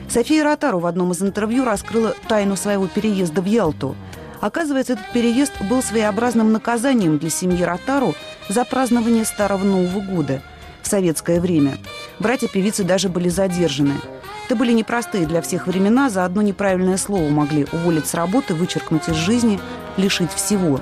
София 0.09 0.43
Ротару 0.43 0.79
в 0.79 0.85
одном 0.85 1.13
из 1.13 1.21
интервью 1.21 1.63
раскрыла 1.63 2.13
тайну 2.27 2.57
своего 2.57 2.87
переезда 2.87 3.41
в 3.41 3.45
Ялту. 3.45 3.95
Оказывается, 4.41 4.93
этот 4.93 5.13
переезд 5.13 5.53
был 5.69 5.81
своеобразным 5.81 6.51
наказанием 6.51 7.17
для 7.17 7.29
семьи 7.29 7.63
Ротару 7.63 8.15
за 8.49 8.65
празднование 8.65 9.23
Старого 9.23 9.63
Нового 9.63 10.01
года 10.01 10.41
в 10.83 10.87
советское 10.87 11.39
время. 11.39 11.77
Братья 12.19 12.47
певицы 12.47 12.83
даже 12.83 13.09
были 13.09 13.29
задержаны– 13.29 13.95
это 14.45 14.55
были 14.57 14.73
непростые 14.73 15.25
для 15.25 15.41
всех 15.41 15.67
времена, 15.67 16.09
за 16.09 16.25
одно 16.25 16.41
неправильное 16.41 16.97
слово 16.97 17.29
могли 17.29 17.65
уволить 17.71 18.07
с 18.07 18.13
работы, 18.13 18.53
вычеркнуть 18.53 19.07
из 19.07 19.15
жизни, 19.15 19.59
лишить 19.97 20.31
всего. 20.31 20.79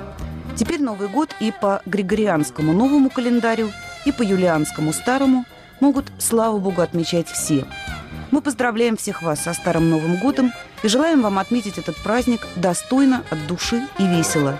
Теперь 0.56 0.82
Новый 0.82 1.08
год 1.08 1.30
и 1.40 1.52
по 1.58 1.80
Григорианскому 1.86 2.72
новому 2.72 3.08
календарю, 3.08 3.70
и 4.04 4.12
по 4.12 4.22
Юлианскому 4.22 4.92
старому 4.92 5.44
могут, 5.80 6.12
слава 6.18 6.58
богу, 6.58 6.82
отмечать 6.82 7.28
все. 7.28 7.64
Мы 8.32 8.42
поздравляем 8.42 8.96
всех 8.96 9.22
вас 9.22 9.42
со 9.42 9.54
Старым 9.54 9.90
Новым 9.90 10.16
годом 10.16 10.52
и 10.82 10.88
желаем 10.88 11.22
вам 11.22 11.38
отметить 11.38 11.78
этот 11.78 11.96
праздник 12.02 12.40
достойно, 12.56 13.22
от 13.30 13.46
души 13.46 13.86
и 13.98 14.06
весело. 14.06 14.58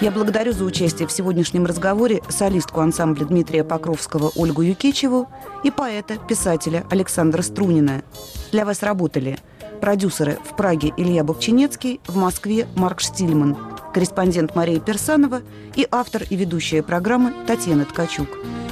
Я 0.00 0.10
благодарю 0.10 0.52
за 0.52 0.64
участие 0.64 1.06
в 1.06 1.12
сегодняшнем 1.12 1.64
разговоре 1.64 2.22
солистку 2.28 2.80
ансамбля 2.80 3.24
Дмитрия 3.24 3.62
Покровского 3.62 4.32
Ольгу 4.34 4.62
Юкичеву 4.62 5.28
и 5.62 5.70
поэта, 5.70 6.16
писателя 6.16 6.84
Александра 6.90 7.42
Струнина. 7.42 8.02
Для 8.50 8.64
вас 8.64 8.82
работали 8.82 9.38
продюсеры 9.80 10.38
в 10.44 10.56
Праге 10.56 10.92
Илья 10.96 11.22
Бобчинецкий, 11.22 12.00
в 12.06 12.16
Москве 12.16 12.66
Марк 12.74 13.00
Штильман. 13.00 13.71
Корреспондент 13.92 14.54
Мария 14.54 14.80
Персанова 14.80 15.42
и 15.76 15.86
автор 15.90 16.24
и 16.28 16.36
ведущая 16.36 16.82
программы 16.82 17.32
Татьяна 17.46 17.84
Ткачук. 17.84 18.28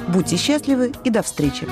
Будьте 0.09 0.37
счастливы 0.37 0.93
и 1.05 1.11
до 1.11 1.23
встречи! 1.23 1.67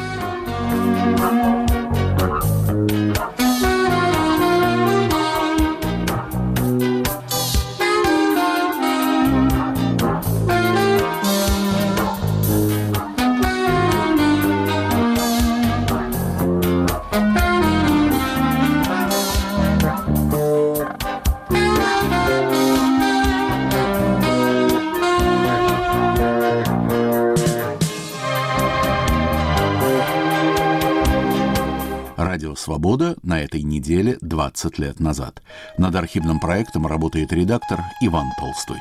«Свобода» 32.58 33.14
на 33.22 33.40
этой 33.40 33.62
неделе 33.62 34.18
20 34.20 34.80
лет 34.80 34.98
назад. 34.98 35.42
Над 35.78 35.94
архивным 35.94 36.40
проектом 36.40 36.88
работает 36.88 37.32
редактор 37.32 37.78
Иван 38.02 38.26
Толстой. 38.36 38.78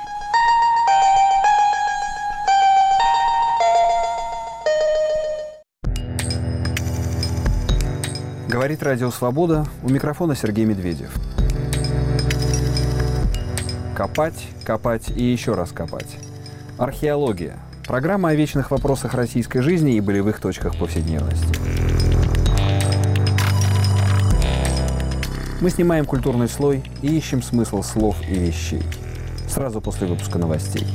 Говорит 8.49 8.81
Радио 8.81 9.11
Свобода. 9.11 9.67
У 9.83 9.89
микрофона 9.89 10.35
Сергей 10.35 10.65
Медведев. 10.65 11.13
Копать, 13.95 14.47
копать 14.65 15.11
и 15.15 15.23
еще 15.23 15.53
раз 15.53 15.71
копать. 15.71 16.17
Археология. 16.79 17.59
Программа 17.85 18.29
о 18.29 18.35
вечных 18.35 18.71
вопросах 18.71 19.13
российской 19.13 19.61
жизни 19.61 19.97
и 19.97 20.01
болевых 20.01 20.39
точках 20.39 20.75
повседневности. 20.79 22.06
Мы 25.59 25.71
снимаем 25.71 26.05
культурный 26.05 26.47
слой 26.47 26.83
и 27.01 27.07
ищем 27.07 27.41
смысл 27.41 27.81
слов 27.81 28.15
и 28.29 28.35
вещей. 28.35 28.83
Сразу 29.49 29.81
после 29.81 30.05
выпуска 30.05 30.37
новостей. 30.37 30.85